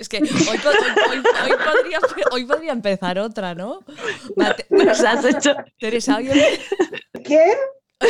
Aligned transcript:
Es 0.00 0.08
que 0.08 0.18
hoy, 2.32 2.46
podría, 2.46 2.72
empezar 2.72 3.18
otra, 3.18 3.54
¿no? 3.54 3.84
Nos 4.70 5.00
has 5.04 5.24
hecho... 5.26 5.54
Teresa, 5.78 6.16
¿alguien? 6.16 6.38
¿Quién? 7.22 7.58
¿Qué? 7.98 8.08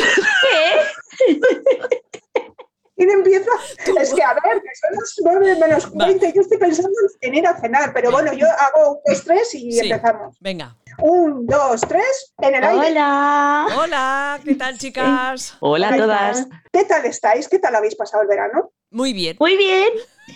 ¿Quién 2.95 3.09
empieza? 3.17 3.51
Es 3.99 4.13
que, 4.13 4.23
a 4.23 4.33
ver, 4.35 4.61
que 4.61 4.69
son 4.73 4.93
las 4.93 5.15
9 5.21 5.57
menos 5.59 5.93
20. 5.93 6.31
Yo 6.33 6.41
estoy 6.41 6.57
pensando 6.59 6.97
en 7.19 7.35
ir 7.35 7.45
a 7.45 7.59
cenar, 7.59 7.91
pero 7.93 8.09
bueno, 8.09 8.31
yo 8.31 8.47
hago 8.47 8.91
un, 8.93 8.99
dos, 9.05 9.23
tres 9.25 9.53
y 9.55 9.77
empezamos. 9.77 10.37
Venga. 10.39 10.77
Un, 10.99 11.45
dos, 11.45 11.81
tres, 11.81 12.33
en 12.37 12.55
el 12.55 12.63
aire. 12.63 12.87
Hola. 12.87 13.67
Hola, 13.75 14.39
¿qué 14.45 14.55
tal, 14.55 14.77
chicas? 14.77 15.57
Hola 15.59 15.89
a 15.89 15.97
todas. 15.97 16.47
¿Qué 16.71 16.85
tal 16.85 17.03
estáis? 17.05 17.49
¿Qué 17.49 17.59
tal 17.59 17.75
habéis 17.75 17.95
pasado 17.95 18.23
el 18.23 18.29
verano? 18.29 18.71
Muy 18.91 19.13
bien. 19.13 19.37
Muy 19.39 19.57
bien. 19.57 19.89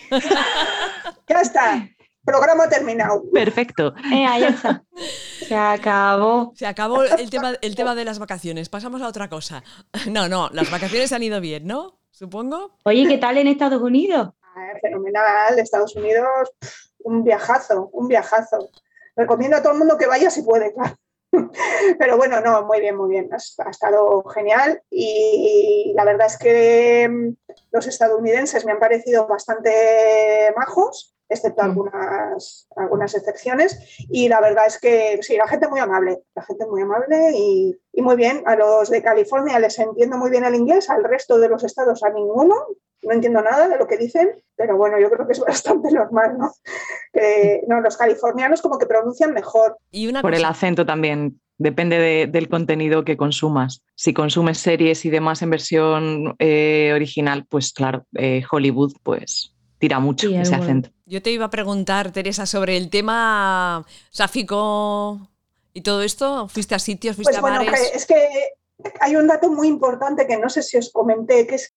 ya 1.30 1.42
está. 1.42 1.90
Programa 2.24 2.68
terminado. 2.68 3.24
Perfecto. 3.32 3.93
Eh, 4.12 4.25
ya 4.39 4.48
está. 4.48 4.84
Se 5.48 5.56
acabó. 5.56 6.54
Se 6.56 6.65
acabó 6.65 7.04
el 7.04 7.29
tema, 7.29 7.54
el 7.62 7.76
tema 7.76 7.93
de 7.93 8.06
las 8.06 8.18
vacaciones. 8.18 8.70
Pasamos 8.70 9.02
a 9.02 9.07
otra 9.07 9.29
cosa. 9.29 9.64
No, 10.10 10.28
no, 10.28 10.50
las 10.54 10.71
vacaciones 10.71 11.12
han 11.12 11.21
ido 11.21 11.39
bien, 11.39 11.68
¿no? 11.68 12.00
Supongo. 12.12 12.78
Oye, 12.84 13.06
¿qué 13.07 13.18
tal 13.18 13.38
en 13.38 13.48
Estados 13.48 13.82
Unidos? 13.82 14.29
Ah, 14.42 14.74
fenomenal. 14.82 15.60
Estados 15.60 15.96
Unidos, 15.96 16.50
un 17.00 17.24
viajazo, 17.24 17.90
un 17.92 18.07
viajazo. 18.07 18.70
Recomiendo 19.15 19.57
a 19.57 19.62
todo 19.62 19.74
el 19.74 19.79
mundo 19.79 19.98
que 19.98 20.07
vaya 20.07 20.29
si 20.32 20.42
puede, 20.42 20.74
claro. 20.74 20.96
Pero 22.00 22.18
bueno, 22.18 22.42
no, 22.42 22.64
muy 22.64 22.79
bien, 22.79 22.96
muy 22.96 23.10
bien. 23.10 23.29
Ha, 23.32 23.70
estado 23.70 24.24
genial 24.25 24.82
y 24.89 25.93
la 25.96 26.06
verdad 26.06 26.28
es 26.28 26.38
que 26.38 27.07
mm, 27.10 27.54
los 27.71 27.88
estadounidenses 27.88 28.65
me 28.65 28.71
han 28.71 28.79
parecido 28.79 29.28
bastante 29.28 30.54
majos 30.56 31.14
excepto 31.29 31.61
algunas, 31.61 32.67
algunas 32.75 33.16
excepciones. 33.16 33.80
Y 34.09 34.30
la 34.30 34.42
verdad 34.42 34.66
es 34.67 34.80
que 34.80 35.20
sí, 35.22 35.38
la 35.38 35.48
gente 35.48 35.68
muy 35.68 35.80
amable, 35.80 36.23
la 36.36 36.44
gente 36.44 36.66
muy 36.66 36.81
amable 36.81 37.31
y, 37.36 37.78
y, 37.94 38.02
muy 38.02 38.16
bien. 38.16 38.44
A 38.45 38.56
los 38.56 38.90
de 38.90 39.02
California 39.02 39.59
les 39.59 39.78
entiendo 39.80 40.18
muy 40.18 40.30
bien 40.30 40.44
el 40.44 40.56
inglés, 40.56 40.90
al 40.90 41.03
resto 41.03 41.38
de 41.38 41.50
los 41.50 41.64
estados 41.64 42.03
a 42.03 42.09
ninguno. 42.09 42.56
No 43.03 43.14
entiendo 43.14 43.42
nada 43.42 43.68
de 43.68 43.78
lo 43.78 43.88
que 43.88 43.98
dicen, 43.98 44.31
pero 44.56 44.78
bueno, 44.78 45.00
yo 45.00 45.12
creo 45.12 45.28
que 45.28 45.34
es 45.34 45.40
bastante 45.46 45.92
normal, 45.92 46.38
¿no? 46.38 46.52
Que, 47.14 47.62
no 47.68 47.81
los 47.81 47.98
californianos 47.98 48.62
como 48.62 48.78
que 48.78 48.86
pronuncian 48.86 49.34
mejor. 49.34 49.78
Y 49.92 50.08
una 50.08 50.22
Por 50.22 50.36
el 50.36 50.46
acento 50.46 50.86
también. 50.86 51.40
Depende 51.58 52.28
del 52.30 52.50
contenido 52.50 53.06
que 53.06 53.16
consumas. 53.16 53.81
Si 53.96 54.14
consumes 54.14 54.58
series 54.58 55.06
y 55.06 55.09
demás 55.09 55.42
en 55.42 55.52
versión 55.52 56.36
eh, 56.38 56.92
original, 56.94 57.46
pues 57.48 57.72
claro, 57.72 58.06
eh, 58.18 58.44
Hollywood, 58.52 58.92
pues 59.03 59.55
tira 59.78 60.00
mucho 60.00 60.30
ese 60.30 60.56
acento. 60.56 60.90
Yo 61.06 61.22
te 61.22 61.31
iba 61.31 61.45
a 61.45 61.50
preguntar, 61.50 62.12
Teresa, 62.12 62.45
sobre 62.45 62.78
el 62.78 62.90
tema 62.90 63.86
sáfico 64.09 65.20
y 65.73 65.81
todo 65.81 66.02
esto. 66.02 66.48
¿Fuiste 66.48 66.76
a 66.76 66.80
sitios, 66.80 67.16
fuiste 67.16 67.40
pues 67.40 67.54
a 67.54 67.59
bares? 67.59 67.92
es 67.94 68.06
que 68.06 68.16
hay 69.00 69.16
un 69.16 69.28
dato 69.28 69.50
muy 69.50 69.68
importante 69.68 70.28
que 70.28 70.38
no 70.38 70.50
sé 70.50 70.62
si 70.62 70.78
os 70.78 70.92
comenté, 70.92 71.48
que 71.48 71.56
es 71.56 71.73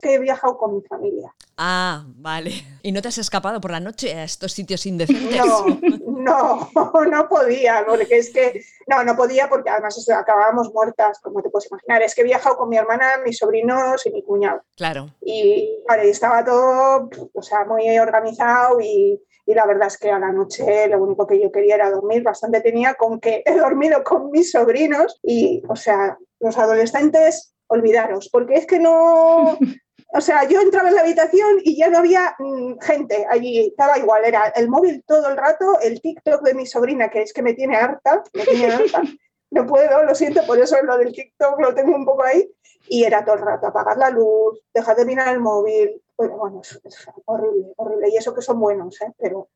que 0.00 0.14
he 0.14 0.18
viajado 0.18 0.56
con 0.56 0.76
mi 0.76 0.82
familia. 0.82 1.34
Ah, 1.64 2.04
vale. 2.16 2.50
¿Y 2.82 2.90
no 2.90 3.00
te 3.00 3.06
has 3.06 3.18
escapado 3.18 3.60
por 3.60 3.70
la 3.70 3.78
noche 3.78 4.12
a 4.14 4.24
estos 4.24 4.50
sitios 4.50 4.84
indecentes? 4.84 5.36
No, 5.36 5.78
no, 6.08 6.70
no 7.08 7.28
podía, 7.28 7.84
porque 7.86 8.18
es 8.18 8.32
que, 8.32 8.64
no, 8.88 9.04
no 9.04 9.14
podía 9.14 9.48
porque 9.48 9.70
además 9.70 10.04
acabábamos 10.10 10.72
muertas, 10.74 11.20
como 11.20 11.40
te 11.40 11.50
puedes 11.50 11.70
imaginar. 11.70 12.02
Es 12.02 12.16
que 12.16 12.22
he 12.22 12.24
viajado 12.24 12.56
con 12.56 12.68
mi 12.68 12.78
hermana, 12.78 13.18
mis 13.24 13.38
sobrinos 13.38 14.04
y 14.04 14.10
mi 14.10 14.24
cuñado. 14.24 14.64
Claro. 14.76 15.10
Y 15.20 15.78
vale, 15.86 16.10
estaba 16.10 16.44
todo, 16.44 17.08
o 17.32 17.42
sea, 17.42 17.64
muy 17.64 17.96
organizado 17.96 18.80
y, 18.80 19.22
y 19.46 19.54
la 19.54 19.64
verdad 19.64 19.86
es 19.86 19.98
que 19.98 20.10
a 20.10 20.18
la 20.18 20.32
noche 20.32 20.88
lo 20.88 21.00
único 21.00 21.28
que 21.28 21.40
yo 21.40 21.52
quería 21.52 21.76
era 21.76 21.92
dormir, 21.92 22.24
bastante 22.24 22.60
tenía 22.60 22.94
con 22.94 23.20
que 23.20 23.44
he 23.46 23.56
dormido 23.56 24.02
con 24.02 24.32
mis 24.32 24.50
sobrinos 24.50 25.20
y, 25.22 25.62
o 25.68 25.76
sea, 25.76 26.18
los 26.40 26.58
adolescentes, 26.58 27.54
olvidaros, 27.68 28.28
porque 28.30 28.54
es 28.54 28.66
que 28.66 28.80
no, 28.80 29.56
o 30.14 30.20
sea, 30.20 30.46
yo 30.46 30.60
entraba 30.60 30.88
en 30.88 30.94
la 30.94 31.00
habitación 31.00 31.58
y 31.62 31.76
ya 31.76 31.88
no 31.88 31.98
había 31.98 32.34
mm, 32.38 32.78
gente 32.80 33.26
allí, 33.30 33.68
estaba 33.68 33.98
igual, 33.98 34.24
era 34.24 34.48
el 34.48 34.68
móvil 34.68 35.02
todo 35.06 35.28
el 35.28 35.36
rato, 35.36 35.80
el 35.80 36.00
TikTok 36.00 36.42
de 36.42 36.54
mi 36.54 36.66
sobrina, 36.66 37.10
que 37.10 37.22
es 37.22 37.32
que 37.32 37.42
me 37.42 37.54
tiene 37.54 37.76
harta, 37.76 38.22
me 38.34 38.44
tiene 38.44 38.72
harta. 38.72 39.02
No 39.52 39.66
puedo, 39.66 40.02
lo 40.02 40.14
siento, 40.14 40.46
por 40.46 40.58
eso 40.58 40.82
lo 40.82 40.96
del 40.96 41.12
TikTok 41.12 41.60
lo 41.60 41.74
tengo 41.74 41.94
un 41.94 42.06
poco 42.06 42.22
ahí. 42.22 42.50
Y 42.88 43.04
era 43.04 43.22
todo 43.22 43.34
el 43.34 43.42
rato, 43.42 43.66
apagar 43.66 43.98
la 43.98 44.08
luz, 44.08 44.58
dejar 44.72 44.96
de 44.96 45.04
mirar 45.04 45.28
el 45.28 45.40
móvil. 45.40 46.02
Bueno, 46.16 46.38
bueno 46.38 46.62
es, 46.62 46.80
horrible, 47.26 47.74
horrible. 47.76 48.08
Y 48.08 48.16
eso 48.16 48.34
que 48.34 48.40
son 48.40 48.58
buenos, 48.58 48.98
¿eh? 49.02 49.12
Pero, 49.18 49.50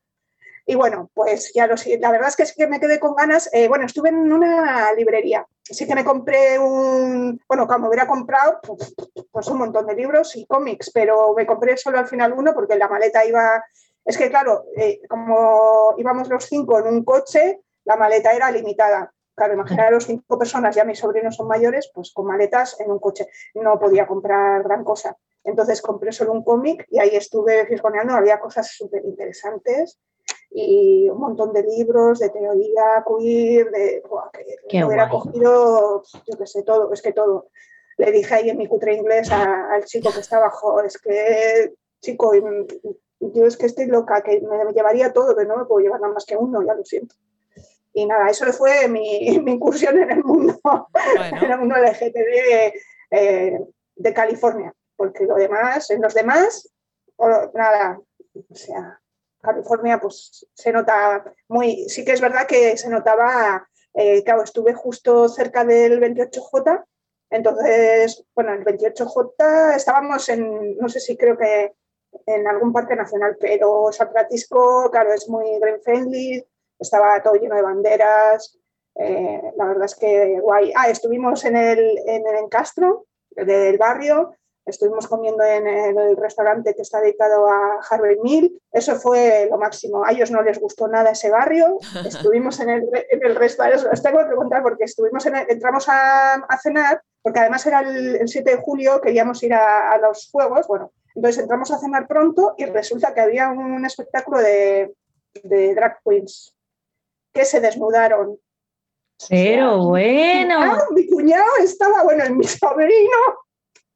y 0.69 0.75
bueno, 0.75 1.11
pues 1.15 1.53
ya 1.55 1.69
lo. 1.69 1.77
La 2.01 2.11
verdad 2.11 2.29
es 2.29 2.37
que 2.37 2.45
sí 2.45 2.55
que 2.57 2.67
me 2.67 2.81
quedé 2.81 2.99
con 2.99 3.15
ganas. 3.15 3.49
Eh, 3.53 3.69
bueno, 3.69 3.87
estuve 3.87 4.09
en 4.09 4.33
una 4.33 4.93
librería. 4.95 5.47
Sí 5.63 5.87
que 5.87 5.95
me 5.95 6.05
compré 6.05 6.59
un. 6.59 7.41
Bueno, 7.47 7.69
como 7.69 7.87
hubiera 7.87 8.09
comprado, 8.09 8.59
pues, 8.63 8.95
pues, 9.31 9.47
un 9.47 9.59
montón 9.59 9.87
de 9.87 9.95
libros 9.95 10.35
y 10.35 10.45
cómics, 10.45 10.91
pero 10.93 11.35
me 11.35 11.47
compré 11.47 11.77
solo 11.77 11.99
al 11.99 12.09
final 12.09 12.33
uno 12.33 12.53
porque 12.53 12.75
la 12.75 12.89
maleta 12.89 13.25
iba. 13.25 13.65
Es 14.05 14.19
que, 14.19 14.29
claro, 14.29 14.65
eh, 14.77 15.01
como 15.09 15.95
íbamos 15.99 16.29
los 16.29 16.45
cinco 16.45 16.81
en 16.81 16.89
un 16.89 17.05
coche, 17.05 17.61
la 17.85 17.97
maleta 17.97 18.33
era 18.33 18.51
limitada. 18.51 19.13
Claro, 19.37 19.55
imaginar 19.55 19.87
a 19.87 19.91
los 19.93 20.07
cinco 20.07 20.37
personas, 20.37 20.75
ya 20.75 20.85
mis 20.85 20.99
sobrinos 20.99 21.37
son 21.37 21.47
mayores, 21.47 21.93
pues 21.95 22.13
con 22.13 22.27
maletas 22.27 22.81
en 22.81 22.91
un 22.91 22.99
coche. 22.99 23.29
No 23.55 23.79
podía 23.79 24.07
comprar 24.07 24.65
gran 24.65 24.83
cosa. 24.83 25.17
Entonces 25.45 25.81
compré 25.81 26.11
solo 26.11 26.33
un 26.33 26.43
cómic 26.43 26.87
y 26.91 26.99
ahí 26.99 27.15
estuve 27.15 27.67
fisgoneando, 27.67 28.15
había 28.15 28.41
cosas 28.41 28.69
súper 28.73 29.05
interesantes 29.05 30.01
y 30.51 31.09
un 31.09 31.19
montón 31.19 31.53
de 31.53 31.63
libros 31.63 32.19
de 32.19 32.31
teoría 32.31 33.05
queer, 33.07 33.71
de 33.71 34.03
que 34.69 34.85
hubiera 34.85 35.09
cogido, 35.09 36.03
yo 36.27 36.39
qué 36.39 36.47
sé, 36.47 36.63
todo, 36.63 36.93
es 36.93 37.03
que 37.03 37.13
todo. 37.13 37.49
Le 37.99 38.13
dije 38.13 38.35
ahí 38.35 38.51
en 38.51 38.59
mi 38.59 38.67
cutre 38.67 38.95
inglés 38.95 39.31
al 39.31 39.85
chico 39.85 40.11
que 40.13 40.21
estaba, 40.21 40.47
abajo, 40.47 40.81
es 40.83 40.99
que, 40.99 41.75
chico, 42.01 42.33
yo 43.21 43.47
es 43.47 43.57
que 43.57 43.67
estoy 43.67 43.87
loca, 43.87 44.23
que 44.23 44.41
me, 44.41 44.73
llevaría 44.73 45.13
todo, 45.13 45.35
pero 45.35 45.49
no 45.49 45.57
me 45.59 45.65
puedo 45.65 45.81
llevar 45.81 46.01
nada 46.01 46.13
más 46.13 46.25
que 46.25 46.37
uno, 46.37 46.63
ya 46.63 46.75
lo 46.75 46.85
siento. 46.85 47.15
Y 47.93 48.05
nada, 48.07 48.29
eso 48.29 48.51
fue 48.53 48.89
mi, 48.89 49.39
mi 49.45 49.53
incursión 49.53 49.99
en 49.99 50.11
el 50.11 50.25
mundo, 50.25 50.61
en 51.41 51.51
el 51.51 51.59
mundo 51.59 51.77
LGTB 51.77 52.73
eh, 53.11 53.61
de 53.97 54.15
California, 54.15 54.75
porque 54.97 55.25
lo 55.25 55.37
demás, 55.37 55.91
en 55.91 56.03
los 56.03 56.13
demás, 56.13 56.71
nada, 57.55 57.99
o 58.35 58.55
sea, 58.55 59.01
California, 59.41 60.01
pues 60.01 60.47
se 60.55 60.73
nota 60.73 61.33
muy, 61.49 61.89
sí 61.89 62.05
que 62.05 62.13
es 62.13 62.21
verdad 62.21 62.47
que 62.47 62.77
se 62.77 62.89
notaba, 62.89 63.69
eh, 63.95 64.23
claro, 64.25 64.43
estuve 64.43 64.75
justo 64.75 65.29
cerca 65.29 65.65
del 65.65 66.01
28J, 66.01 66.85
entonces, 67.31 68.25
bueno, 68.35 68.53
el 68.53 68.65
28J 68.65 69.77
estábamos 69.77 70.29
en, 70.29 70.77
no 70.79 70.89
sé 70.89 71.01
si 71.01 71.17
creo 71.17 71.37
que 71.37 71.73
en 72.27 72.47
algún 72.47 72.73
parque 72.73 72.97
nacional, 72.97 73.37
pero 73.39 73.91
San 73.93 74.11
Francisco, 74.11 74.91
claro, 74.91 75.13
es 75.13 75.29
muy 75.29 75.59
green 75.59 75.81
friendly, 75.83 76.45
estaba 76.79 77.23
todo 77.23 77.35
lleno 77.35 77.57
de 77.57 77.63
banderas, 77.63 78.59
eh, 78.95 79.53
la 79.57 79.67
verdad 79.67 79.85
es 79.85 79.95
que 79.95 80.41
guay. 80.41 80.73
Ah, 80.75 80.89
estuvimos 80.89 81.45
en 81.45 81.57
el, 81.57 81.99
en 82.07 82.27
el 82.27 82.49
Castro, 82.49 83.07
del 83.31 83.77
barrio, 83.77 84.35
Estuvimos 84.67 85.07
comiendo 85.07 85.45
en 85.45 85.65
el 85.67 86.17
restaurante 86.17 86.75
que 86.75 86.83
está 86.83 87.01
dedicado 87.01 87.47
a 87.47 87.79
Harvey 87.89 88.17
Mill. 88.21 88.61
Eso 88.73 88.97
fue 88.97 89.47
lo 89.49 89.59
máximo. 89.59 90.05
A 90.05 90.11
ellos 90.11 90.33
no 90.33 90.43
les 90.43 90.59
gustó 90.59 90.89
nada 90.89 91.13
ese 91.13 91.31
barrio. 91.31 91.79
Estuvimos 92.05 92.59
en 92.59 92.71
el, 92.71 92.89
en 93.11 93.25
el 93.25 93.37
restaurante. 93.37 93.87
Os 93.89 94.03
tengo 94.03 94.19
que 94.19 94.25
preguntar 94.25 94.65
porque 94.65 94.85
estuvimos 94.85 95.25
en 95.27 95.37
entramos 95.37 95.89
a, 95.89 96.35
a, 96.35 96.59
cenar, 96.59 97.01
porque 97.23 97.39
además 97.39 97.65
era 97.65 97.81
el, 97.81 98.27
7 98.27 98.51
de 98.51 98.57
julio, 98.57 99.01
queríamos 99.01 99.41
ir 99.45 99.55
a, 99.55 99.97
los 99.99 100.29
juegos. 100.33 100.67
Bueno, 100.67 100.91
entonces 101.15 101.43
entramos 101.43 101.71
a 101.71 101.79
cenar 101.79 102.09
pronto 102.09 102.55
y 102.59 102.65
resulta 102.65 103.15
que 103.15 103.21
había 103.21 103.49
un 103.51 103.87
espectáculo 103.87 104.39
de, 104.39 104.93
de 105.45 105.75
drag 105.77 106.01
queens 106.05 106.53
que 107.33 107.45
se 107.45 107.61
desnudaron. 107.61 108.37
Pero 109.29 109.79
bueno. 109.85 110.59
mi 110.91 111.07
cuñado 111.07 111.47
estaba, 111.63 112.03
bueno, 112.03 112.25
mi 112.35 112.45
sobrino 112.45 113.46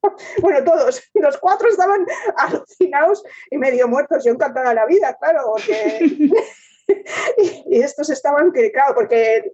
bueno, 0.40 0.64
todos, 0.64 1.02
los 1.14 1.38
cuatro 1.38 1.68
estaban 1.68 2.06
alucinados 2.36 3.22
y 3.50 3.58
medio 3.58 3.88
muertos. 3.88 4.24
Yo 4.24 4.32
encantada 4.32 4.74
la 4.74 4.86
vida, 4.86 5.16
claro, 5.20 5.54
y, 7.38 7.80
estos 7.82 8.10
estaban 8.10 8.52
que, 8.52 8.72
claro, 8.72 8.94
porque 8.94 9.52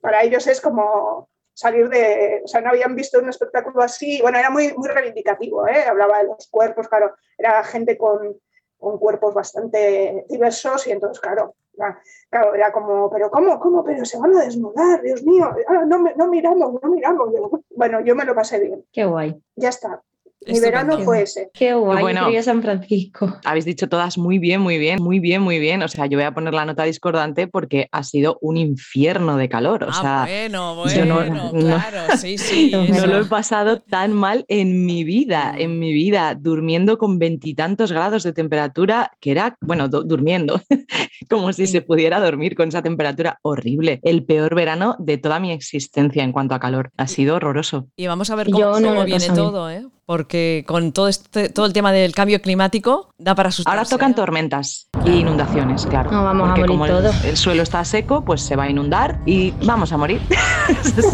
para 0.00 0.22
ellos 0.22 0.46
es 0.46 0.60
como 0.60 1.28
salir 1.54 1.88
de, 1.88 2.42
o 2.44 2.48
sea, 2.48 2.60
no 2.60 2.70
habían 2.70 2.96
visto 2.96 3.18
un 3.18 3.28
espectáculo 3.28 3.82
así, 3.82 4.20
bueno, 4.22 4.38
era 4.38 4.50
muy, 4.50 4.72
muy 4.74 4.88
reivindicativo, 4.88 5.68
¿eh? 5.68 5.84
hablaba 5.84 6.18
de 6.18 6.28
los 6.28 6.48
cuerpos, 6.48 6.88
claro, 6.88 7.14
era 7.36 7.62
gente 7.62 7.98
con, 7.98 8.40
con 8.78 8.98
cuerpos 8.98 9.34
bastante 9.34 10.24
diversos 10.28 10.86
y 10.86 10.92
entonces, 10.92 11.20
claro, 11.20 11.54
Claro, 11.74 12.54
era 12.54 12.70
como, 12.70 13.10
pero 13.10 13.30
¿cómo? 13.30 13.58
¿Cómo? 13.58 13.84
Pero 13.84 14.04
se 14.04 14.18
van 14.18 14.36
a 14.36 14.44
desnudar, 14.44 15.00
Dios 15.02 15.22
mío. 15.24 15.50
Ah, 15.66 15.84
no, 15.86 15.98
no 15.98 16.26
miramos, 16.28 16.80
no 16.82 16.90
miramos. 16.90 17.30
Bueno, 17.74 18.00
yo 18.00 18.14
me 18.14 18.24
lo 18.24 18.34
pasé 18.34 18.60
bien. 18.60 18.84
Qué 18.92 19.04
guay. 19.04 19.42
Ya 19.56 19.70
está. 19.70 20.02
Mi 20.46 20.60
verano 20.60 20.98
fue 21.00 21.22
ese. 21.22 21.50
Qué 21.52 21.74
guay, 21.74 22.02
bueno, 22.02 22.28
San 22.42 22.62
Francisco. 22.62 23.38
Habéis 23.44 23.64
dicho 23.64 23.88
todas 23.88 24.18
muy 24.18 24.38
bien, 24.38 24.60
muy 24.60 24.78
bien, 24.78 25.02
muy 25.02 25.20
bien, 25.20 25.42
muy 25.42 25.58
bien. 25.58 25.82
O 25.82 25.88
sea, 25.88 26.06
yo 26.06 26.18
voy 26.18 26.24
a 26.24 26.32
poner 26.32 26.54
la 26.54 26.64
nota 26.64 26.84
discordante 26.84 27.46
porque 27.46 27.88
ha 27.92 28.02
sido 28.02 28.38
un 28.40 28.56
infierno 28.56 29.36
de 29.36 29.48
calor. 29.48 29.84
O 29.84 29.88
ah, 29.90 29.92
sea, 29.92 30.26
bueno, 30.26 30.74
bueno, 30.74 31.52
claro, 31.52 32.16
sí, 32.16 32.38
sí. 32.38 32.72
No 32.92 33.06
lo 33.06 33.20
he 33.20 33.24
pasado 33.24 33.80
tan 33.80 34.12
mal 34.12 34.44
en 34.48 34.84
mi 34.84 35.04
vida, 35.04 35.54
en 35.56 35.78
mi 35.78 35.92
vida, 35.92 36.34
durmiendo 36.34 36.98
con 36.98 37.18
veintitantos 37.18 37.92
grados 37.92 38.22
de 38.22 38.32
temperatura, 38.32 39.12
que 39.20 39.30
era, 39.30 39.56
bueno, 39.60 39.88
durmiendo, 39.88 40.60
como 41.30 41.52
si 41.52 41.66
se 41.66 41.82
pudiera 41.82 42.20
dormir 42.20 42.54
con 42.56 42.68
esa 42.68 42.82
temperatura 42.82 43.38
horrible. 43.42 44.00
El 44.02 44.24
peor 44.24 44.54
verano 44.54 44.96
de 44.98 45.18
toda 45.18 45.40
mi 45.40 45.52
existencia 45.52 46.22
en 46.24 46.32
cuanto 46.32 46.54
a 46.54 46.60
calor. 46.60 46.90
Ha 46.96 47.06
sido 47.06 47.36
horroroso. 47.36 47.88
Y 47.96 48.06
vamos 48.06 48.30
a 48.30 48.36
ver 48.36 48.50
cómo, 48.50 49.04
viene 49.04 49.28
todo, 49.28 49.70
¿eh? 49.70 49.86
Porque 50.06 50.64
con 50.66 50.92
todo, 50.92 51.08
este, 51.08 51.48
todo 51.48 51.66
el 51.66 51.72
tema 51.72 51.92
del 51.92 52.12
cambio 52.12 52.40
climático 52.42 53.10
da 53.18 53.34
para 53.34 53.50
asustarse. 53.50 53.78
Ahora 53.78 53.88
tocan 53.88 54.10
¿eh? 54.12 54.14
tormentas 54.14 54.88
y 55.04 55.10
inundaciones, 55.10 55.86
claro. 55.86 56.10
No, 56.10 56.24
vamos 56.24 56.48
a 56.48 56.50
morir 56.50 56.66
como 56.66 56.86
El, 56.86 57.36
suelo 57.36 57.62
está 57.62 57.84
seco, 57.84 58.24
pues 58.24 58.42
se 58.42 58.56
va 58.56 58.64
a 58.64 58.70
inundar 58.70 59.20
y 59.26 59.52
vamos 59.64 59.92
a 59.92 59.96
morir. 59.96 60.20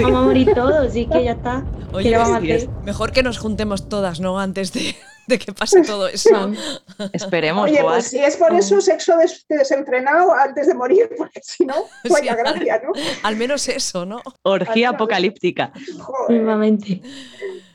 Vamos 0.02 0.18
a 0.18 0.22
morir 0.22 0.52
todos, 0.54 0.92
sí 0.92 1.06
que 1.10 1.24
ya 1.24 1.32
está. 1.32 1.64
Oye, 1.92 2.16
mejor 2.84 3.12
que 3.12 3.22
nos 3.22 3.38
juntemos 3.38 3.88
todas, 3.88 4.20
¿no? 4.20 4.38
Antes 4.38 4.72
de, 4.72 4.94
de 5.28 5.38
que 5.38 5.52
pase 5.52 5.82
todo 5.82 6.08
eso. 6.08 6.30
Esperemos. 7.12 7.64
Oye, 7.64 7.80
pues 7.82 8.06
si 8.06 8.18
es 8.18 8.36
por 8.36 8.52
eso 8.54 8.80
sexo 8.80 9.14
desenfrenado 9.48 10.32
antes 10.32 10.66
de 10.66 10.74
morir, 10.74 11.10
porque 11.18 11.40
si 11.42 11.64
no, 11.66 11.74
vaya 12.10 12.34
gracia, 12.34 12.82
¿no? 12.82 12.92
Al 13.22 13.36
menos 13.36 13.68
eso, 13.68 14.06
¿no? 14.06 14.22
Orgía 14.42 14.90
apocalíptica. 14.90 15.72
Nuevamente. 16.28 17.02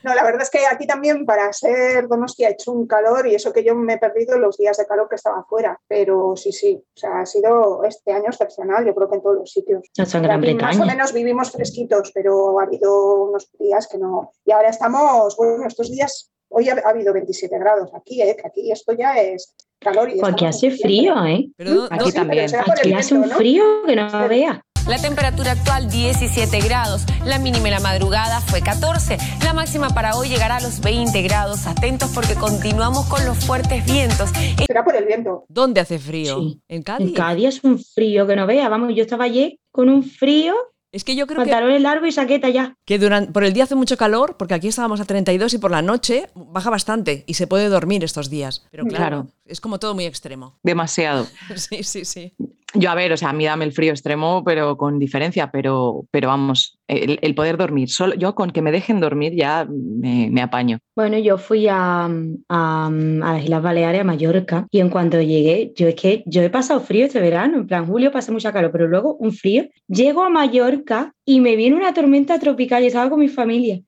No, 0.02 0.14
la 0.14 0.22
verdad 0.22 0.42
es 0.42 0.50
que 0.50 0.66
aquí 0.66 0.86
también 0.86 1.24
para 1.24 1.50
ser 1.52 2.08
Donostia 2.08 2.48
ha 2.48 2.50
hecho 2.50 2.72
un 2.72 2.86
calor 2.86 3.26
y 3.26 3.36
eso 3.36 3.52
que 3.52 3.64
yo 3.64 3.74
me 3.74 3.94
he 3.94 3.98
perdido 3.98 4.36
los 4.36 4.58
días 4.58 4.76
de 4.76 4.86
calor 4.86 5.08
que 5.08 5.14
estaba 5.14 5.38
afuera, 5.38 5.80
pero 5.88 6.36
sí, 6.36 6.52
sí, 6.52 6.76
o 6.76 6.98
sea, 6.98 7.20
ha 7.20 7.26
sido 7.26 7.84
este 7.84 8.12
año 8.12 8.26
excepcional, 8.28 8.84
yo 8.84 8.94
creo 8.94 9.08
que 9.08 9.14
en 9.14 9.22
todos 9.22 9.36
los 9.36 9.50
sitios. 9.50 9.82
Más 9.96 10.80
o 10.80 10.84
menos 10.84 11.12
vivimos 11.14 11.50
fresquitos, 11.50 12.10
pero 12.12 12.60
ha 12.60 12.64
habido 12.64 13.24
unos 13.24 13.50
días 13.58 13.88
que 13.88 13.96
no. 13.96 14.32
Y 14.44 14.52
ahora 14.52 14.68
estamos, 14.68 15.36
bueno, 15.36 15.66
estos 15.66 15.90
días 15.90 16.33
Hoy 16.56 16.68
ha, 16.68 16.76
habido 16.88 17.12
27 17.12 17.58
grados 17.58 17.90
aquí, 17.94 18.22
¿eh? 18.22 18.36
que 18.40 18.46
aquí 18.46 18.70
esto 18.70 18.92
ya 18.92 19.14
es 19.14 19.56
calor. 19.80 20.08
Y 20.08 20.20
Porque 20.20 20.46
hace 20.46 20.70
frío, 20.70 21.24
¿eh? 21.26 21.50
aquí 21.90 22.12
también. 22.12 22.46
Aquí 22.54 22.92
hace 22.92 23.14
un 23.14 23.28
frío 23.28 23.64
que 23.84 23.96
no 23.96 24.28
vea. 24.28 24.62
La 24.86 24.98
temperatura 24.98 25.52
actual 25.52 25.90
17 25.90 26.60
grados, 26.60 27.06
la 27.24 27.38
mínima 27.40 27.68
en 27.68 27.74
la 27.74 27.80
madrugada 27.80 28.40
fue 28.40 28.60
14, 28.60 29.16
la 29.42 29.52
máxima 29.54 29.88
para 29.88 30.14
hoy 30.14 30.28
llegará 30.28 30.56
a 30.56 30.60
los 30.60 30.80
20 30.80 31.22
grados. 31.22 31.66
Atentos 31.66 32.12
porque 32.14 32.34
continuamos 32.34 33.06
con 33.06 33.24
los 33.24 33.44
fuertes 33.44 33.84
vientos. 33.84 34.30
Será 34.64 34.84
por 34.84 34.94
el 34.94 35.06
viento. 35.06 35.46
¿Dónde 35.48 35.80
hace 35.80 35.98
frío? 35.98 36.38
¿En 36.68 36.82
Cádiz? 36.82 37.08
En 37.08 37.14
Cádiz 37.14 37.48
es 37.48 37.64
un 37.64 37.80
frío 37.80 38.28
que 38.28 38.36
no 38.36 38.46
vea. 38.46 38.68
Vamos, 38.68 38.94
yo 38.94 39.02
estaba 39.02 39.24
allí 39.24 39.58
con 39.72 39.88
un 39.88 40.04
frío 40.04 40.54
es 40.94 41.02
que 41.02 41.16
yo 41.16 41.26
creo 41.26 41.38
Pantalones 41.38 41.82
largos 41.82 42.08
y 42.08 42.12
saqueta 42.12 42.48
ya. 42.48 42.76
Que 42.84 43.00
durante, 43.00 43.32
por 43.32 43.42
el 43.42 43.52
día 43.52 43.64
hace 43.64 43.74
mucho 43.74 43.96
calor, 43.96 44.36
porque 44.36 44.54
aquí 44.54 44.68
estábamos 44.68 45.00
a 45.00 45.04
32 45.04 45.54
y 45.54 45.58
por 45.58 45.72
la 45.72 45.82
noche 45.82 46.28
baja 46.34 46.70
bastante 46.70 47.24
y 47.26 47.34
se 47.34 47.48
puede 47.48 47.68
dormir 47.68 48.04
estos 48.04 48.30
días. 48.30 48.64
Pero 48.70 48.84
claro, 48.86 49.26
es 49.44 49.60
como 49.60 49.80
todo 49.80 49.94
muy 49.94 50.06
extremo. 50.06 50.56
Demasiado. 50.62 51.26
sí, 51.56 51.82
sí, 51.82 52.04
sí. 52.04 52.32
Yo, 52.76 52.90
a 52.90 52.94
ver, 52.96 53.12
o 53.12 53.16
sea, 53.16 53.30
a 53.30 53.32
mí 53.32 53.44
dame 53.44 53.64
el 53.64 53.72
frío 53.72 53.92
extremo, 53.92 54.42
pero 54.44 54.76
con 54.76 54.98
diferencia, 54.98 55.50
pero, 55.52 56.06
pero 56.10 56.28
vamos, 56.28 56.76
el, 56.88 57.34
poder 57.36 57.56
dormir. 57.56 57.88
Solo, 57.88 58.14
yo 58.14 58.34
con 58.34 58.50
que 58.50 58.62
me 58.62 58.72
dejen 58.72 58.98
dormir 58.98 59.32
ya 59.36 59.66
me, 59.70 60.42
apaño. 60.42 60.78
Bueno, 60.96 61.16
yo 61.18 61.38
fui 61.38 61.68
a, 61.68 62.10
a, 62.48 62.90
las 62.90 63.44
Islas 63.44 63.62
Baleares, 63.62 64.00
a 64.00 64.04
Mallorca, 64.04 64.66
y 64.72 64.80
en 64.80 64.90
cuanto 64.90 65.20
llegué, 65.20 65.72
yo 65.76 65.86
es 65.86 65.94
que 65.94 66.24
yo 66.26 66.42
he 66.42 66.50
pasado 66.50 66.80
frío 66.80 67.06
este 67.06 67.20
verano, 67.20 67.58
en 67.58 67.66
plan, 67.68 67.86
julio 67.86 68.10
pasé 68.10 68.32
mucha 68.32 68.52
calor, 68.52 68.72
pero 68.72 68.88
luego 68.88 69.14
un 69.14 69.32
frío. 69.32 69.66
Llego 69.86 70.24
a 70.24 70.28
Mallorca 70.28 71.12
y 71.24 71.40
me 71.40 71.54
viene 71.54 71.76
una 71.76 71.94
tormenta 71.94 72.40
tropical 72.40 72.82
y 72.82 72.88
estaba 72.88 73.08
con 73.08 73.20
mi 73.20 73.28
familia. 73.28 73.80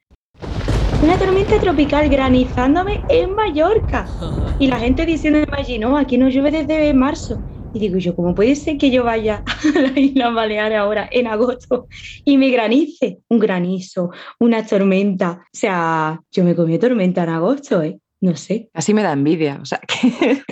Una 1.02 1.18
tormenta 1.18 1.58
tropical 1.60 2.08
granizándome 2.08 3.02
en 3.08 3.34
Mallorca. 3.34 4.06
Y 4.58 4.68
la 4.68 4.78
gente 4.78 5.04
diciendo 5.04 5.40
allí, 5.52 5.78
no, 5.78 5.98
aquí 5.98 6.16
no 6.16 6.30
llueve 6.30 6.50
desde 6.50 6.94
marzo. 6.94 7.38
Y 7.76 7.78
digo 7.78 7.99
yo, 7.99 8.17
¿cómo 8.17 8.34
puede 8.34 8.56
ser 8.56 8.78
que 8.78 8.90
yo 8.90 9.05
vaya 9.05 9.44
a 9.76 9.78
la 9.78 10.00
isla 10.00 10.31
Baleares 10.31 10.78
ahora 10.78 11.06
en 11.12 11.26
agosto 11.26 11.88
y 12.25 12.38
me 12.38 12.49
granice? 12.49 13.19
Un 13.28 13.38
granizo, 13.38 14.11
una 14.40 14.64
tormenta. 14.64 15.43
O 15.43 15.56
sea, 15.56 16.19
yo 16.31 16.43
me 16.43 16.56
comí 16.56 16.78
tormenta 16.78 17.25
en 17.25 17.28
agosto, 17.28 17.82
¿eh? 17.82 18.00
No 18.23 18.34
sé. 18.34 18.70
Así 18.73 18.94
me 18.94 19.02
da 19.02 19.12
envidia. 19.12 19.58
O 19.61 19.67
sea, 19.67 19.78
que. 19.87 20.43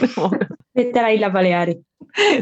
Isla 1.15 1.31
Baleares. 1.31 1.79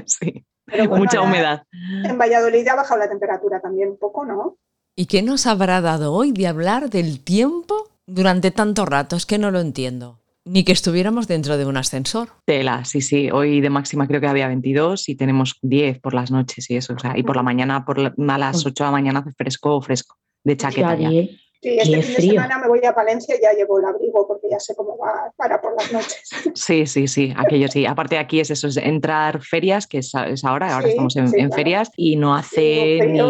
Sí. 0.05 0.45
Mucha 0.89 1.21
humedad. 1.21 1.63
En 2.05 2.19
Valladolid 2.19 2.67
ha 2.67 2.75
bajado 2.75 2.99
la 2.99 3.09
temperatura 3.09 3.61
también 3.61 3.91
un 3.91 3.99
poco, 3.99 4.25
¿no? 4.25 4.57
¿Y 4.97 5.07
qué 5.07 5.23
nos 5.23 5.47
habrá 5.47 5.81
dado 5.81 6.13
hoy 6.13 6.33
de 6.33 6.49
hablar 6.49 6.91
del 6.91 7.23
tiempo 7.23 7.89
durante 8.09 8.51
tanto 8.51 8.85
rato? 8.85 9.15
Es 9.15 9.27
que 9.27 9.39
no 9.39 9.53
lo 9.53 9.61
entiendo. 9.61 10.19
Ni 10.45 10.65
que 10.65 10.73
estuviéramos 10.73 11.29
dentro 11.29 11.57
de 11.57 11.67
un 11.67 11.77
ascensor. 11.77 12.31
Tela, 12.45 12.85
sí, 12.85 13.01
sí. 13.01 13.31
Hoy 13.31 13.61
de 13.61 13.71
máxima 13.71 14.09
creo 14.09 14.21
que 14.21 14.27
había 14.27 14.49
22 14.49 15.09
y 15.09 15.15
tenemos 15.15 15.57
10 15.63 16.01
por 16.01 16.15
las 16.15 16.31
noches 16.31 16.69
y 16.69 16.77
eso. 16.77 16.95
O 16.95 16.99
sea, 16.99 17.17
y 17.17 17.23
por 17.23 17.37
la 17.37 17.43
mañana, 17.43 17.85
por 17.85 18.01
a 18.01 18.39
las 18.39 18.67
8 18.67 18.85
de 18.85 18.89
la 18.89 18.93
mañana 18.93 19.21
hace 19.21 19.33
fresco, 19.33 19.81
fresco, 19.81 20.17
de 20.43 20.57
chaqueta 20.57 20.97
ya. 20.97 21.11
Sí, 21.63 21.79
este 21.79 22.03
fin 22.03 22.15
de 22.17 22.23
semana 22.23 22.59
me 22.59 22.67
voy 22.67 22.85
a 22.85 22.93
Palencia 22.93 23.37
y 23.37 23.41
ya 23.41 23.53
llevo 23.53 23.79
el 23.79 23.85
abrigo 23.85 24.27
porque 24.27 24.49
ya 24.51 24.59
sé 24.59 24.75
cómo 24.75 24.99
va 24.99 25.33
para 25.37 25.61
por 25.61 25.75
las 25.81 25.93
noches. 25.93 26.29
Sí, 26.55 26.87
sí, 26.87 27.07
sí, 27.07 27.33
aquello 27.37 27.69
sí. 27.69 27.87
Aparte 27.87 28.19
aquí 28.19 28.41
es 28.41 28.51
eso, 28.51 28.67
es 28.67 28.77
entrar 28.77 29.41
ferias, 29.43 29.87
que 29.87 29.99
es, 29.99 30.13
ahora, 30.45 30.75
ahora 30.75 30.89
estamos 30.89 31.15
en, 31.17 31.53
ferias 31.53 31.91
y 31.97 32.17
no 32.17 32.35
hace 32.35 33.07
ni... 33.07 33.21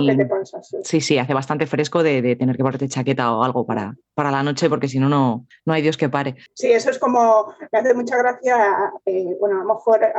Sí, 0.82 1.00
sí, 1.00 1.18
hace 1.18 1.34
bastante 1.34 1.66
fresco 1.66 2.02
de, 2.02 2.36
tener 2.36 2.56
que 2.56 2.62
ponerte 2.62 2.88
chaqueta 2.88 3.36
o 3.36 3.42
algo 3.42 3.66
para, 3.66 3.94
para 4.14 4.30
la 4.30 4.42
noche 4.42 4.70
porque 4.70 4.88
si 4.88 4.98
no, 4.98 5.08
no 5.08 5.72
hay 5.72 5.82
Dios 5.82 5.98
que 5.98 6.08
pare. 6.08 6.36
Sí, 6.54 6.72
eso 6.72 6.90
es 6.90 6.98
como, 6.98 7.54
me 7.70 7.78
hace 7.78 7.92
mucha 7.92 8.16
gracia, 8.16 8.92
eh, 9.04 9.36
bueno, 9.38 9.60
a 9.60 9.64
lo 9.64 9.74
mejor 9.74 10.02
eh, 10.02 10.12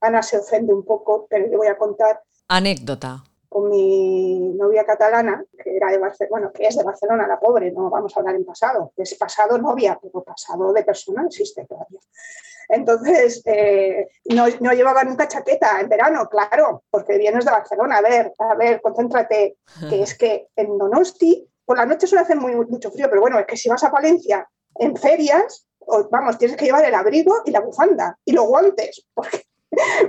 Ana 0.00 0.22
se 0.22 0.38
ofende 0.38 0.74
un 0.74 0.84
poco, 0.84 1.26
pero 1.30 1.50
yo 1.50 1.56
voy 1.56 1.68
a 1.68 1.78
contar. 1.78 2.20
Anécdota 2.48 3.24
con 3.54 3.70
mi 3.70 4.52
novia 4.56 4.84
catalana, 4.84 5.44
que, 5.62 5.76
era 5.76 5.88
de 5.92 6.00
bueno, 6.28 6.50
que 6.52 6.66
es 6.66 6.76
de 6.76 6.82
Barcelona, 6.82 7.28
la 7.28 7.38
pobre, 7.38 7.70
no 7.70 7.88
vamos 7.88 8.12
a 8.16 8.18
hablar 8.18 8.34
en 8.34 8.44
pasado, 8.44 8.92
es 8.96 9.14
pasado 9.14 9.56
novia, 9.58 9.96
pero 10.02 10.24
pasado 10.24 10.72
de 10.72 10.82
persona 10.82 11.22
existe 11.24 11.64
todavía. 11.64 12.00
Entonces, 12.68 13.42
eh, 13.44 14.08
no, 14.24 14.46
no, 14.58 14.72
llevaba 14.72 15.04
nunca 15.04 15.28
chaqueta 15.28 15.80
en 15.80 15.88
verano, 15.88 16.28
claro, 16.28 16.82
porque 16.90 17.16
vienes 17.16 17.44
de 17.44 17.52
Barcelona. 17.52 17.98
A 17.98 18.02
ver, 18.02 18.32
a 18.40 18.56
ver, 18.56 18.80
concéntrate, 18.82 19.58
que 19.88 20.02
es 20.02 20.18
que 20.18 20.48
en 20.56 20.76
Donosti, 20.76 21.48
por 21.64 21.76
la 21.76 21.86
noche 21.86 22.08
suele 22.08 22.24
hacer 22.24 22.36
muy, 22.36 22.56
mucho 22.56 22.90
frío, 22.90 23.06
pero 23.08 23.20
bueno, 23.20 23.38
es 23.38 23.46
que 23.46 23.56
si 23.56 23.68
vas 23.68 23.84
a 23.84 23.92
Palencia 23.92 24.48
en 24.80 24.96
ferias, 24.96 25.68
vamos, 26.10 26.38
tienes 26.38 26.56
que 26.56 26.64
llevar 26.64 26.84
el 26.84 26.94
abrigo 26.96 27.36
y 27.44 27.52
la 27.52 27.60
bufanda 27.60 28.18
y 28.24 28.32
los 28.32 28.48
guantes, 28.48 29.06
porque, 29.14 29.44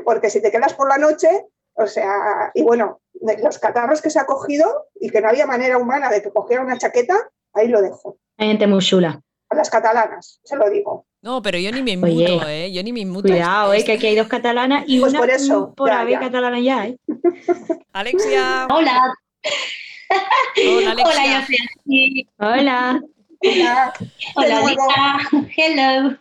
porque 0.03 0.31
si 0.31 0.41
te 0.41 0.49
quedas 0.49 0.73
por 0.73 0.89
la 0.89 0.97
noche, 0.97 1.45
o 1.75 1.87
sea, 1.87 2.51
y 2.53 2.63
bueno, 2.63 3.01
los 3.43 3.59
catarros 3.59 4.01
que 4.01 4.09
se 4.09 4.19
ha 4.19 4.25
cogido 4.25 4.87
y 4.99 5.09
que 5.09 5.21
no 5.21 5.29
había 5.29 5.45
manera 5.45 5.77
humana 5.77 6.09
de 6.09 6.21
que 6.21 6.31
cogiera 6.31 6.63
una 6.63 6.77
chaqueta, 6.77 7.15
ahí 7.53 7.67
lo 7.67 7.81
dejo. 7.81 8.17
Hay 8.37 8.47
gente 8.47 8.67
muy 8.67 8.79
chula. 8.79 9.21
A 9.49 9.55
las 9.55 9.69
catalanas, 9.69 10.39
se 10.43 10.55
lo 10.55 10.69
digo. 10.69 11.05
No, 11.21 11.41
pero 11.41 11.57
yo 11.57 11.71
ni 11.71 11.81
me 11.81 11.91
inmuto, 11.91 12.47
¿eh? 12.47 12.71
Yo 12.71 12.81
ni 12.83 12.93
me 12.93 13.01
inmuto. 13.01 13.27
Cuidado, 13.27 13.73
¿eh? 13.73 13.83
Que 13.83 13.93
aquí 13.93 14.07
hay 14.07 14.15
dos 14.15 14.27
catalanas 14.27 14.83
y 14.87 14.99
pues 14.99 15.11
una 15.11 15.19
por, 15.19 15.29
eso, 15.29 15.73
por 15.75 15.91
haber 15.91 16.19
catalana 16.19 16.59
ya, 16.59 16.87
¿eh? 16.87 16.97
Alexia. 17.93 18.67
Hola. 18.71 19.13
Hola, 20.67 20.91
Alexia. 20.91 21.21
Hola, 21.21 21.39
yo 21.39 21.45
soy 21.45 21.57
aquí. 21.79 22.27
Hola. 22.37 23.01
Hola. 23.43 23.93
Hola, 24.35 25.19
Hello. 25.55 26.17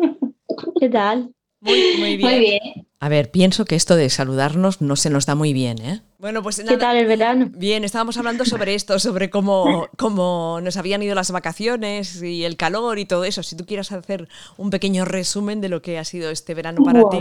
¿Qué 0.80 0.88
tal? 0.88 1.34
Muy, 1.64 1.96
muy 1.98 2.16
bien. 2.16 2.30
Muy 2.30 2.38
bien. 2.40 2.86
A 3.00 3.08
ver, 3.08 3.30
pienso 3.30 3.64
que 3.64 3.74
esto 3.74 3.96
de 3.96 4.08
saludarnos 4.10 4.80
no 4.80 4.96
se 4.96 5.10
nos 5.10 5.26
da 5.26 5.34
muy 5.34 5.52
bien, 5.52 5.80
¿eh? 5.80 6.00
Bueno, 6.18 6.42
pues 6.42 6.62
¿Qué 6.66 6.76
tal 6.76 6.96
el 6.96 7.06
verano? 7.06 7.50
Bien, 7.54 7.84
estábamos 7.84 8.16
hablando 8.16 8.44
sobre 8.44 8.74
esto, 8.74 8.98
sobre 8.98 9.28
cómo, 9.28 9.88
cómo 9.98 10.60
nos 10.62 10.76
habían 10.76 11.02
ido 11.02 11.14
las 11.14 11.30
vacaciones 11.30 12.22
y 12.22 12.44
el 12.44 12.56
calor 12.56 12.98
y 12.98 13.04
todo 13.04 13.24
eso. 13.24 13.42
Si 13.42 13.56
tú 13.56 13.66
quieres 13.66 13.92
hacer 13.92 14.28
un 14.56 14.70
pequeño 14.70 15.04
resumen 15.04 15.60
de 15.60 15.68
lo 15.68 15.82
que 15.82 15.98
ha 15.98 16.04
sido 16.04 16.30
este 16.30 16.54
verano 16.54 16.82
para 16.82 17.02
ti. 17.08 17.18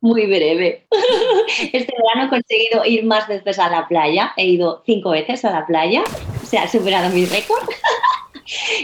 Muy 0.00 0.26
breve. 0.26 0.86
Este 1.72 1.92
verano 1.92 2.26
he 2.26 2.30
conseguido 2.30 2.84
ir 2.84 3.04
más 3.04 3.28
veces 3.28 3.58
a 3.58 3.68
la 3.68 3.86
playa. 3.86 4.32
He 4.36 4.46
ido 4.46 4.82
cinco 4.86 5.10
veces 5.10 5.44
a 5.44 5.50
la 5.50 5.66
playa. 5.66 6.02
O 6.42 6.46
sea, 6.46 6.64
he 6.64 6.68
superado 6.68 7.10
mi 7.10 7.26
récord. 7.26 7.62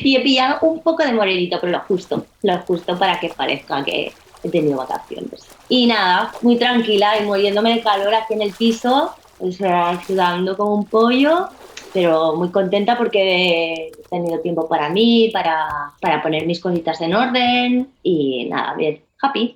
Y 0.00 0.14
he 0.14 0.20
pillado 0.20 0.58
un 0.60 0.80
poco 0.80 1.02
de 1.02 1.12
morelito, 1.12 1.58
pero 1.60 1.72
lo 1.72 1.80
justo. 1.80 2.24
Lo 2.42 2.58
justo 2.60 2.96
para 2.96 3.18
que 3.18 3.30
parezca 3.30 3.84
que, 3.84 4.12
he 4.42 4.50
tenido 4.50 4.78
vacaciones. 4.78 5.46
Y 5.68 5.86
nada, 5.86 6.32
muy 6.42 6.56
tranquila 6.56 7.18
y 7.18 7.24
muriéndome 7.24 7.74
de 7.74 7.82
calor 7.82 8.14
aquí 8.14 8.34
en 8.34 8.42
el 8.42 8.52
piso, 8.52 9.14
o 9.38 9.52
sea, 9.52 10.00
sudando 10.06 10.56
como 10.56 10.74
un 10.74 10.84
pollo, 10.84 11.48
pero 11.92 12.36
muy 12.36 12.50
contenta 12.50 12.96
porque 12.96 13.88
he 13.88 14.08
tenido 14.10 14.40
tiempo 14.40 14.68
para 14.68 14.88
mí, 14.88 15.30
para, 15.32 15.94
para 16.00 16.22
poner 16.22 16.46
mis 16.46 16.60
cositas 16.60 17.00
en 17.00 17.14
orden 17.14 17.92
y 18.02 18.48
nada, 18.48 18.74
bien, 18.74 19.02
happy. 19.20 19.54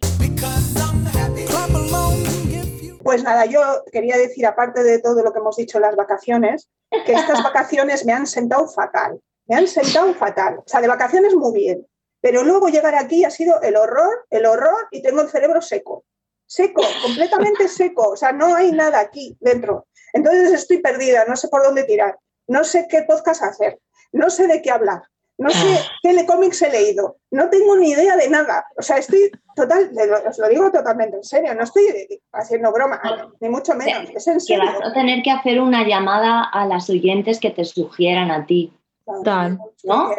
Pues 3.02 3.25
nada, 3.25 3.46
yo 3.46 3.60
quería 3.92 4.16
decir, 4.16 4.46
aparte 4.46 4.82
de 4.82 5.00
todo 5.00 5.22
lo 5.22 5.32
que 5.32 5.38
hemos 5.38 5.56
dicho 5.56 5.80
las 5.80 5.96
vacaciones, 5.96 6.68
que 7.04 7.12
estas 7.12 7.42
vacaciones 7.44 8.04
me 8.04 8.12
han 8.12 8.26
sentado 8.26 8.68
fatal. 8.68 9.20
Me 9.46 9.56
han 9.56 9.66
sentado 9.66 10.14
fatal. 10.14 10.58
O 10.58 10.64
sea, 10.66 10.80
de 10.80 10.88
vacaciones 10.88 11.34
muy 11.34 11.52
bien. 11.52 11.87
Pero 12.20 12.42
luego 12.42 12.68
llegar 12.68 12.94
aquí 12.94 13.24
ha 13.24 13.30
sido 13.30 13.60
el 13.62 13.76
horror, 13.76 14.26
el 14.30 14.46
horror 14.46 14.88
y 14.90 15.02
tengo 15.02 15.22
el 15.22 15.28
cerebro 15.28 15.62
seco. 15.62 16.04
Seco, 16.46 16.82
completamente 17.02 17.68
seco. 17.68 18.10
O 18.10 18.16
sea, 18.16 18.32
no 18.32 18.54
hay 18.54 18.72
nada 18.72 19.00
aquí 19.00 19.36
dentro. 19.40 19.86
Entonces 20.12 20.52
estoy 20.52 20.78
perdida, 20.78 21.24
no 21.26 21.36
sé 21.36 21.48
por 21.48 21.62
dónde 21.62 21.84
tirar. 21.84 22.18
No 22.46 22.64
sé 22.64 22.86
qué 22.90 23.02
podcast 23.02 23.42
hacer. 23.42 23.78
No 24.12 24.28
sé 24.28 24.46
de 24.48 24.60
qué 24.60 24.70
hablar 24.70 25.02
no 25.40 25.48
sé 25.48 25.74
ah. 25.74 25.92
qué 26.02 26.26
cómics 26.26 26.60
he 26.60 26.70
leído, 26.70 27.16
no 27.30 27.48
tengo 27.48 27.74
ni 27.76 27.92
idea 27.92 28.14
de 28.14 28.28
nada. 28.28 28.66
O 28.76 28.82
sea, 28.82 28.98
estoy 28.98 29.30
total, 29.56 29.90
os 30.28 30.38
lo 30.38 30.48
digo 30.48 30.70
totalmente 30.70 31.16
en 31.16 31.24
serio, 31.24 31.54
no 31.54 31.64
estoy 31.64 32.20
haciendo 32.32 32.70
broma, 32.72 33.00
ni 33.40 33.48
mucho 33.48 33.74
menos, 33.74 34.10
es 34.14 34.26
en 34.28 34.38
serio. 34.38 34.66
vas 34.66 34.90
a 34.90 34.92
tener 34.92 35.22
que 35.22 35.30
hacer 35.30 35.58
una 35.58 35.88
llamada 35.88 36.44
a 36.44 36.66
las 36.66 36.90
oyentes 36.90 37.40
que 37.40 37.50
te 37.50 37.64
sugieran 37.64 38.30
a 38.30 38.44
ti. 38.44 38.72
¿No? 39.06 40.14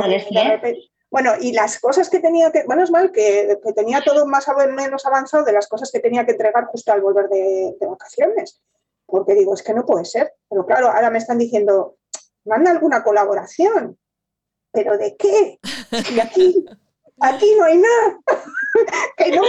Bueno, 1.12 1.34
y 1.40 1.52
las 1.52 1.80
cosas 1.80 2.10
que 2.10 2.20
tenía 2.20 2.52
que, 2.52 2.64
bueno, 2.66 2.84
es 2.84 2.90
mal 2.90 3.12
que, 3.12 3.60
tenía 3.76 4.02
todo 4.02 4.26
más 4.26 4.48
o 4.48 4.56
menos 4.70 5.06
avanzado 5.06 5.44
de 5.44 5.54
las 5.54 5.68
cosas 5.68 5.92
que 5.92 6.00
tenía 6.00 6.26
que 6.26 6.32
entregar 6.32 6.66
justo 6.66 6.92
al 6.92 7.02
volver 7.02 7.28
de, 7.28 7.76
de 7.80 7.88
vacaciones. 7.88 8.62
Porque 9.06 9.34
digo, 9.36 9.54
es 9.54 9.62
que 9.62 9.74
no 9.74 9.86
puede 9.86 10.06
ser. 10.06 10.34
Pero 10.50 10.66
claro, 10.66 10.88
ahora 10.88 11.10
me 11.10 11.18
están 11.18 11.38
diciendo, 11.38 11.98
manda 12.46 12.72
alguna 12.72 13.04
colaboración. 13.04 14.00
¿pero 14.72 14.98
de 14.98 15.16
qué? 15.18 15.60
Y 16.14 16.20
aquí, 16.20 16.66
aquí 17.20 17.56
no 17.58 17.66
hay 17.66 17.78
nada, 17.78 18.20
que 19.18 19.32
no 19.32 19.42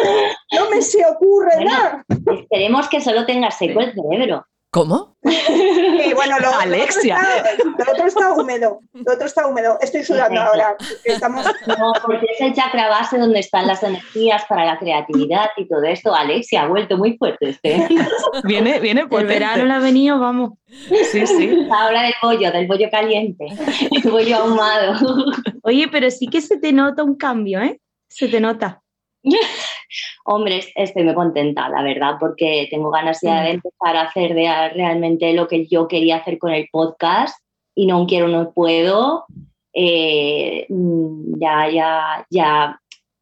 no 0.52 0.71
me 0.71 0.83
se 0.83 1.04
ocurre 1.07 1.64
nada. 1.64 2.04
Esperemos 2.09 2.88
que 2.88 3.00
solo 3.00 3.25
tenga 3.25 3.50
seco 3.50 3.81
el 3.81 3.95
cerebro. 3.95 4.47
¿Cómo? 4.73 5.14
bueno, 5.21 6.38
lo, 6.41 6.55
Alexia. 6.61 7.19
Lo 7.62 7.93
otro, 7.93 8.07
está, 8.07 8.33
húmedo. 8.33 8.81
Lo 8.95 9.12
otro 9.12 9.26
está 9.26 9.47
húmedo. 9.47 9.76
Estoy 9.83 10.02
sudando 10.02 10.41
ahora. 10.41 10.76
Estamos... 11.05 11.45
No, 11.67 11.93
porque 12.02 12.25
es 12.33 12.41
el 12.41 12.55
chakra 12.55 12.88
base 12.88 13.19
donde 13.19 13.41
están 13.41 13.67
las 13.67 13.83
energías 13.83 14.43
para 14.49 14.64
la 14.64 14.79
creatividad 14.79 15.50
y 15.59 15.69
todo 15.69 15.83
esto. 15.85 16.14
Alexia 16.14 16.62
ha 16.62 16.69
vuelto 16.69 16.97
muy 16.97 17.19
fuerte 17.19 17.50
este. 17.50 17.87
Viene, 18.45 18.81
viene 18.81 19.05
El 19.11 19.26
verano 19.26 19.67
le 19.67 19.75
ha 19.75 19.79
venido, 19.79 20.19
vamos. 20.19 20.52
Sí, 20.67 21.26
sí. 21.26 21.69
Ahora 21.71 22.05
del 22.05 22.14
bollo, 22.23 22.50
del 22.50 22.67
bollo 22.67 22.88
caliente, 22.91 23.45
el 23.91 24.11
bollo 24.11 24.37
ahumado. 24.37 25.26
Oye, 25.64 25.87
pero 25.93 26.11
sí 26.11 26.29
que 26.29 26.41
se 26.41 26.57
te 26.57 26.73
nota 26.73 27.05
un 27.05 27.17
cambio, 27.17 27.61
¿eh? 27.61 27.79
Se 28.09 28.26
te 28.26 28.41
nota. 28.41 28.81
Hombre, 30.25 30.61
estoy 30.75 31.02
muy 31.05 31.14
contenta, 31.14 31.69
la 31.69 31.83
verdad, 31.83 32.17
porque 32.21 32.69
tengo 32.71 32.91
ganas 32.91 33.21
ya 33.23 33.43
de 33.43 33.50
mm. 33.50 33.55
empezar 33.55 33.97
a 33.97 34.02
hacer 34.02 34.35
realmente 34.35 35.33
lo 35.33 35.49
que 35.49 35.67
yo 35.67 35.88
quería 35.88 36.17
hacer 36.17 36.38
con 36.38 36.52
el 36.52 36.69
podcast 36.71 37.37
y 37.75 37.87
no 37.87 38.07
quiero, 38.07 38.29
no 38.29 38.52
puedo. 38.52 39.25
Eh, 39.73 40.67
mm, 40.69 41.41
ya, 41.41 41.71
ya, 41.71 42.26
ya. 42.31 42.81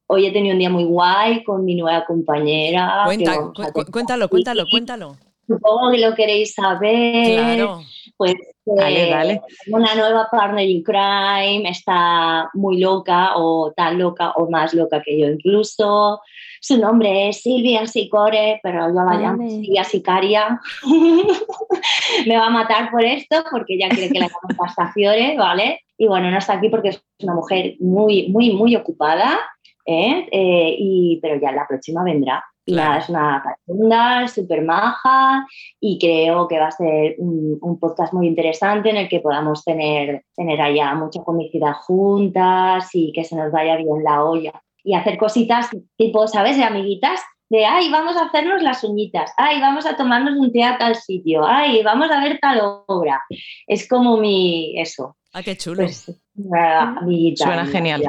Hoy 0.09 0.27
he 0.27 0.33
tenido 0.33 0.55
un 0.55 0.59
día 0.59 0.71
muy 0.71 0.85
guay 0.85 1.45
con 1.45 1.65
mi 1.65 1.75
nueva 1.75 2.05
compañera. 2.05 3.05
cuéntalo, 3.07 4.29
cuéntalo, 4.29 4.65
cuéntalo. 4.69 5.17
Supongo 5.47 5.91
que 5.91 5.99
lo 5.99 6.15
queréis 6.15 6.55
saber. 6.55 7.27
Claro. 7.27 7.81
Pues 8.21 8.35
dale, 8.67 9.09
eh, 9.09 9.11
dale. 9.11 9.43
una 9.73 9.95
nueva 9.95 10.29
partner 10.31 10.69
in 10.69 10.83
crime, 10.83 11.67
está 11.67 12.51
muy 12.53 12.79
loca 12.79 13.31
o 13.37 13.73
tan 13.75 13.99
loca 13.99 14.33
o 14.33 14.51
más 14.51 14.75
loca 14.75 15.01
que 15.03 15.19
yo 15.19 15.27
incluso. 15.27 16.21
Su 16.61 16.77
nombre 16.77 17.31
es 17.31 17.41
Silvia 17.41 17.87
Sicore, 17.87 18.61
pero 18.63 18.89
yo 18.89 19.03
la 19.05 19.15
llamo 19.15 19.49
Silvia 19.49 19.85
Sicaria. 19.85 20.61
Me 22.27 22.37
va 22.37 22.49
a 22.49 22.51
matar 22.51 22.91
por 22.91 23.03
esto 23.03 23.43
porque 23.51 23.79
ya 23.79 23.89
quiere 23.89 24.13
que 24.13 24.21
la 24.21 24.27
llame 24.27 24.55
pasta 24.55 24.93
Fiore, 24.93 25.39
¿vale? 25.39 25.81
Y 25.97 26.07
bueno, 26.07 26.31
no 26.31 26.37
está 26.37 26.53
aquí 26.59 26.69
porque 26.69 26.91
es 26.91 27.03
una 27.23 27.37
mujer 27.37 27.77
muy, 27.81 28.29
muy, 28.29 28.53
muy 28.53 28.77
ocupada, 28.77 29.41
¿eh? 29.87 30.29
Eh, 30.31 30.77
y, 30.79 31.19
pero 31.23 31.41
ya 31.41 31.53
la 31.53 31.67
próxima 31.67 32.05
vendrá. 32.05 32.45
Nada, 32.77 32.99
es 32.99 33.09
una 33.09 33.43
profunda, 33.43 34.29
súper 34.29 34.63
maja 34.63 35.47
y 35.81 35.99
creo 35.99 36.49
que 36.49 36.59
va 36.59 36.69
a 36.69 36.71
ser 36.71 37.17
un, 37.19 37.79
podcast 37.81 38.13
muy 38.13 38.27
interesante 38.27 38.91
en 38.91 38.97
el 38.97 39.09
que 39.09 39.21
podamos 39.21 39.65
tener, 39.65 40.25
tener 40.35 40.61
allá 40.61 40.95
mucha 40.95 41.23
comicidad 41.23 41.73
juntas 41.73 42.91
y 42.93 43.13
que 43.13 43.25
se 43.25 43.37
nos 43.37 43.51
vaya 43.53 43.77
bien 43.77 44.05
la 44.05 44.25
olla. 44.25 44.53
Y 44.83 44.95
hacer 44.95 45.19
cositas 45.19 45.71
tipo, 45.97 46.27
¿sabes? 46.27 46.57
De 46.57 46.65
amiguitas, 46.65 47.21
de, 47.49 47.65
ay, 47.67 47.91
vamos 47.91 48.17
a 48.17 48.27
hacernos 48.27 48.63
las 48.63 48.85
uñitas, 48.85 49.33
ay, 49.37 49.61
vamos 49.61 49.85
a 49.87 49.97
tomarnos 49.97 50.37
un 50.37 50.53
té 50.53 50.63
a 50.63 50.79
tal 50.79 50.95
sitio, 50.95 51.45
ay, 51.45 51.83
vamos 51.83 52.11
a 52.11 52.21
ver 52.21 52.39
tal 52.41 52.61
obra. 52.87 53.23
Es 53.67 53.89
como 53.89 54.17
mi, 54.17 54.79
eso. 54.81 55.17
Ah, 55.33 55.43
qué 55.43 55.57
chulo. 55.57 55.85
Pues, 55.85 56.13
amiguita, 56.53 57.45
Suena 57.45 57.67
genial. 57.67 58.03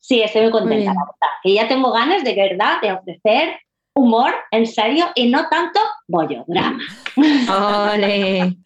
Sí, 0.00 0.22
estoy 0.22 0.42
muy 0.42 0.50
contenta, 0.50 0.92
la 0.94 1.00
verdad. 1.00 1.34
Que 1.42 1.54
ya 1.54 1.68
tengo 1.68 1.92
ganas 1.92 2.24
de 2.24 2.34
verdad 2.34 2.80
de 2.80 2.92
ofrecer 2.92 3.58
humor, 3.98 4.32
en 4.50 4.66
serio, 4.66 5.06
y 5.14 5.28
no 5.30 5.48
tanto 5.48 5.80
bollodrama. 6.06 6.78
Ole. 7.16 8.56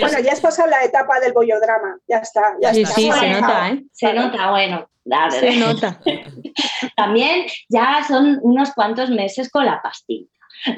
Bueno, 0.00 0.18
ya 0.20 0.32
has 0.32 0.40
pasado 0.40 0.68
la 0.68 0.84
etapa 0.84 1.20
del 1.20 1.32
bollodrama, 1.32 1.96
ya 2.08 2.18
está. 2.18 2.56
Ya 2.60 2.74
sí, 2.74 2.84
sí, 2.84 3.10
se 3.12 3.30
nota, 3.30 3.70
¿eh? 3.70 3.82
Se 3.92 4.12
nota, 4.12 4.50
bueno. 4.50 4.88
se 5.30 5.56
nota. 5.56 6.00
También 6.96 7.46
ya 7.68 8.04
son 8.06 8.40
unos 8.42 8.72
cuantos 8.72 9.10
meses 9.10 9.50
con 9.50 9.64
la 9.64 9.80
pastilla. 9.80 10.26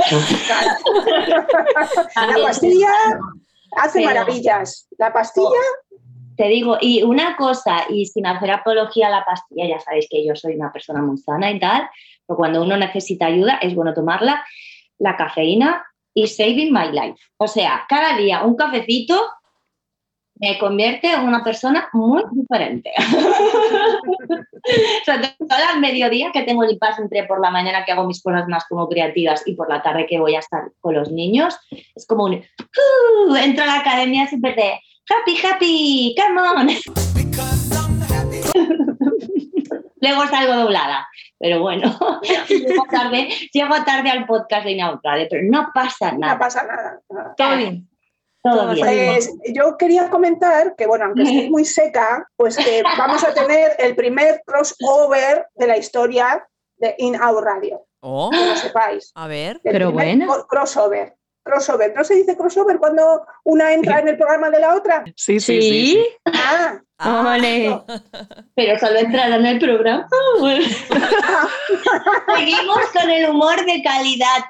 la 2.16 2.44
pastilla 2.44 2.88
hace 3.76 4.04
maravillas. 4.04 4.86
La 4.98 5.12
pastilla 5.12 5.48
te 6.36 6.48
digo, 6.48 6.76
y 6.80 7.02
una 7.02 7.36
cosa, 7.36 7.84
y 7.88 8.06
sin 8.06 8.26
hacer 8.26 8.50
apología 8.50 9.06
a 9.06 9.10
la 9.10 9.24
pastilla, 9.24 9.68
ya 9.68 9.80
sabéis 9.80 10.06
que 10.10 10.26
yo 10.26 10.34
soy 10.34 10.56
una 10.56 10.72
persona 10.72 11.00
muy 11.00 11.16
sana 11.18 11.50
y 11.50 11.60
tal, 11.60 11.88
pero 12.26 12.36
cuando 12.36 12.62
uno 12.62 12.76
necesita 12.76 13.26
ayuda 13.26 13.58
es 13.60 13.74
bueno 13.74 13.94
tomarla, 13.94 14.44
la 14.98 15.16
cafeína 15.16 15.84
y 16.14 16.26
saving 16.26 16.72
my 16.72 16.90
life. 16.92 17.20
O 17.36 17.46
sea, 17.48 17.84
cada 17.88 18.16
día 18.16 18.44
un 18.44 18.56
cafecito 18.56 19.20
me 20.36 20.58
convierte 20.58 21.12
en 21.12 21.20
una 21.20 21.44
persona 21.44 21.88
muy 21.92 22.24
diferente. 22.32 22.90
o 22.98 23.02
sea, 25.04 25.20
todo 25.20 25.58
el 25.74 25.80
mediodía 25.80 26.32
que 26.32 26.42
tengo 26.42 26.64
el 26.64 26.76
paso 26.78 27.02
entre 27.02 27.22
por 27.24 27.40
la 27.40 27.50
mañana 27.50 27.84
que 27.84 27.92
hago 27.92 28.06
mis 28.06 28.22
cosas 28.22 28.48
más 28.48 28.64
como 28.68 28.88
creativas 28.88 29.42
y 29.46 29.54
por 29.54 29.70
la 29.70 29.80
tarde 29.82 30.06
que 30.06 30.18
voy 30.18 30.34
a 30.34 30.40
estar 30.40 30.72
con 30.80 30.94
los 30.94 31.12
niños, 31.12 31.56
es 31.94 32.06
como 32.06 32.24
un... 32.24 32.34
Uh, 32.34 33.36
entro 33.36 33.62
a 33.64 33.66
la 33.66 33.80
academia 33.80 34.26
súper 34.28 34.56
de 34.56 34.80
happy, 35.08 35.36
happy, 35.46 36.16
come 36.18 36.40
on. 36.40 36.68
Luego 40.00 40.26
salgo 40.26 40.56
doblada, 40.56 41.06
pero 41.44 41.60
bueno, 41.60 41.94
llego 42.48 42.84
tarde, 42.90 43.28
llego 43.52 43.74
tarde 43.84 44.08
al 44.08 44.24
podcast 44.24 44.64
de 44.64 44.72
Inaustrade, 44.72 45.26
pero 45.28 45.42
no 45.44 45.68
pasa 45.74 46.12
nada. 46.12 46.32
No 46.32 46.38
pasa 46.38 46.64
nada. 46.64 47.02
Todo 47.36 47.56
bien. 47.58 47.86
Todo 48.42 48.72
bien. 48.72 48.86
Pues 48.86 49.30
yo 49.52 49.76
quería 49.76 50.08
comentar 50.08 50.74
que, 50.74 50.86
bueno, 50.86 51.04
aunque 51.04 51.24
estoy 51.24 51.50
muy 51.50 51.66
seca, 51.66 52.26
pues 52.36 52.56
que 52.56 52.82
vamos 52.96 53.22
a 53.24 53.34
tener 53.34 53.72
el 53.78 53.94
primer 53.94 54.42
crossover 54.46 55.48
de 55.54 55.66
la 55.66 55.76
historia 55.76 56.48
de 56.78 56.94
In 56.96 57.20
Our 57.20 57.44
Radio. 57.44 57.84
Oh, 58.00 58.30
que 58.30 58.38
lo 58.38 58.56
sepáis. 58.56 59.12
A 59.14 59.26
ver. 59.26 59.60
pero 59.62 59.92
bueno. 59.92 60.46
Crossover 60.48 61.14
crossover. 61.44 61.94
¿No 61.94 62.02
se 62.02 62.14
dice 62.14 62.36
crossover 62.36 62.78
cuando 62.78 63.24
una 63.44 63.72
entra 63.72 64.00
en 64.00 64.08
el 64.08 64.16
programa 64.16 64.50
de 64.50 64.60
la 64.60 64.74
otra? 64.74 65.04
Sí, 65.16 65.38
sí, 65.38 65.60
sí. 65.60 66.06
Ah, 66.24 66.80
ah 66.98 67.38
Pero 68.54 68.78
solo 68.78 68.98
entrarán 68.98 69.40
en 69.40 69.46
el 69.46 69.58
programa. 69.58 70.08
Seguimos 72.36 72.78
con 72.92 73.10
el 73.10 73.30
humor 73.30 73.64
de 73.64 73.82
calidad. 73.82 74.44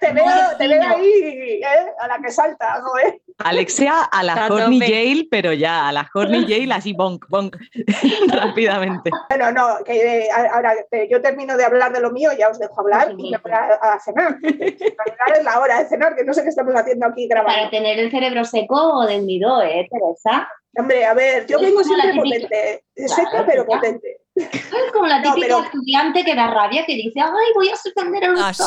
te, 0.00 0.12
veo, 0.12 0.26
te 0.58 0.68
veo 0.68 0.82
ahí, 0.82 1.60
¿eh? 1.62 1.86
a 2.00 2.08
la 2.08 2.18
que 2.18 2.30
salta, 2.30 2.80
¿no? 2.80 2.98
¿eh? 3.06 3.20
Alexia 3.38 4.02
a 4.04 4.22
la 4.22 4.46
Horny 4.46 4.78
Jail, 4.80 5.28
pero 5.30 5.52
ya, 5.52 5.88
a 5.88 5.92
la 5.92 6.08
Horny 6.14 6.46
Jail 6.46 6.70
así 6.70 6.92
bonk, 6.92 7.26
bonk, 7.28 7.56
rápidamente. 8.32 9.10
Bueno, 9.28 9.50
no, 9.50 9.84
que 9.84 10.20
eh, 10.20 10.28
ahora 10.52 10.74
yo 11.10 11.20
termino 11.20 11.56
de 11.56 11.64
hablar 11.64 11.92
de 11.92 12.00
lo 12.00 12.12
mío, 12.12 12.30
ya 12.38 12.48
os 12.48 12.58
dejo 12.58 12.80
hablar 12.80 13.14
y 13.18 13.30
me 13.30 13.38
voy 13.38 13.52
a, 13.52 13.98
cenar. 13.98 14.36
es 14.42 15.44
la 15.44 15.58
hora 15.58 15.82
de 15.82 15.88
cenar, 15.88 16.14
que 16.14 16.24
no 16.24 16.32
sé 16.32 16.42
qué 16.42 16.50
estamos 16.50 16.74
haciendo 16.74 17.06
aquí 17.06 17.26
grabando. 17.26 17.70
Tener 17.74 17.98
el 17.98 18.08
cerebro 18.12 18.44
seco 18.44 18.76
o 18.98 19.04
desnudo, 19.04 19.60
¿eh, 19.62 19.88
Teresa? 19.90 20.48
Hombre, 20.76 21.04
a 21.04 21.12
ver, 21.12 21.44
yo 21.48 21.58
vengo 21.58 21.82
siempre 21.82 22.14
potente, 22.14 22.84
seca 22.94 23.44
pero 23.44 23.66
potente. 23.66 24.20
Es 24.36 24.92
como 24.92 25.06
la 25.08 25.20
típica 25.34 25.58
estudiante 25.58 26.24
que 26.24 26.36
da 26.36 26.52
rabia, 26.52 26.84
que 26.86 26.94
dice, 26.94 27.18
ay, 27.20 27.52
voy 27.56 27.68
a 27.70 27.76
suspender 27.76 28.22
el 28.22 28.36
ah, 28.38 28.54
sí. 28.54 28.62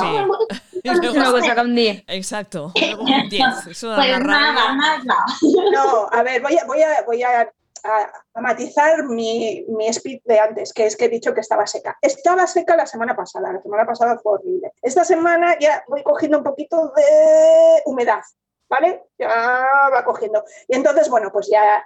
luego 0.83 1.39
saca 1.41 1.61
un 1.61 1.73
10. 1.73 2.03
Exacto. 2.07 2.73
Luego 2.75 3.03
un 3.03 3.29
10. 3.29 3.67
Eso 3.71 3.87
da 3.91 3.95
Pues 3.95 4.19
nada, 4.19 4.75
rabia. 4.75 4.75
nada. 4.75 5.25
No, 5.71 6.07
a 6.11 6.21
ver, 6.23 6.41
voy 6.41 6.57
a, 6.57 6.65
voy 6.65 6.81
a, 6.81 7.03
voy 7.05 7.23
a, 7.23 7.41
a- 7.41 8.11
a 8.33 8.41
matizar 8.41 9.05
mi, 9.05 9.63
mi 9.69 9.87
speed 9.87 10.19
de 10.25 10.37
antes, 10.37 10.73
que 10.73 10.85
es 10.85 10.97
que 10.97 11.05
he 11.05 11.09
dicho 11.09 11.33
que 11.33 11.39
estaba 11.39 11.65
seca. 11.65 11.97
Estaba 12.01 12.45
seca 12.45 12.75
la 12.75 12.85
semana 12.85 13.15
pasada, 13.15 13.53
la 13.53 13.61
semana 13.61 13.85
pasada 13.85 14.19
fue 14.21 14.33
horrible. 14.33 14.73
Esta 14.81 15.05
semana 15.05 15.57
ya 15.59 15.81
voy 15.87 16.03
cogiendo 16.03 16.39
un 16.39 16.43
poquito 16.43 16.91
de 16.95 17.81
humedad, 17.85 18.19
¿vale? 18.69 19.03
Ya 19.17 19.27
va 19.93 20.03
cogiendo. 20.03 20.43
Y 20.67 20.75
entonces, 20.75 21.09
bueno, 21.09 21.31
pues 21.31 21.47
ya 21.47 21.85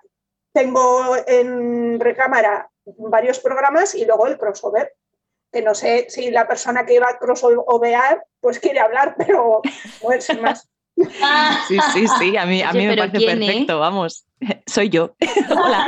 tengo 0.53 1.15
en 1.27 1.99
recámara 1.99 2.69
varios 2.85 3.39
programas 3.39 3.95
y 3.95 4.05
luego 4.05 4.27
el 4.27 4.37
crossover, 4.37 4.93
que 5.51 5.61
no 5.61 5.75
sé 5.75 6.07
si 6.09 6.31
la 6.31 6.47
persona 6.47 6.85
que 6.85 6.95
iba 6.95 7.09
a 7.09 7.17
crossovear 7.17 8.25
pues 8.39 8.59
quiere 8.59 8.79
hablar, 8.79 9.15
pero 9.17 9.61
bueno, 10.01 10.21
sin 10.21 10.41
más. 10.41 10.67
Ah, 11.21 11.63
Sí, 11.67 11.77
sí, 11.93 12.05
sí, 12.19 12.37
a 12.37 12.45
mí, 12.45 12.61
a 12.61 12.69
Oye, 12.71 12.79
mí 12.79 12.87
me 12.87 12.97
parece 12.97 13.17
¿quién, 13.17 13.41
eh? 13.41 13.45
perfecto, 13.47 13.79
vamos. 13.79 14.25
Soy 14.67 14.89
yo. 14.89 15.15
Hola. 15.49 15.87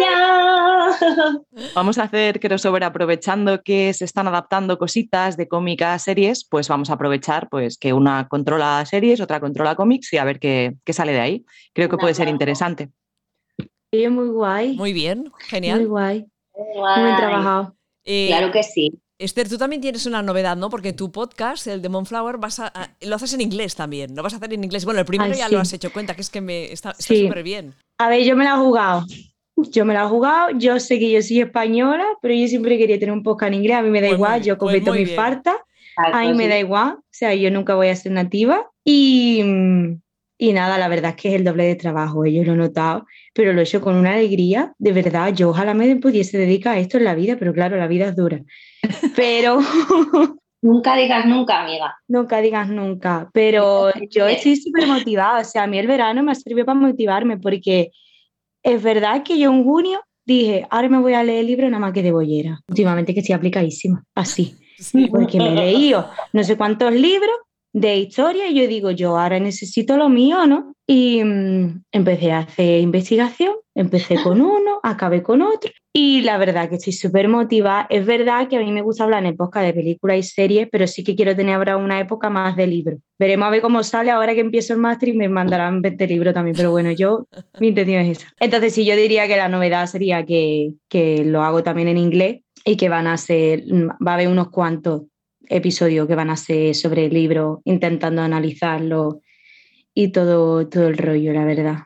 ya. 0.00 1.40
Vamos 1.74 1.98
a 1.98 2.04
hacer 2.04 2.40
crossover 2.40 2.84
aprovechando 2.84 3.62
que 3.62 3.92
se 3.94 4.04
están 4.04 4.28
adaptando 4.28 4.78
cositas 4.78 5.36
de 5.36 5.48
cómic 5.48 5.82
a 5.82 5.98
series, 5.98 6.44
pues 6.48 6.68
vamos 6.68 6.90
a 6.90 6.94
aprovechar 6.94 7.48
pues 7.48 7.78
que 7.78 7.92
una 7.92 8.28
controla 8.28 8.84
series, 8.86 9.20
otra 9.20 9.40
controla 9.40 9.74
cómics 9.74 10.12
y 10.12 10.18
a 10.18 10.24
ver 10.24 10.38
qué, 10.38 10.74
qué 10.84 10.92
sale 10.92 11.12
de 11.12 11.20
ahí. 11.20 11.44
Creo 11.72 11.88
que 11.88 11.96
puede 11.98 12.14
ser 12.14 12.28
interesante. 12.28 12.90
Sí, 13.92 14.08
muy 14.08 14.28
guay. 14.28 14.76
Muy 14.76 14.92
bien, 14.92 15.20
Muy 15.24 15.32
genial. 15.48 15.86
guay. 15.86 16.26
Muy 16.56 16.66
bien 16.72 16.76
Guay. 16.78 17.16
trabajado. 17.16 17.76
Eh, 18.04 18.26
Claro 18.28 18.52
que 18.52 18.62
sí. 18.62 18.92
Esther, 19.24 19.48
tú 19.48 19.58
también 19.58 19.82
tienes 19.82 20.06
una 20.06 20.22
novedad, 20.22 20.56
¿no? 20.56 20.70
Porque 20.70 20.92
tu 20.92 21.10
podcast, 21.10 21.66
el 21.66 21.82
de 21.82 21.88
Monflower, 21.88 22.36
vas 22.38 22.60
a, 22.60 22.66
a- 22.68 22.90
lo 23.00 23.16
haces 23.16 23.32
en 23.34 23.40
inglés 23.40 23.74
también. 23.74 24.14
Lo 24.14 24.22
vas 24.22 24.34
a 24.34 24.36
hacer 24.36 24.52
en 24.52 24.62
inglés. 24.64 24.84
Bueno, 24.84 25.00
el 25.00 25.06
primero 25.06 25.32
Ay, 25.32 25.38
ya 25.38 25.48
sí. 25.48 25.54
lo 25.54 25.60
has 25.60 25.72
hecho 25.72 25.92
cuenta, 25.92 26.14
que 26.14 26.20
es 26.20 26.30
que 26.30 26.40
me 26.40 26.72
está 26.72 26.90
está 26.90 27.02
Sí. 27.02 27.26
súper 27.26 27.42
bien. 27.42 27.74
A 27.98 28.08
ver, 28.08 28.22
yo 28.24 28.36
me 28.36 28.44
la 28.44 28.54
he 28.54 28.58
jugado. 28.58 29.04
Yo 29.56 29.84
me 29.84 29.94
la 29.94 30.02
he 30.04 30.06
jugado. 30.08 30.50
Yo 30.58 30.78
sé 30.80 30.98
que 30.98 31.10
yo 31.10 31.22
soy 31.22 31.40
española, 31.40 32.04
pero 32.20 32.34
yo 32.34 32.46
siempre 32.48 32.76
quería 32.78 32.98
tener 32.98 33.12
un 33.12 33.22
podcast 33.22 33.48
en 33.52 33.60
inglés. 33.60 33.76
A 33.76 33.82
mí 33.82 33.90
me 33.90 34.00
da 34.00 34.08
Pues 34.08 34.16
igual, 34.18 34.38
muy- 34.40 34.46
yo 34.48 34.58
pues 34.58 34.72
cometo 34.72 34.90
muy 34.90 34.98
mi 35.00 35.04
bien. 35.04 35.16
falta. 35.16 35.56
Exacto, 35.96 36.18
A 36.18 36.22
mí 36.22 36.34
me 36.34 36.48
da 36.48 36.58
igual. 36.58 36.94
O 36.98 37.02
sea, 37.10 37.34
yo 37.34 37.50
nunca 37.52 37.74
voy 37.76 37.88
a 37.88 37.96
ser 37.96 38.12
nativa. 38.12 38.68
Y, 38.84 39.42
y 40.38 40.52
nada, 40.52 40.76
la 40.78 40.88
verdad 40.88 41.10
es 41.10 41.16
que 41.16 41.28
es 41.28 41.34
el 41.36 41.44
doble 41.44 41.64
de 41.64 41.76
trabajo. 41.76 42.26
Yo 42.26 42.42
lo 42.44 42.52
he 42.54 42.56
notado, 42.56 43.06
pero 43.34 43.52
lo 43.52 43.60
he 43.60 43.64
hecho 43.64 43.80
con 43.82 43.96
una 43.96 44.14
alegría. 44.14 44.72
De 44.78 44.92
verdad, 44.92 45.34
yo 45.34 45.50
ojalá 45.50 45.74
me 45.74 45.96
pudiese 45.96 46.38
dedicar 46.38 46.76
a 46.76 46.80
esto 46.80 46.96
en 46.96 47.04
la 47.04 47.14
vida, 47.14 47.36
pero 47.38 47.52
claro, 47.52 47.76
la 47.76 47.86
vida 47.88 48.06
es 48.06 48.16
dura. 48.16 48.40
Pero. 49.16 49.58
Nunca 50.62 50.96
digas 50.96 51.26
nunca, 51.26 51.62
amiga. 51.62 51.94
Nunca 52.08 52.40
digas 52.40 52.70
nunca, 52.70 53.28
pero 53.34 53.90
yo 54.08 54.26
estoy 54.26 54.56
súper 54.56 54.86
motivada. 54.86 55.40
O 55.42 55.44
sea, 55.44 55.64
a 55.64 55.66
mí 55.66 55.76
el 55.76 55.86
verano 55.86 56.22
me 56.22 56.32
ha 56.32 56.34
servido 56.34 56.64
para 56.64 56.80
motivarme 56.80 57.36
porque 57.36 57.90
es 58.62 58.82
verdad 58.82 59.22
que 59.22 59.38
yo 59.38 59.52
en 59.52 59.62
junio 59.62 60.00
dije, 60.24 60.66
ahora 60.70 60.88
me 60.88 61.00
voy 61.00 61.12
a 61.12 61.22
leer 61.22 61.40
el 61.40 61.48
libro 61.48 61.68
nada 61.68 61.80
más 61.80 61.92
que 61.92 62.02
de 62.02 62.12
bollera. 62.12 62.60
Últimamente 62.66 63.12
que 63.12 63.20
estoy 63.20 63.34
aplicadísima, 63.34 64.02
así, 64.14 64.54
Sí. 64.78 65.06
porque 65.08 65.36
me 65.36 65.48
he 65.48 65.54
leído 65.54 66.08
no 66.32 66.42
sé 66.42 66.56
cuántos 66.56 66.92
libros 66.94 67.36
de 67.74 67.96
historia 67.96 68.48
y 68.48 68.54
yo 68.54 68.68
digo, 68.68 68.92
yo 68.92 69.18
ahora 69.18 69.40
necesito 69.40 69.96
lo 69.96 70.08
mío, 70.08 70.46
¿no? 70.46 70.74
Y 70.86 71.24
mm, 71.24 71.82
empecé 71.90 72.30
a 72.30 72.38
hacer 72.38 72.80
investigación, 72.80 73.54
empecé 73.74 74.22
con 74.22 74.40
uno, 74.40 74.78
acabé 74.84 75.24
con 75.24 75.42
otro 75.42 75.72
y 75.92 76.22
la 76.22 76.38
verdad 76.38 76.68
que 76.68 76.76
estoy 76.76 76.92
súper 76.92 77.28
motivada. 77.28 77.88
Es 77.90 78.06
verdad 78.06 78.46
que 78.48 78.56
a 78.56 78.60
mí 78.60 78.70
me 78.70 78.82
gusta 78.82 79.02
hablar 79.02 79.26
en 79.26 79.36
podcast 79.36 79.66
de 79.66 79.74
películas 79.74 80.18
y 80.18 80.22
series, 80.22 80.68
pero 80.70 80.86
sí 80.86 81.02
que 81.02 81.16
quiero 81.16 81.34
tener 81.34 81.56
ahora 81.56 81.76
una 81.76 81.98
época 81.98 82.30
más 82.30 82.54
de 82.54 82.68
libros. 82.68 83.00
Veremos 83.18 83.48
a 83.48 83.50
ver 83.50 83.60
cómo 83.60 83.82
sale 83.82 84.12
ahora 84.12 84.34
que 84.34 84.40
empiezo 84.40 84.72
el 84.72 84.78
máster 84.78 85.08
y 85.08 85.14
me 85.14 85.28
mandarán 85.28 85.82
20 85.82 86.06
libros 86.06 86.32
también, 86.32 86.56
pero 86.56 86.70
bueno, 86.70 86.92
yo, 86.92 87.26
mi 87.60 87.68
intención 87.68 88.02
es 88.02 88.18
esa. 88.18 88.32
Entonces 88.38 88.72
sí, 88.72 88.84
yo 88.84 88.94
diría 88.94 89.26
que 89.26 89.36
la 89.36 89.48
novedad 89.48 89.86
sería 89.86 90.24
que, 90.24 90.74
que 90.88 91.24
lo 91.24 91.42
hago 91.42 91.64
también 91.64 91.88
en 91.88 91.98
inglés 91.98 92.42
y 92.64 92.76
que 92.76 92.88
van 92.88 93.08
a 93.08 93.16
ser, 93.16 93.64
va 93.64 94.12
a 94.12 94.14
haber 94.14 94.28
unos 94.28 94.50
cuantos 94.50 95.02
episodios 95.48 96.06
que 96.08 96.14
van 96.14 96.30
a 96.30 96.36
ser 96.36 96.74
sobre 96.74 97.06
el 97.06 97.14
libro, 97.14 97.60
intentando 97.64 98.22
analizarlo 98.22 99.20
y 99.94 100.08
todo, 100.08 100.66
todo 100.68 100.88
el 100.88 100.96
rollo, 100.98 101.32
la 101.32 101.44
verdad. 101.44 101.78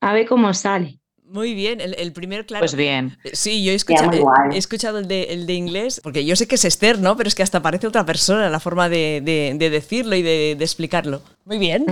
A 0.00 0.12
ver 0.12 0.26
cómo 0.26 0.52
sale. 0.54 1.00
Muy 1.28 1.54
bien. 1.54 1.80
El, 1.80 1.94
el 1.98 2.12
primer, 2.12 2.46
claro. 2.46 2.60
Pues 2.62 2.76
bien. 2.76 3.18
Sí, 3.32 3.64
yo 3.64 3.72
he 3.72 3.74
escuchado, 3.74 4.12
he 4.52 4.56
escuchado 4.58 4.98
el, 5.00 5.08
de, 5.08 5.24
el 5.24 5.46
de 5.46 5.54
inglés, 5.54 6.00
porque 6.02 6.24
yo 6.24 6.36
sé 6.36 6.46
que 6.46 6.54
es 6.54 6.64
Esther, 6.64 7.00
¿no? 7.00 7.16
Pero 7.16 7.26
es 7.28 7.34
que 7.34 7.42
hasta 7.42 7.60
parece 7.62 7.88
otra 7.88 8.06
persona 8.06 8.48
la 8.48 8.60
forma 8.60 8.88
de, 8.88 9.20
de- 9.24 9.54
de 9.58 9.70
decirlo 9.70 10.14
y 10.14 10.22
de, 10.22 10.54
de 10.56 10.64
explicarlo. 10.64 11.22
Muy 11.44 11.58
bien. 11.58 11.84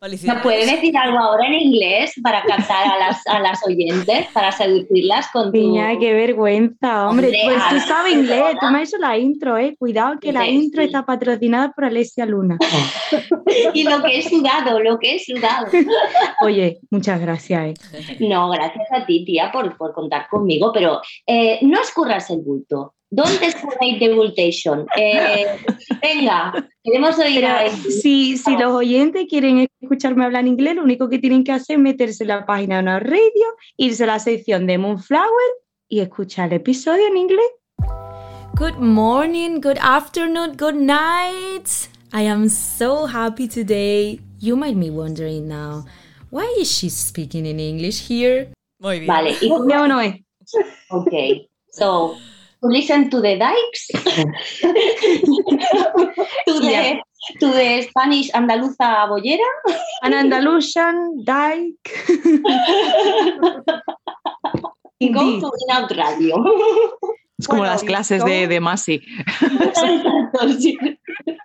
¿Me 0.00 0.34
puedes 0.36 0.70
decir 0.70 0.96
algo 0.96 1.18
ahora 1.18 1.46
en 1.46 1.52
inglés 1.52 2.14
para 2.22 2.42
captar 2.44 2.86
a 2.86 2.98
las, 2.98 3.26
a 3.26 3.38
las 3.38 3.60
oyentes, 3.66 4.28
para 4.32 4.50
seducirlas 4.50 5.28
con 5.30 5.46
tu... 5.46 5.52
Piña, 5.52 5.98
qué 5.98 6.14
vergüenza, 6.14 7.10
hombre. 7.10 7.26
Hombre, 7.26 7.40
pues 7.44 7.62
tú 7.68 7.86
sabes 7.86 8.14
inglés, 8.14 8.56
tú 8.58 8.66
me 8.68 8.80
has 8.80 8.88
hecho 8.88 8.96
la 8.96 9.18
intro, 9.18 9.58
eh. 9.58 9.76
Cuidado 9.78 10.18
que 10.18 10.32
la 10.32 10.44
Sí, 10.44 10.52
intro 10.52 10.80
sí. 10.80 10.86
está 10.86 11.04
patrocinada 11.04 11.72
por 11.72 11.84
Alessia 11.84 12.24
Luna. 12.24 12.56
Y 13.74 13.82
lo 13.82 14.02
que 14.02 14.18
he 14.18 14.22
sudado, 14.22 14.80
lo 14.80 14.98
que 14.98 15.16
he 15.16 15.18
sudado. 15.18 15.66
Oye, 16.40 16.78
muchas 16.90 17.20
gracias, 17.20 17.78
eh. 17.92 18.16
No, 18.20 18.48
gracias 18.48 18.86
a 18.92 19.04
ti, 19.04 19.24
tía, 19.24 19.50
por, 19.52 19.76
por 19.76 19.92
contar 19.92 20.28
conmigo, 20.28 20.72
pero 20.72 21.00
eh, 21.26 21.58
no 21.62 21.80
escurras 21.80 22.30
el 22.30 22.40
bulto. 22.40 22.94
¿Dónde 23.12 23.46
está 23.46 23.66
la 23.66 23.98
Devultation? 23.98 24.86
Eh, 24.96 25.44
venga, 26.00 26.52
queremos 26.84 27.18
oír 27.18 27.40
Pero 27.40 27.48
a... 27.48 27.68
si, 27.68 28.36
si 28.38 28.56
los 28.56 28.72
oyentes 28.72 29.26
quieren 29.28 29.66
escucharme 29.80 30.24
hablar 30.24 30.42
en 30.42 30.48
inglés, 30.48 30.76
lo 30.76 30.84
único 30.84 31.08
que 31.08 31.18
tienen 31.18 31.42
que 31.42 31.50
hacer 31.50 31.76
es 31.76 31.82
meterse 31.82 32.22
en 32.22 32.28
la 32.28 32.46
página 32.46 32.76
de 32.76 32.82
una 32.82 33.00
radio, 33.00 33.46
irse 33.76 34.04
a 34.04 34.06
la 34.06 34.20
sección 34.20 34.68
de 34.68 34.78
Moonflower 34.78 35.50
y 35.88 35.98
escuchar 35.98 36.50
el 36.50 36.60
episodio 36.60 37.08
en 37.08 37.16
inglés. 37.16 37.46
Good 38.54 38.78
morning, 38.78 39.60
good 39.60 39.78
afternoon, 39.80 40.56
good 40.56 40.76
night. 40.76 41.68
I 42.12 42.22
am 42.28 42.48
so 42.48 43.06
happy 43.06 43.48
today. 43.48 44.20
You 44.38 44.54
might 44.54 44.78
be 44.78 44.90
wondering 44.90 45.48
now, 45.48 45.84
why 46.30 46.46
is 46.60 46.70
she 46.70 46.88
speaking 46.88 47.44
in 47.44 47.58
English 47.58 48.06
here? 48.06 48.52
Muy 48.78 49.00
bien. 49.00 49.08
Vale, 49.08 49.32
y 49.40 49.48
tú, 49.48 49.68
¿Ya 49.68 49.82
o 49.82 49.88
no 49.88 50.00
es? 50.00 50.14
ok. 50.90 51.12
So, 51.72 52.16
to 52.62 52.68
listen 52.68 53.08
to 53.10 53.20
the 53.20 53.36
dikes, 53.38 53.86
to 56.46 56.60
the, 56.60 56.70
Yeah. 56.70 57.00
to 57.40 57.46
the 57.52 57.82
Spanish 57.88 58.30
andaluza 58.34 59.06
bollera, 59.08 59.44
An 60.02 60.14
Andalusian 60.14 61.24
Dyke. 61.24 61.90
go 65.00 65.20
Indeed. 65.20 65.40
to 65.40 65.50
Out 65.72 65.90
Radio. 65.92 66.34
Es 67.38 67.46
como 67.48 67.60
Bueno, 67.60 67.72
las 67.72 67.82
clases 67.84 68.22
de, 68.24 68.40
¿cómo? 68.40 68.48
de 68.48 68.60
Masi. 68.60 69.00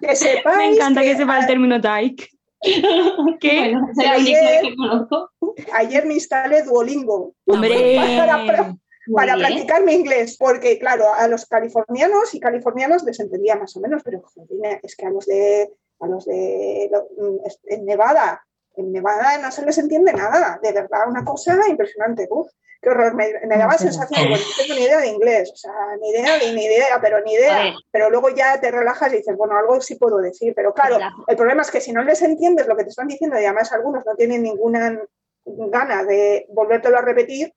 Que 0.02 0.16
sepáis 0.16 0.58
Me 0.58 0.76
encanta 0.76 1.02
que 1.02 1.12
que 1.12 1.18
sepa 1.18 1.40
el 1.40 1.48
término 1.48 1.80
Dyke. 1.80 2.28
¿Qué? 3.40 3.74
Bueno, 3.96 4.12
ayer- 4.12 4.62
que 4.62 4.76
conozco. 4.76 5.30
ayer 5.74 6.06
me 6.06 6.16
instalé 6.16 6.64
Duolingo 6.64 7.34
Hombre. 7.48 7.96
Para- 8.18 8.46
para- 8.46 8.76
Muy 9.08 9.16
para 9.16 9.36
bien. 9.36 9.48
practicar 9.48 9.84
mi 9.84 9.94
inglés, 9.94 10.36
porque 10.38 10.80
claro, 10.80 11.14
a 11.14 11.28
los 11.28 11.46
californianos 11.46 12.34
y 12.34 12.40
californianos 12.40 13.04
les 13.04 13.20
entendía 13.20 13.56
más 13.56 13.76
o 13.76 13.80
menos, 13.80 14.02
pero 14.04 14.22
joder, 14.22 14.80
es 14.82 14.96
que 14.96 15.06
a 15.06 15.10
los 15.12 15.26
de 15.26 15.72
a 16.00 16.08
los 16.08 16.26
de 16.26 16.90
mm, 17.18 17.38
en 17.74 17.86
Nevada, 17.86 18.44
en 18.76 18.92
Nevada 18.92 19.38
no 19.38 19.52
se 19.52 19.66
les 19.66 19.78
entiende 19.78 20.12
nada, 20.14 20.60
de 20.62 20.72
verdad, 20.72 21.08
una 21.08 21.24
cosa 21.24 21.58
impresionante. 21.70 22.28
Uf, 22.30 22.50
qué 22.82 22.90
horror, 22.90 23.16
me, 23.16 23.32
me 23.48 23.58
daba 23.58 23.78
sensación 23.78 24.22
de, 24.24 24.30
bueno, 24.30 24.44
no 24.46 24.64
tengo 24.64 24.76
ni 24.80 24.86
idea 24.86 25.00
de 25.00 25.08
inglés, 25.08 25.52
o 25.54 25.56
sea, 25.56 25.72
ni 26.02 26.10
idea, 26.10 26.38
ni, 26.40 26.54
ni 26.54 26.66
idea, 26.66 27.00
pero 27.02 27.22
ni 27.24 27.34
idea. 27.34 27.74
Pero 27.92 28.10
luego 28.10 28.30
ya 28.30 28.60
te 28.60 28.70
relajas 28.72 29.14
y 29.14 29.18
dices, 29.18 29.36
bueno, 29.38 29.58
algo 29.58 29.80
sí 29.82 29.96
puedo 29.96 30.18
decir, 30.18 30.54
pero 30.56 30.74
claro, 30.74 30.98
Claro. 30.98 31.16
el 31.28 31.36
problema 31.38 31.62
es 31.62 31.72
que 31.72 31.80
si 31.82 31.94
no 31.94 32.04
les 32.04 32.22
entiendes 32.22 32.68
lo 32.68 32.76
que 32.76 32.84
te 32.84 32.90
están 32.90 33.08
diciendo, 33.08 33.40
y 33.40 33.46
además 33.46 33.72
algunos 33.72 34.06
no 34.06 34.16
tienen 34.16 34.44
ninguna 34.44 35.00
gana 35.46 36.04
de 36.04 36.46
volvértelo 36.50 36.98
a 36.98 37.02
repetir, 37.02 37.54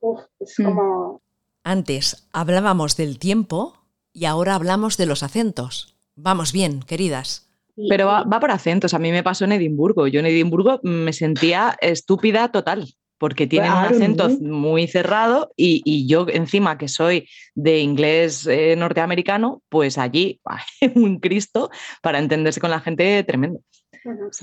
uf, 0.00 0.20
es 0.40 0.54
Mm. 0.58 0.64
como... 0.64 1.22
Antes 1.62 2.28
hablábamos 2.32 2.96
del 2.96 3.18
tiempo 3.18 3.76
y 4.12 4.24
ahora 4.24 4.54
hablamos 4.54 4.96
de 4.96 5.06
los 5.06 5.22
acentos. 5.22 5.96
Vamos 6.16 6.52
bien, 6.52 6.80
queridas. 6.80 7.48
Pero 7.88 8.06
va, 8.06 8.24
va 8.24 8.40
por 8.40 8.50
acentos. 8.50 8.94
A 8.94 8.98
mí 8.98 9.10
me 9.10 9.22
pasó 9.22 9.44
en 9.44 9.52
Edimburgo. 9.52 10.06
Yo 10.06 10.20
en 10.20 10.26
Edimburgo 10.26 10.80
me 10.82 11.12
sentía 11.12 11.76
estúpida 11.80 12.50
total, 12.50 12.86
porque 13.18 13.46
tienen 13.46 13.70
Claro, 13.70 13.88
un 13.90 13.94
acento 14.02 14.28
¿no? 14.28 14.54
muy 14.58 14.86
cerrado 14.86 15.52
y, 15.56 15.82
y 15.84 16.06
yo 16.06 16.26
encima 16.28 16.76
que 16.78 16.88
soy 16.88 17.28
de 17.54 17.80
inglés 17.80 18.46
eh, 18.46 18.74
norteamericano, 18.76 19.62
pues 19.68 19.98
allí 19.98 20.40
un 20.94 21.20
Cristo 21.20 21.70
para 22.02 22.18
entenderse 22.18 22.60
con 22.60 22.70
la 22.70 22.80
gente 22.80 23.22
tremendo. 23.24 23.60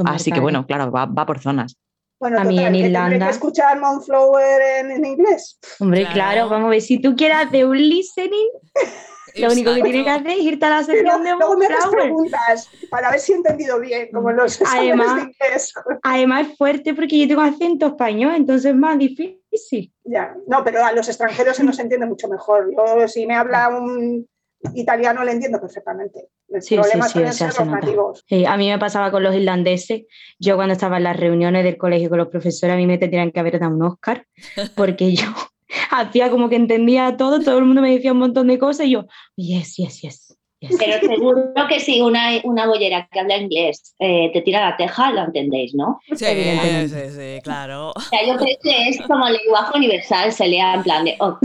Así 0.06 0.32
que 0.32 0.40
bueno, 0.40 0.66
claro, 0.68 0.92
va, 0.92 1.06
va 1.08 1.26
por 1.26 1.40
zonas. 1.40 1.78
Bueno, 2.20 2.40
A 2.40 2.44
mí 2.44 2.56
total, 2.56 2.68
en 2.68 2.74
que 2.74 2.80
tendré 2.82 2.88
Irlanda- 2.90 3.26
que 3.28 3.32
escuchar 3.32 3.80
Moonflower 3.80 4.62
en, 4.80 4.92
en 4.92 5.06
inglés. 5.06 5.60
Hombre, 5.80 6.02
Claro. 6.02 6.14
claro. 6.16 6.50
vamos 6.50 6.68
a 6.68 6.70
ver, 6.72 6.82
si 6.82 7.00
tú 7.00 7.16
quieres 7.16 7.52
de 7.52 7.66
un 7.66 7.78
listening, 7.78 8.48
Lo 9.36 9.52
único 9.52 9.72
que 9.76 9.84
tiene 9.84 10.04
que 10.04 10.10
hacer 10.10 10.28
es 10.32 10.40
irte 10.40 10.66
a 10.66 10.70
la 10.70 10.84
sección 10.84 11.24
de 11.24 11.32
Luego 11.36 11.58
me 11.58 11.68
haces 11.68 11.86
preguntas 11.92 12.70
para 12.90 13.12
ver 13.12 13.20
si 13.20 13.34
he 13.34 13.36
entendido 13.36 13.80
bien, 13.80 14.10
como 14.12 14.32
los 14.32 14.60
además, 14.66 15.24
inglés. 15.40 15.74
Además 16.02 16.48
es 16.48 16.58
fuerte 16.58 16.96
porque 16.96 17.20
yo 17.20 17.28
tengo 17.28 17.42
acento 17.42 17.86
español, 17.88 18.34
entonces 18.36 18.72
es 18.72 18.76
más 18.76 18.98
difícil. 18.98 19.94
Ya, 20.06 20.36
no, 20.48 20.64
pero 20.64 20.84
a 20.84 20.92
los 20.94 21.08
extranjeros 21.08 21.56
se 21.58 21.64
nos 21.64 21.78
entiende 21.78 22.08
mucho 22.08 22.28
mejor. 22.28 22.72
Yo, 22.76 23.08
si 23.08 23.28
me 23.28 23.36
habla 23.36 23.70
un 23.70 24.28
italiano, 24.76 25.24
le 25.24 25.32
entiendo 25.32 25.60
perfectamente. 25.60 26.30
El 26.50 26.62
sí, 26.62 26.76
problema 26.76 27.08
sí, 27.08 27.20
sí, 27.32 27.44
los 27.44 27.66
nativos. 27.68 28.26
a 28.48 28.58
mí 28.58 28.70
me 28.70 28.80
pasaba 28.80 29.12
con 29.12 29.24
los 29.24 29.36
irlandeses. 29.36 30.04
Yo 30.40 30.56
cuando 30.56 30.74
estaba 30.74 30.98
en 30.98 31.04
las 31.04 31.18
reuniones 31.18 31.64
del 31.64 31.78
colegio 31.78 32.10
con 32.10 32.20
los 32.20 32.30
profesores, 32.30 32.74
a 32.74 32.78
mí 32.78 32.88
me 32.88 32.98
tendrían 32.98 33.32
que 33.32 33.40
haber 33.40 33.60
dado 33.60 33.76
un 33.76 33.84
Oscar, 33.84 34.26
porque 34.76 35.14
yo 35.14 35.28
hacía 35.92 36.30
como 36.30 36.50
que 36.50 36.56
entendía 36.56 37.18
todo, 37.18 37.40
todo 37.40 37.58
el 37.58 37.66
mundo 37.66 37.82
me 37.82 37.92
decía 37.92 38.14
un 38.14 38.20
montón 38.20 38.48
de 38.48 38.60
cosas 38.60 38.88
y 38.88 38.92
yo, 38.92 39.06
yes, 39.36 39.76
yes, 39.78 40.02
yes. 40.02 40.28
Pero 40.60 41.00
seguro 41.08 41.54
que 41.70 41.80
si 41.80 42.02
una, 42.02 42.32
una 42.44 42.66
bollera 42.66 43.08
que 43.12 43.20
habla 43.20 43.38
inglés 43.38 43.96
eh, 44.00 44.32
te 44.34 44.42
tira 44.42 44.72
la 44.72 44.76
teja, 44.76 45.12
lo 45.12 45.26
entendéis, 45.26 45.76
¿no? 45.76 46.00
Sí, 46.16 46.26
sí, 46.26 47.10
sí, 47.10 47.40
claro. 47.44 47.92
O 47.96 48.00
sea, 48.00 48.26
yo 48.26 48.36
creo 48.38 48.58
que 48.64 48.90
es 48.90 49.00
como 49.02 49.28
el 49.28 49.36
lenguaje 49.36 49.78
universal, 49.78 50.32
se 50.32 50.48
lea 50.48 50.74
en 50.74 50.84
plan 50.84 51.06
de, 51.06 51.16
oh, 51.20 51.38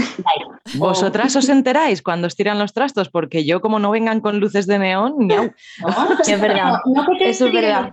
¿Vosotras 0.74 1.36
os 1.36 1.48
enteráis 1.48 2.02
cuando 2.02 2.26
os 2.26 2.36
tiran 2.36 2.58
los 2.58 2.72
trastos? 2.72 3.08
Porque 3.08 3.44
yo, 3.44 3.60
como 3.60 3.78
no 3.78 3.90
vengan 3.90 4.20
con 4.20 4.40
luces 4.40 4.66
de 4.66 4.78
neón, 4.78 5.14
no. 5.28 5.42
es 6.26 6.40
verdad. 6.40 6.80
No, 6.84 7.06
que 7.06 7.16
te 7.16 7.30
Eso 7.30 7.46
es 7.46 7.52
verdad. 7.52 7.92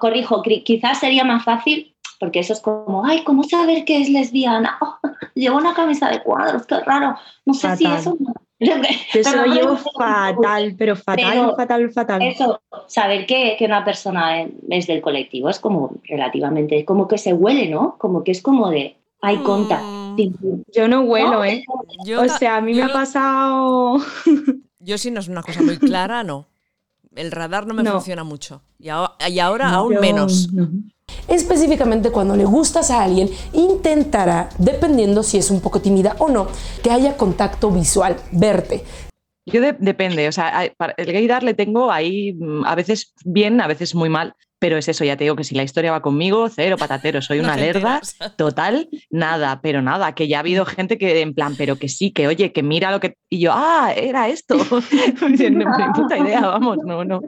Corrijo, 0.00 0.42
quizás 0.42 1.00
sería 1.00 1.24
más 1.24 1.44
fácil 1.44 1.96
porque 2.18 2.40
eso 2.40 2.52
es 2.52 2.60
como, 2.60 3.04
ay, 3.04 3.24
¿cómo 3.24 3.42
saber 3.44 3.84
que 3.84 4.00
es 4.00 4.08
lesbiana? 4.08 4.78
Oh, 4.86 4.98
llevo 5.34 5.58
una 5.58 5.74
camisa 5.74 6.08
de 6.10 6.22
cuadros, 6.22 6.66
qué 6.66 6.80
raro. 6.80 7.16
No 7.44 7.54
sé 7.54 7.76
si 7.76 7.86
eso... 7.86 8.16
Eso 8.58 9.36
lo 9.36 9.44
llevo 9.52 9.76
fatal, 9.76 10.74
pero 10.78 10.96
fatal, 10.96 11.54
fatal, 11.56 11.92
fatal. 11.92 12.22
Eso, 12.22 12.62
saber 12.86 13.26
que, 13.26 13.56
que, 13.58 13.66
una 13.66 13.84
persona 13.84 14.46
es 14.70 14.86
del 14.86 15.02
colectivo 15.02 15.50
es 15.50 15.60
como 15.60 15.92
relativamente, 16.04 16.84
como 16.86 17.06
que 17.06 17.18
se 17.18 17.34
huele, 17.34 17.68
¿no? 17.68 17.96
Como 17.98 18.24
que 18.24 18.32
es 18.32 18.40
como 18.40 18.70
de, 18.70 18.96
hay 19.20 19.36
conta. 19.38 19.78
Mm. 19.82 20.05
Yo 20.72 20.88
no 20.88 21.02
huelo, 21.02 21.44
¿eh? 21.44 21.64
o 22.18 22.38
sea, 22.38 22.56
a 22.56 22.60
mí 22.60 22.74
me 22.74 22.82
ha 22.82 22.92
pasado... 22.92 23.98
yo 24.80 24.98
si 24.98 25.10
no 25.10 25.20
es 25.20 25.28
una 25.28 25.42
cosa 25.42 25.62
muy 25.62 25.78
clara, 25.78 26.22
no. 26.24 26.46
El 27.14 27.32
radar 27.32 27.66
no 27.66 27.74
me 27.74 27.90
funciona 27.90 28.24
mucho. 28.24 28.62
Y 28.78 28.88
ahora, 28.88 29.70
aún 29.70 30.00
menos. 30.00 30.50
Específicamente 31.28 32.10
cuando 32.10 32.36
le 32.36 32.44
gustas 32.44 32.90
a 32.90 33.02
alguien, 33.02 33.30
intentará, 33.52 34.50
dependiendo 34.58 35.22
si 35.22 35.38
es 35.38 35.50
un 35.50 35.60
poco 35.60 35.80
tímida 35.80 36.14
o 36.18 36.28
no, 36.28 36.48
que 36.82 36.90
haya 36.90 37.16
contacto 37.16 37.70
visual, 37.70 38.16
verte. 38.32 38.84
Yo 39.46 39.60
depende, 39.60 40.28
o 40.28 40.32
sea, 40.32 40.64
el 40.64 41.12
gaydar 41.12 41.44
le 41.44 41.54
tengo 41.54 41.92
ahí 41.92 42.32
mm, 42.32 42.64
a 42.64 42.74
veces 42.74 43.14
bien, 43.24 43.60
a 43.60 43.68
veces 43.68 43.94
muy 43.94 44.08
mal. 44.08 44.34
Pero 44.58 44.78
es 44.78 44.88
eso, 44.88 45.04
ya 45.04 45.16
te 45.16 45.24
digo 45.24 45.36
que 45.36 45.44
si 45.44 45.54
la 45.54 45.62
historia 45.62 45.92
va 45.92 46.00
conmigo, 46.00 46.48
cero 46.48 46.76
patatero, 46.78 47.20
soy 47.20 47.38
una 47.40 47.56
lerda 47.56 48.00
total, 48.36 48.88
nada, 49.10 49.60
pero 49.62 49.82
nada, 49.82 50.14
que 50.14 50.28
ya 50.28 50.38
ha 50.38 50.40
habido 50.40 50.64
gente 50.64 50.98
que 50.98 51.20
en 51.20 51.34
plan, 51.34 51.54
pero 51.56 51.76
que 51.76 51.88
sí, 51.88 52.10
que 52.10 52.26
oye, 52.26 52.52
que 52.52 52.62
mira 52.62 52.90
lo 52.90 53.00
que... 53.00 53.16
Y 53.28 53.40
yo, 53.40 53.52
ah, 53.54 53.92
era 53.94 54.28
esto. 54.28 54.56
no, 55.50 55.92
puta 55.94 56.18
idea, 56.18 56.40
vamos, 56.40 56.78
no, 56.84 57.04
no. 57.04 57.20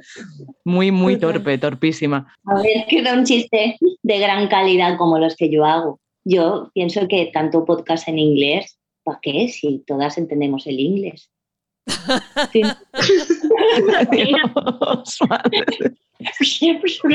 Muy, 0.64 0.90
muy 0.90 1.18
torpe, 1.18 1.58
torpísima. 1.58 2.32
A 2.44 2.62
ver, 2.62 2.86
que 2.88 3.02
da 3.02 3.14
un 3.14 3.24
chiste 3.24 3.76
de 4.02 4.18
gran 4.18 4.48
calidad 4.48 4.96
como 4.96 5.18
los 5.18 5.36
que 5.36 5.50
yo 5.50 5.64
hago. 5.64 6.00
Yo 6.24 6.70
pienso 6.74 7.08
que 7.08 7.30
tanto 7.32 7.64
podcast 7.64 8.08
en 8.08 8.18
inglés, 8.18 8.78
¿para 9.02 9.18
qué? 9.22 9.48
Si 9.48 9.82
todas 9.86 10.18
entendemos 10.18 10.66
el 10.66 10.78
inglés. 10.80 11.30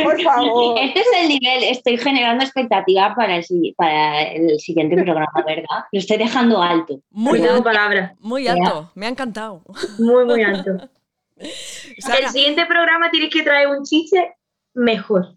Por 0.03 0.21
favor. 0.21 0.79
Este 0.79 0.99
es 1.01 1.07
el 1.21 1.27
nivel, 1.27 1.63
estoy 1.63 1.97
generando 1.97 2.43
expectativa 2.43 3.13
para 3.15 3.37
el, 3.37 3.45
para 3.75 4.23
el 4.23 4.59
siguiente 4.59 4.95
programa, 4.95 5.43
¿verdad? 5.45 5.83
Lo 5.91 5.99
estoy 5.99 6.17
dejando 6.17 6.61
alto. 6.61 7.01
Muy 7.09 7.41
alto. 7.41 7.63
Palabra. 7.63 8.15
Muy 8.19 8.47
alto, 8.47 8.91
me 8.95 9.05
ha 9.05 9.09
encantado. 9.09 9.61
Muy, 9.99 10.25
muy 10.25 10.43
alto. 10.43 10.89
El 11.35 12.29
siguiente 12.29 12.65
programa 12.65 13.11
tienes 13.11 13.29
que 13.29 13.43
traer 13.43 13.67
un 13.67 13.83
chiste 13.83 14.35
mejor. 14.73 15.35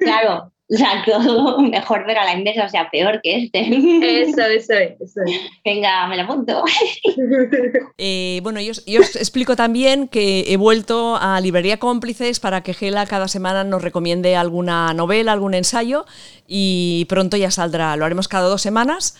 claro, 0.00 0.53
o 0.70 0.76
sea, 0.76 1.02
todo 1.06 1.60
mejor 1.60 2.06
ver 2.06 2.18
a 2.18 2.24
la 2.24 2.32
inversa, 2.32 2.64
o 2.64 2.68
sea, 2.68 2.90
peor 2.90 3.20
que 3.22 3.44
este. 3.44 4.22
Eso, 4.22 4.42
eso, 4.42 4.72
eso. 4.72 5.20
Venga, 5.64 6.06
me 6.08 6.16
lo 6.16 6.22
apunto. 6.22 6.62
Eh, 7.96 8.40
bueno, 8.42 8.60
yo, 8.60 8.72
yo, 8.86 9.00
os 9.00 9.14
explico 9.14 9.54
también 9.56 10.08
que 10.08 10.44
he 10.48 10.56
vuelto 10.56 11.16
a 11.16 11.40
Librería 11.40 11.78
Cómplices 11.78 12.40
para 12.40 12.62
que 12.62 12.74
Gela 12.74 13.06
cada 13.06 13.28
semana 13.28 13.62
nos 13.62 13.82
recomiende 13.82 14.36
alguna 14.36 14.92
novela, 14.94 15.32
algún 15.32 15.54
ensayo 15.54 16.04
y 16.46 17.06
pronto 17.08 17.36
ya 17.36 17.50
saldrá. 17.50 17.96
Lo 17.96 18.04
haremos 18.04 18.26
cada 18.28 18.48
dos 18.48 18.62
semanas 18.62 19.16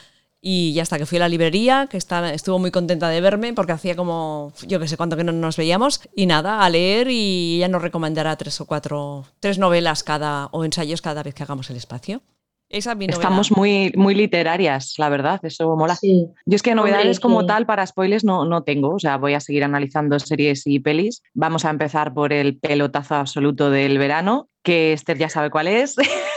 y 0.46 0.74
ya 0.74 0.82
hasta 0.82 0.98
que 0.98 1.06
fui 1.06 1.16
a 1.16 1.20
la 1.20 1.28
librería, 1.30 1.86
que 1.90 1.96
está, 1.96 2.34
estuvo 2.34 2.58
muy 2.58 2.70
contenta 2.70 3.08
de 3.08 3.22
verme 3.22 3.54
porque 3.54 3.72
hacía 3.72 3.96
como, 3.96 4.52
yo 4.66 4.78
que 4.78 4.86
sé 4.86 4.98
cuánto 4.98 5.16
que 5.16 5.24
no 5.24 5.32
nos 5.32 5.56
veíamos. 5.56 6.02
Y 6.14 6.26
nada, 6.26 6.62
a 6.62 6.68
leer 6.68 7.08
y 7.10 7.56
ella 7.56 7.68
nos 7.68 7.80
recomendará 7.80 8.36
tres 8.36 8.60
o 8.60 8.66
cuatro, 8.66 9.24
tres 9.40 9.58
novelas 9.58 10.02
cada 10.02 10.46
o 10.52 10.66
ensayos 10.66 11.00
cada 11.00 11.22
vez 11.22 11.34
que 11.34 11.44
hagamos 11.44 11.70
el 11.70 11.76
espacio. 11.76 12.20
Esa 12.68 12.92
es 12.92 12.98
mi 12.98 13.06
Estamos 13.06 13.52
muy, 13.52 13.90
muy 13.96 14.14
literarias, 14.14 14.94
la 14.98 15.08
verdad, 15.08 15.40
eso 15.44 15.76
mola. 15.76 15.96
Yo 16.02 16.56
es 16.56 16.62
que 16.62 16.74
novedades 16.74 17.20
como 17.20 17.46
tal 17.46 17.64
para 17.64 17.86
spoilers 17.86 18.24
no, 18.24 18.44
no 18.44 18.64
tengo, 18.64 18.96
o 18.96 18.98
sea, 18.98 19.16
voy 19.16 19.32
a 19.32 19.40
seguir 19.40 19.64
analizando 19.64 20.18
series 20.18 20.66
y 20.66 20.78
pelis. 20.78 21.22
Vamos 21.32 21.64
a 21.64 21.70
empezar 21.70 22.12
por 22.12 22.34
el 22.34 22.58
pelotazo 22.58 23.14
absoluto 23.14 23.70
del 23.70 23.96
verano, 23.96 24.48
que 24.62 24.92
Esther 24.92 25.16
ya 25.16 25.30
sabe 25.30 25.48
cuál 25.48 25.68
es. 25.68 25.96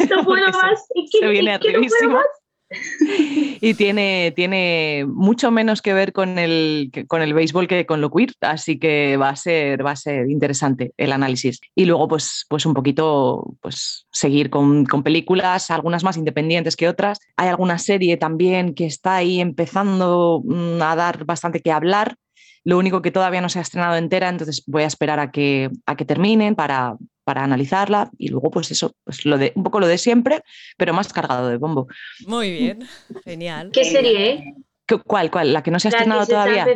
No 0.09 0.23
puedo 0.25 0.47
más, 0.47 0.87
se, 1.11 1.27
viene 1.27 1.51
arribísimo. 1.51 2.19
Y 3.61 3.73
tiene, 3.73 4.33
tiene 4.35 5.05
mucho 5.07 5.51
menos 5.51 5.81
que 5.81 5.93
ver 5.93 6.13
con 6.13 6.37
el, 6.37 6.91
con 7.07 7.21
el 7.21 7.33
béisbol 7.33 7.67
que 7.67 7.85
con 7.85 8.01
lo 8.01 8.11
queer, 8.11 8.33
así 8.41 8.77
que 8.79 9.17
va 9.17 9.29
a 9.29 9.35
ser, 9.35 9.85
va 9.85 9.91
a 9.91 9.95
ser 9.95 10.29
interesante 10.29 10.93
el 10.97 11.11
análisis. 11.11 11.59
Y 11.75 11.85
luego, 11.85 12.07
pues, 12.07 12.45
pues 12.49 12.65
un 12.65 12.73
poquito 12.73 13.55
pues, 13.61 14.07
seguir 14.11 14.49
con, 14.49 14.85
con 14.85 15.03
películas, 15.03 15.71
algunas 15.71 16.03
más 16.03 16.17
independientes 16.17 16.75
que 16.75 16.89
otras. 16.89 17.19
Hay 17.35 17.49
alguna 17.49 17.77
serie 17.77 18.17
también 18.17 18.73
que 18.73 18.85
está 18.85 19.15
ahí 19.15 19.39
empezando 19.39 20.41
mm, 20.43 20.81
a 20.81 20.95
dar 20.95 21.25
bastante 21.25 21.61
que 21.61 21.71
hablar. 21.71 22.15
Lo 22.67 22.77
único 22.77 23.01
que 23.01 23.11
todavía 23.11 23.39
no 23.39 23.47
se 23.47 23.59
ha 23.59 23.61
estrenado 23.61 23.95
entera, 23.95 24.27
entonces 24.27 24.61
voy 24.67 24.83
a 24.83 24.87
esperar 24.87 25.21
a 25.21 25.31
que, 25.31 25.69
a 25.85 25.95
que 25.95 26.03
terminen 26.03 26.53
para, 26.53 26.97
para 27.23 27.41
analizarla 27.41 28.11
y 28.17 28.27
luego 28.27 28.51
pues 28.51 28.71
eso, 28.71 28.93
pues 29.05 29.23
lo 29.23 29.37
de, 29.37 29.53
un 29.55 29.63
poco 29.63 29.79
lo 29.79 29.87
de 29.87 29.97
siempre, 29.97 30.41
pero 30.75 30.93
más 30.93 31.13
cargado 31.13 31.47
de 31.47 31.55
bombo. 31.55 31.87
Muy 32.25 32.51
bien, 32.51 32.79
genial. 33.23 33.69
¿Qué 33.71 33.85
serie? 33.85 34.53
¿Cuál, 35.05 35.31
cuál? 35.31 35.53
¿La 35.53 35.63
que 35.63 35.71
no 35.71 35.79
se 35.79 35.87
ha 35.87 35.91
estrenado 35.91 36.25
todavía? 36.25 36.67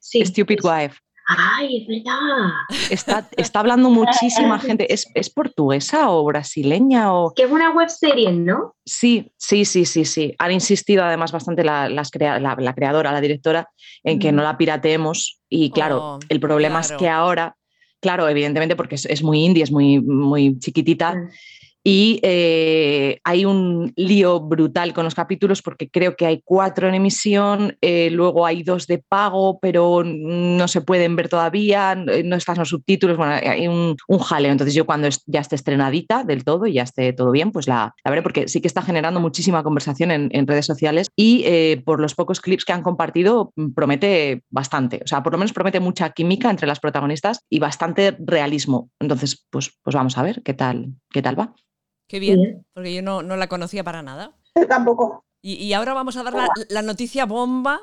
Stupid 0.00 0.58
Wife. 0.64 0.98
Ay, 1.38 1.82
es 1.82 1.86
verdad. 1.86 2.50
Está, 2.90 3.28
está 3.36 3.60
hablando 3.60 3.88
muchísima 3.90 4.58
gente. 4.60 4.92
¿Es, 4.92 5.06
¿Es, 5.14 5.30
portuguesa 5.30 6.10
o 6.10 6.24
brasileña? 6.24 7.14
O... 7.14 7.32
Que 7.34 7.44
es 7.44 7.50
una 7.50 7.70
web 7.70 7.88
serie, 7.88 8.32
¿no? 8.32 8.74
Sí, 8.84 9.30
sí, 9.36 9.64
sí, 9.64 9.84
sí, 9.84 10.04
sí. 10.04 10.34
Han 10.38 10.52
insistido 10.52 11.04
además 11.04 11.32
bastante 11.32 11.62
la, 11.62 11.88
las 11.88 12.10
la, 12.14 12.74
creadora, 12.74 13.12
la 13.12 13.20
directora, 13.20 13.68
en 14.02 14.18
que 14.18 14.32
no 14.32 14.42
la 14.42 14.58
pirateemos. 14.58 15.40
Y 15.48 15.70
claro, 15.70 16.02
oh, 16.02 16.18
el 16.28 16.40
problema 16.40 16.80
es 16.80 16.92
que 16.92 17.08
ahora 17.08 17.56
Claro, 18.00 18.28
evidentemente 18.28 18.76
porque 18.76 18.94
es, 18.94 19.22
muy 19.22 19.44
indie, 19.44 19.62
es 19.62 19.70
muy, 19.70 20.00
muy 20.00 20.58
chiquitita. 20.58 21.14
Y 21.82 22.20
eh, 22.22 23.20
hay 23.24 23.44
un 23.46 23.92
lío 23.96 24.40
brutal 24.40 24.92
con 24.92 25.04
los 25.04 25.14
capítulos 25.14 25.62
porque 25.62 25.88
creo 25.88 26.14
que 26.14 26.26
hay 26.26 26.42
cuatro 26.44 26.88
en 26.88 26.94
emisión, 26.94 27.76
eh, 27.80 28.10
luego 28.10 28.44
hay 28.44 28.62
dos 28.62 28.86
de 28.86 28.98
pago, 28.98 29.58
pero 29.60 30.02
no 30.04 30.68
se 30.68 30.82
pueden 30.82 31.16
ver 31.16 31.28
todavía, 31.30 31.94
no 31.94 32.36
están 32.36 32.58
los 32.58 32.68
subtítulos, 32.68 33.16
bueno, 33.16 33.32
hay 33.32 33.66
un, 33.66 33.96
jaleo. 34.20 34.52
Entonces 34.52 34.74
yo 34.74 34.84
cuando 34.84 35.08
ya 35.26 35.40
esté 35.40 35.56
estrenadita 35.56 36.24
del 36.24 36.44
todo 36.44 36.66
y 36.66 36.74
ya 36.74 36.82
esté 36.82 37.12
todo 37.14 37.30
bien, 37.30 37.50
pues 37.50 37.66
la, 37.66 37.94
la 38.04 38.10
veré 38.10 38.22
porque 38.22 38.48
sí 38.48 38.60
que 38.60 38.68
está 38.68 38.82
generando 38.82 39.20
muchísima 39.20 39.62
conversación 39.62 40.10
en, 40.10 40.46
redes 40.46 40.66
sociales 40.66 41.08
y 41.16 41.42
eh, 41.44 41.82
por 41.84 42.00
los 42.00 42.14
pocos 42.14 42.40
clips 42.40 42.64
que 42.64 42.72
han 42.72 42.82
compartido 42.82 43.52
promete 43.74 44.42
bastante, 44.50 45.00
o 45.04 45.06
sea, 45.06 45.22
por 45.22 45.32
lo 45.32 45.38
menos 45.38 45.52
promete 45.52 45.80
mucha 45.80 46.10
química 46.10 46.50
entre 46.50 46.66
las 46.66 46.80
protagonistas 46.80 47.44
y 47.48 47.58
bastante 47.58 48.16
realismo. 48.18 48.90
Entonces, 48.98 49.46
pues, 49.50 49.78
pues 49.82 49.94
vamos 49.94 50.18
a 50.18 50.22
ver 50.22 50.42
qué 50.42 50.54
tal, 50.54 50.94
qué 51.10 51.22
tal 51.22 51.38
va. 51.38 51.54
Qué 52.10 52.18
bien, 52.18 52.66
porque 52.74 52.92
yo 52.92 53.02
no, 53.02 53.22
la 53.22 53.46
conocía 53.46 53.84
para 53.84 54.02
nada. 54.02 54.32
Yo 54.56 54.66
tampoco. 54.66 55.24
Y, 55.42 55.72
ahora 55.74 55.94
vamos 55.94 56.16
a 56.16 56.24
dar 56.24 56.34
la, 56.68 56.82
noticia 56.82 57.24
bomba. 57.24 57.80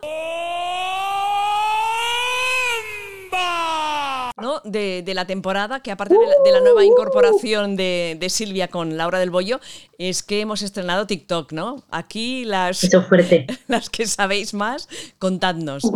¿no? 4.41 4.59
De, 4.65 5.09
la 5.15 5.25
temporada, 5.25 5.79
que 5.79 5.91
aparte 5.91 6.13
de 6.43 6.51
la, 6.51 6.59
nueva 6.59 6.83
incorporación 6.83 7.77
de, 7.77 8.27
Silvia 8.29 8.67
con 8.67 8.97
Laura 8.97 9.17
del 9.17 9.29
Bollo, 9.29 9.61
es 9.97 10.23
que 10.23 10.41
hemos 10.41 10.61
estrenado 10.61 11.07
TikTok, 11.07 11.53
¿no? 11.53 11.85
Aquí 11.89 12.43
las, 12.43 12.83
Eso 12.83 13.03
fuerte. 13.03 13.47
las 13.67 13.89
que 13.89 14.07
sabéis 14.07 14.53
más, 14.53 14.89
contadnos. 15.19 15.83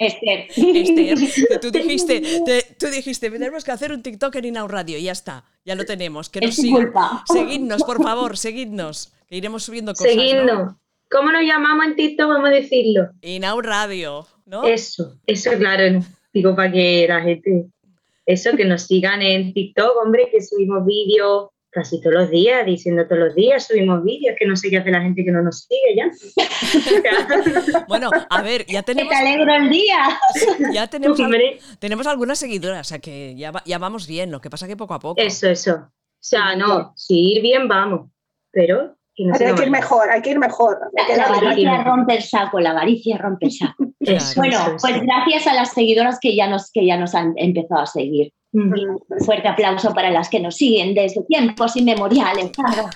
Esther. 0.00 0.46
Esther, 0.56 1.60
tú 1.60 1.70
dijiste, 1.78 2.20
te- 2.44 2.66
tú 2.78 2.86
dijiste, 2.88 3.30
tenemos 3.30 3.62
que 3.64 3.70
hacer 3.70 3.92
un 3.92 4.02
TikTok 4.02 4.34
en 4.36 4.46
Inau 4.46 4.66
Radio 4.66 4.96
y 4.98 5.02
ya 5.04 5.12
está, 5.12 5.44
ya 5.64 5.74
lo 5.74 5.84
tenemos. 5.84 6.30
Que 6.30 6.40
nos 6.40 6.58
Es 6.58 6.66
culpa. 6.70 7.22
Seguidnos, 7.32 7.82
por 7.84 8.02
favor, 8.02 8.36
seguidnos, 8.38 9.12
que 9.28 9.36
iremos 9.36 9.62
subiendo 9.62 9.92
cosas. 9.92 10.10
Seguidnos. 10.12 10.46
¿no? 10.46 10.80
¿Cómo 11.10 11.30
nos 11.32 11.42
llamamos 11.42 11.86
en 11.86 11.96
TikTok? 11.96 12.28
Vamos 12.28 12.48
a 12.48 12.52
decirlo. 12.52 13.10
Inau 13.20 13.60
Radio, 13.60 14.26
¿no? 14.46 14.64
Eso, 14.64 15.16
eso 15.26 15.50
claro, 15.58 16.00
digo 16.32 16.56
para 16.56 16.72
que 16.72 17.04
la 17.06 17.20
gente, 17.20 17.66
eso 18.24 18.56
que 18.56 18.64
nos 18.64 18.82
sigan 18.84 19.20
en 19.20 19.52
TikTok, 19.52 19.96
hombre, 20.02 20.28
que 20.32 20.40
subimos 20.40 20.86
vídeos 20.86 21.48
casi 21.70 22.00
todos 22.00 22.14
los 22.14 22.30
días, 22.30 22.66
diciendo 22.66 23.04
todos 23.06 23.18
los 23.20 23.34
días, 23.34 23.66
subimos 23.66 24.02
vídeos, 24.04 24.34
que 24.38 24.46
no 24.46 24.56
sé 24.56 24.70
qué 24.70 24.78
hace 24.78 24.90
la 24.90 25.00
gente 25.02 25.24
que 25.24 25.30
no 25.30 25.42
nos 25.42 25.66
sigue 25.68 25.96
ya. 25.96 26.10
Bueno, 27.88 28.10
a 28.28 28.42
ver, 28.42 28.66
ya 28.66 28.82
Que 28.82 28.94
tenemos, 28.94 29.10
te 29.12 29.16
alegro 29.18 29.54
el 29.54 29.70
día. 29.70 29.98
ya 30.72 30.86
tenemos, 30.86 31.18
al- 31.20 31.40
tenemos 31.78 32.06
algunas 32.06 32.38
seguidoras, 32.38 32.86
o 32.86 32.88
sea 32.88 32.98
que 32.98 33.34
ya, 33.36 33.50
va- 33.50 33.62
ya 33.64 33.78
vamos 33.78 34.06
bien, 34.06 34.30
lo 34.30 34.40
que 34.40 34.50
pasa 34.50 34.66
que 34.66 34.76
poco 34.76 34.94
a 34.94 34.98
poco. 34.98 35.20
eso, 35.20 35.48
eso. 35.48 35.74
O 35.74 36.22
sea, 36.22 36.54
no, 36.56 36.92
si 36.96 37.32
ir 37.32 37.42
bien 37.42 37.66
vamos, 37.68 38.10
pero 38.52 38.96
que 39.14 39.24
no 39.24 39.34
Pero 39.38 39.50
hay 39.50 39.54
que 39.56 39.62
ir 39.64 39.70
mejor, 39.70 40.10
hay 40.10 40.22
que 40.22 40.30
ir 40.30 40.38
mejor. 40.38 40.78
La, 40.92 41.06
Que 41.06 41.16
la 41.16 41.28
la- 41.28 41.36
avaricia 41.38 41.82
rompe 41.84 42.16
el 42.16 42.22
saco, 42.22 42.60
la 42.60 42.70
avaricia 42.70 43.16
rompe 43.18 43.46
el 43.46 43.52
saco. 43.52 43.84
Eso, 44.00 44.40
Bueno, 44.40 44.56
eso, 44.58 44.76
pues 44.80 44.94
eso. 44.96 45.04
gracias 45.04 45.46
a 45.46 45.54
las 45.54 45.72
seguidoras 45.72 46.18
que 46.20 46.34
ya 46.36 46.46
nos, 46.48 46.70
que 46.70 46.84
ya 46.86 46.96
nos 46.96 47.14
han 47.14 47.32
empezado 47.36 47.80
a 47.82 47.86
seguir. 47.86 48.32
Mm. 48.52 48.72
Un 49.08 49.20
fuerte 49.24 49.46
aplauso 49.48 49.94
para 49.94 50.10
las 50.10 50.28
que 50.28 50.40
nos 50.40 50.56
siguen 50.56 50.92
desde 50.94 51.22
tiempos 51.22 51.76
inmemoriales. 51.76 52.50
Claro. 52.50 52.88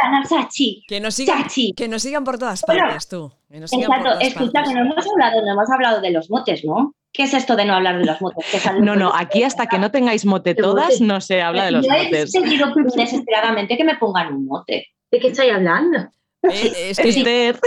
Ana 0.00 0.24
Sachi. 0.24 0.82
Que 0.86 1.00
nos 1.00 1.14
sigan, 1.14 1.42
Chachi. 1.44 1.72
que 1.74 1.88
nos 1.88 2.02
sigan 2.02 2.24
por 2.24 2.38
todas 2.38 2.62
Bueno, 2.66 2.82
partes, 2.84 3.08
tú. 3.08 3.32
Que 3.50 3.60
nos 3.60 3.70
sigan 3.70 3.86
por 3.86 3.96
Exacto, 3.96 4.18
todas 4.18 4.28
escucha 4.28 4.52
partes. 4.52 4.68
que 4.68 4.74
no 4.78 4.84
hemos 4.92 5.06
hablado, 5.06 5.42
no 5.44 5.52
hemos 5.52 5.70
hablado 5.70 6.00
de 6.00 6.10
los 6.10 6.30
motes, 6.30 6.64
¿no? 6.64 6.94
¿Qué 7.12 7.22
es 7.24 7.34
esto 7.34 7.56
de 7.56 7.64
no 7.64 7.74
hablar 7.74 7.98
de 7.98 8.04
los 8.04 8.20
motes? 8.20 8.44
Que 8.50 8.80
No, 8.80 8.94
no, 8.94 9.12
aquí 9.14 9.42
hasta 9.42 9.66
que 9.66 9.78
no 9.78 9.90
tengáis 9.90 10.24
mote 10.26 10.54
¿Qué 10.54 10.62
todas, 10.62 11.00
no 11.00 11.20
se 11.20 11.40
habla 11.42 11.64
de 11.64 11.70
los 11.72 11.86
Yo 11.86 11.92
he 11.94 12.04
motes. 12.04 12.32
pedido 12.32 12.68
desesperadamente 12.94 13.76
que 13.76 13.84
me 13.84 13.96
pongan 13.96 14.34
un 14.34 14.46
mote. 14.46 14.88
¿De 15.10 15.18
qué 15.18 15.28
estáis 15.28 15.52
hablando? 15.54 16.10
Eh, 16.42 16.90
es 16.90 16.98
que 16.98 17.08
Esther, 17.08 17.58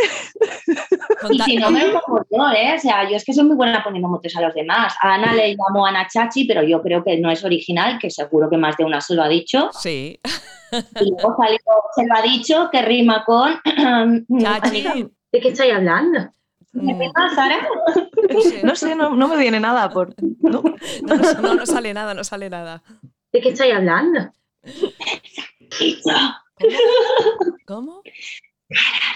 Y 1.32 1.40
si 1.40 1.58
no 1.58 1.72
me 1.72 1.88
lo 1.88 2.02
pongo 2.02 2.26
yo, 2.32 2.50
¿eh? 2.56 2.76
O 2.76 2.80
sea, 2.80 3.10
yo 3.10 3.16
es 3.18 3.26
que 3.26 3.34
soy 3.34 3.44
muy 3.44 3.56
buena 3.56 3.84
poniendo 3.84 4.08
motes 4.08 4.36
a 4.38 4.42
los 4.42 4.54
demás. 4.54 4.96
A 5.02 5.16
Ana 5.16 5.34
le 5.34 5.56
llamo 5.56 5.86
Ana 5.86 6.08
Chachi, 6.08 6.46
pero 6.46 6.64
yo 6.64 6.82
creo 6.82 7.04
que 7.04 7.18
no 7.18 7.30
es 7.32 7.44
original, 7.44 8.00
que 8.00 8.10
seguro 8.10 8.50
que 8.50 8.58
más 8.58 8.78
de 8.78 8.86
una 8.86 9.02
se 9.02 9.14
lo 9.16 9.24
ha 9.24 9.28
dicho. 9.28 9.70
Sí. 9.74 10.20
Y 10.72 11.10
luego 11.10 11.36
salió, 11.38 11.60
se 11.96 12.06
lo 12.08 12.16
ha 12.16 12.22
dicho, 12.22 12.70
que 12.72 12.82
rima 12.82 13.24
con... 13.26 13.60
Chachi. 14.42 15.08
¿De 15.32 15.40
qué 15.40 15.50
estáis 15.50 15.74
hablando? 15.74 16.30
¿Qué 16.74 16.80
Mm, 16.80 17.12
pasa, 17.12 17.36
Sara? 17.36 17.68
no 18.64 18.76
sé, 18.78 18.96
no 18.96 19.28
me 19.28 19.36
viene 19.36 19.60
nada 19.60 19.90
por. 19.90 20.16
no. 20.40 20.62
no, 20.62 21.16
no, 21.16 21.34
no, 21.42 21.56
no 21.56 21.66
sale 21.66 21.94
nada, 21.94 22.14
no 22.14 22.24
sale 22.24 22.50
nada. 22.50 22.82
¿De 23.34 23.42
qué 23.42 23.50
estáis 23.50 23.74
hablando? 23.74 24.32
¿Cómo? 27.66 28.02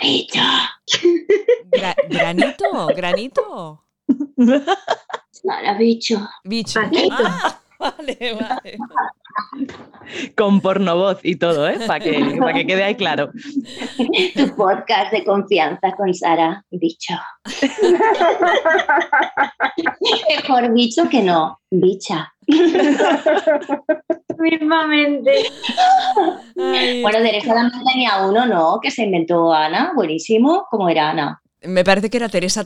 Dicho. 0.02 0.39
Gra- 1.72 1.96
¿Granito? 2.10 2.88
¿Granito? 2.96 3.84
Sara, 5.32 5.74
bicho. 5.78 6.28
Bicho. 6.44 6.82
Paquito. 6.82 7.15
Ah, 7.18 7.60
vale, 7.80 8.34
vale. 8.39 8.78
Con 10.38 10.62
pornovoz 10.62 11.20
y 11.24 11.36
todo, 11.38 11.68
¿eh? 11.68 11.80
Para 11.88 12.00
que, 12.00 12.38
pa' 12.39 12.54
que 12.54 12.65
quede 12.68 12.84
ahí 12.84 12.96
claro. 12.96 13.32
Tu 14.36 14.56
podcast 14.56 15.12
de 15.12 15.24
confianza 15.24 15.91
con 15.98 16.13
Sara, 16.13 16.63
bicho. 16.72 17.15
Mejor 20.30 20.74
bicho 20.74 21.10
que 21.10 21.22
no, 21.22 21.60
bicha. 21.72 22.34
Mismamente. 24.38 25.32
Ay, 26.58 27.02
Bueno, 27.02 27.20
Teresa 27.20 27.54
también 27.54 27.84
tenía 27.84 28.26
uno, 28.26 28.46
¿no? 28.46 28.80
Que 28.82 28.92
se 28.92 29.04
inventó 29.04 29.54
Ana, 29.54 29.94
buenísimo. 29.96 30.66
¿Cómo 30.70 30.90
era 30.90 31.10
Ana? 31.10 31.42
me 31.68 31.84
parece 31.84 32.10
que 32.10 32.18
era 32.18 32.30
Teresa 32.30 32.66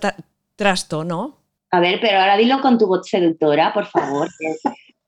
Trasto, 0.55 1.03
¿no? 1.03 1.37
A 1.71 1.79
ver, 1.79 1.99
pero 2.01 2.19
ahora 2.19 2.35
dilo 2.37 2.61
con 2.61 2.77
tu 2.77 2.87
voz 2.87 3.07
seductora, 3.07 3.73
por 3.73 3.85
favor. 3.85 4.27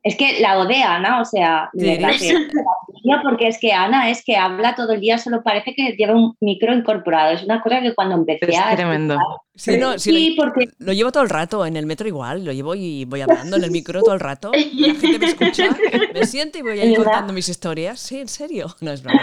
Es 0.04 0.16
que 0.16 0.40
la 0.40 0.58
ode 0.60 0.82
Ana, 0.82 1.22
o 1.22 1.26
sea, 1.26 1.70
de 1.74 1.98
verdad 1.98 2.12
que- 2.18 2.48
porque 3.24 3.48
es 3.48 3.60
que 3.60 3.72
Ana 3.72 4.10
es 4.10 4.24
que 4.26 4.36
habla 4.36 4.74
todo 4.76 4.94
el 4.94 5.02
día, 5.02 5.18
solo 5.20 5.44
parece 5.44 5.76
que 5.76 5.92
lleva 5.98 6.16
un 6.16 6.36
micro 6.40 6.74
incorporado. 6.74 7.34
Es 7.34 7.44
una 7.44 7.62
cosa 7.62 7.82
que 7.82 7.94
cuando 7.94 8.16
empecé 8.16 8.46
Es 8.52 8.58
a... 8.60 8.76
tremendo. 8.76 9.18
Sí, 9.54 9.78
no, 9.78 10.00
sí, 10.00 10.12
Sí, 10.12 10.36
lo, 10.36 10.44
porque 10.44 10.70
lo 10.80 10.94
llevo 10.94 11.12
todo 11.12 11.22
el 11.22 11.30
rato, 11.30 11.66
en 11.68 11.76
el 11.76 11.86
metro 11.86 12.08
igual, 12.08 12.44
lo 12.44 12.52
llevo 12.52 12.74
y 12.74 13.06
voy 13.06 13.22
hablando 13.22 13.58
en 13.58 13.64
el 13.64 13.70
micro 13.72 14.02
todo 14.02 14.14
el 14.16 14.20
rato. 14.20 14.52
y 14.56 14.88
La 14.88 14.96
gente 14.96 15.20
me 15.20 15.26
escucha, 15.28 15.70
me 16.16 16.26
siente 16.26 16.60
y 16.60 16.62
voy 16.64 16.80
ahí 16.80 16.96
contando 16.96 17.32
mis 17.32 17.48
historias. 17.50 18.00
Sí, 18.00 18.20
en 18.20 18.28
serio. 18.28 18.76
No 18.82 18.92
es 18.92 19.04
broma. 19.04 19.22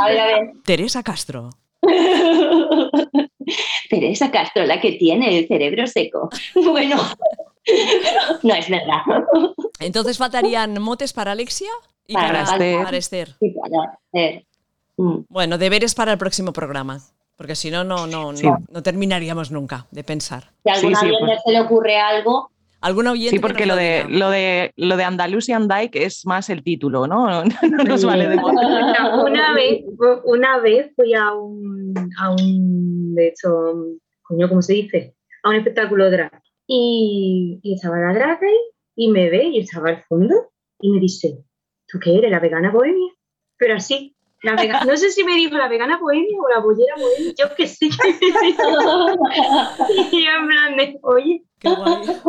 A 0.00 0.06
ver, 0.08 0.20
a 0.20 0.26
ver. 0.26 0.50
Teresa 0.64 1.02
Castro. 1.02 1.50
Teresa 3.90 4.30
Castro, 4.30 4.64
la 4.66 4.80
que 4.80 4.92
tiene 4.92 5.38
el 5.38 5.48
cerebro 5.48 5.86
seco. 5.86 6.30
Bueno, 6.54 6.96
no 8.42 8.54
es 8.54 8.68
verdad. 8.68 9.02
Entonces 9.80 10.18
faltarían 10.18 10.80
motes 10.80 11.12
para 11.12 11.32
Alexia 11.32 11.70
y 12.06 12.14
Para 12.14 12.28
para, 12.28 12.42
Esther. 12.44 12.84
para 12.84 12.96
Esther. 12.96 13.28
Sí, 13.40 13.50
para 13.60 13.98
hacer. 14.12 14.44
Mm. 14.96 15.18
Bueno, 15.28 15.58
deberes 15.58 15.94
para 15.94 16.12
el 16.12 16.18
próximo 16.18 16.52
programa. 16.52 17.00
Porque 17.36 17.56
si 17.56 17.70
no, 17.70 17.82
no, 17.82 18.06
no, 18.06 18.36
Sí. 18.36 18.46
no, 18.46 18.58
no 18.70 18.82
terminaríamos 18.82 19.50
nunca 19.50 19.86
de 19.90 20.04
pensar. 20.04 20.50
Si 20.64 20.70
a 20.70 20.74
alguna 20.74 21.00
Sí, 21.00 21.06
sí, 21.06 21.12
oyente 21.12 21.26
pues- 21.32 21.40
se 21.44 21.52
le 21.52 21.60
ocurre 21.60 21.98
algo, 21.98 22.50
¿Algún 22.82 23.06
oyente 23.06 23.30
Sí, 23.30 23.36
que 23.36 23.40
porque 23.42 23.64
lo 23.64 23.76
de, 23.76 24.06
lo 24.08 24.28
de 24.28 24.72
lo 24.74 24.96
de 24.96 25.04
Andalusian 25.04 25.68
Dyke 25.68 25.94
es 26.04 26.26
más 26.26 26.50
el 26.50 26.64
título, 26.64 27.06
¿no? 27.06 27.44
No 27.70 27.84
nos 27.84 28.04
vale 28.04 28.26
de. 28.26 28.34
Una 29.24 29.54
vez, 29.54 29.84
una 30.24 30.58
vez 30.58 30.90
fui 30.96 31.14
a 31.14 31.32
un, 31.32 31.94
a 32.20 32.30
un, 32.32 33.14
de 33.14 33.28
hecho, 33.28 33.50
coño, 34.22 34.48
¿cómo 34.48 34.62
se 34.62 34.72
dice? 34.74 35.14
A 35.44 35.50
un 35.50 35.56
espectáculo 35.56 36.10
drag. 36.10 36.42
Y, 36.74 37.60
y 37.62 37.74
estaba 37.74 37.98
la 37.98 38.14
drag 38.14 38.40
y 38.96 39.08
me 39.08 39.28
ve, 39.28 39.44
y 39.44 39.58
estaba 39.60 39.90
al 39.90 40.02
fondo, 40.04 40.34
y 40.80 40.90
me 40.90 41.00
dice, 41.00 41.36
¿tú 41.86 41.98
qué 42.02 42.16
eres, 42.16 42.30
la 42.30 42.40
vegana 42.40 42.70
bohemia? 42.70 43.12
Pero 43.58 43.74
así, 43.74 44.16
la 44.42 44.56
vegana, 44.56 44.84
no 44.86 44.96
sé 44.96 45.10
si 45.10 45.22
me 45.22 45.34
dijo 45.34 45.54
la 45.58 45.68
vegana 45.68 45.98
bohemia 45.98 46.38
o 46.40 46.48
la 46.48 46.60
bollera 46.60 46.94
bohemia, 46.98 47.34
yo 47.38 47.54
qué 47.56 47.66
sé. 47.66 47.86
y 50.12 50.24
yo 50.24 50.30
en 50.40 50.48
plan 50.48 50.76
de, 50.78 50.98
oye, 51.02 51.42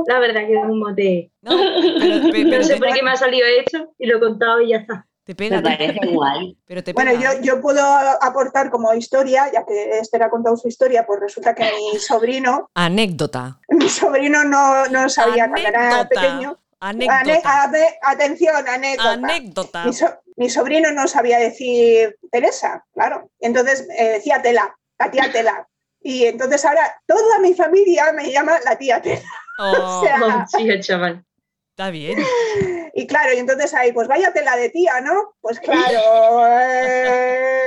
la 0.08 0.20
verdad 0.20 0.46
que 0.48 0.54
es 0.58 0.64
un 0.64 0.80
mote. 0.80 1.32
No, 1.42 1.58
pero, 1.58 2.32
pe- 2.32 2.44
pero 2.44 2.58
No 2.58 2.64
sé 2.64 2.78
por 2.78 2.94
qué 2.94 3.04
me 3.04 3.12
ha 3.12 3.16
salido 3.16 3.48
esto, 3.48 3.94
y 3.98 4.08
lo 4.08 4.18
he 4.18 4.20
contado 4.20 4.62
y 4.62 4.70
ya 4.70 4.78
está. 4.78 5.08
Te 5.24 5.36
pega, 5.36 5.58
me 5.58 5.62
te- 5.64 5.78
parece 5.78 6.08
guay. 6.08 6.58
pero 6.66 6.84
te 6.84 6.94
Bueno, 6.94 7.12
pega. 7.12 7.36
yo, 7.36 7.42
yo 7.42 7.62
puedo 7.62 7.82
aportar 8.22 8.70
como 8.70 8.94
historia, 8.94 9.50
ya 9.52 9.66
que 9.66 10.00
Esther 10.00 10.24
ha 10.24 10.30
contado 10.30 10.58
su 10.58 10.68
historia, 10.68 11.06
pues 11.06 11.20
resulta 11.22 11.56
que 11.56 11.64
mi 11.64 11.98
sobrino, 12.00 12.70
Anécdota. 12.74 13.60
mi 13.70 13.90
sobrino 13.90 14.44
no, 14.44 14.86
no 14.88 15.10
sabía 15.10 15.48
cuando 15.50 15.68
era 15.70 16.00
Anécdota. 16.02 16.10
pequeño. 16.10 16.58
Ane- 16.82 17.08
Anécdota. 17.10 17.64
ade- 17.64 17.98
atención, 18.02 18.68
anécdota. 18.68 19.12
Anécdota. 19.14 19.86
Mi, 19.86 19.94
so- 19.94 20.20
mi 20.36 20.50
sobrino 20.50 20.92
no 20.92 21.08
sabía 21.08 21.40
decir 21.40 22.18
Teresa, 22.30 22.84
claro. 22.94 23.30
Entonces 23.40 23.88
eh, 23.98 24.10
decía 24.16 24.42
Tela, 24.42 24.76
la 25.00 25.10
tía 25.10 25.32
Tela. 25.32 25.66
Y 26.02 26.26
entonces 26.26 26.66
ahora 26.66 26.94
toda 27.06 27.40
mi 27.40 27.54
familia 27.54 28.12
me 28.12 28.30
llama 28.30 28.60
la 28.66 28.78
tía 28.78 29.02
Tela. 29.02 29.22
Oh, 29.60 30.00
O 30.00 30.04
sea, 30.04 30.18
Oh, 30.20 30.44
sí, 30.58 30.68
el 30.68 30.82
chaval. 30.84 31.24
Está 31.76 31.90
bien. 31.90 32.18
y 32.94 33.08
claro, 33.08 33.34
y 33.34 33.38
entonces 33.40 33.74
ahí, 33.74 33.92
pues 33.92 34.08
vaya 34.08 34.32
tela 34.32 34.56
de 34.56 34.70
tía, 34.70 35.02
¿no? 35.02 35.36
Pues 35.42 35.60
claro. 35.60 36.48
eh, 36.50 37.62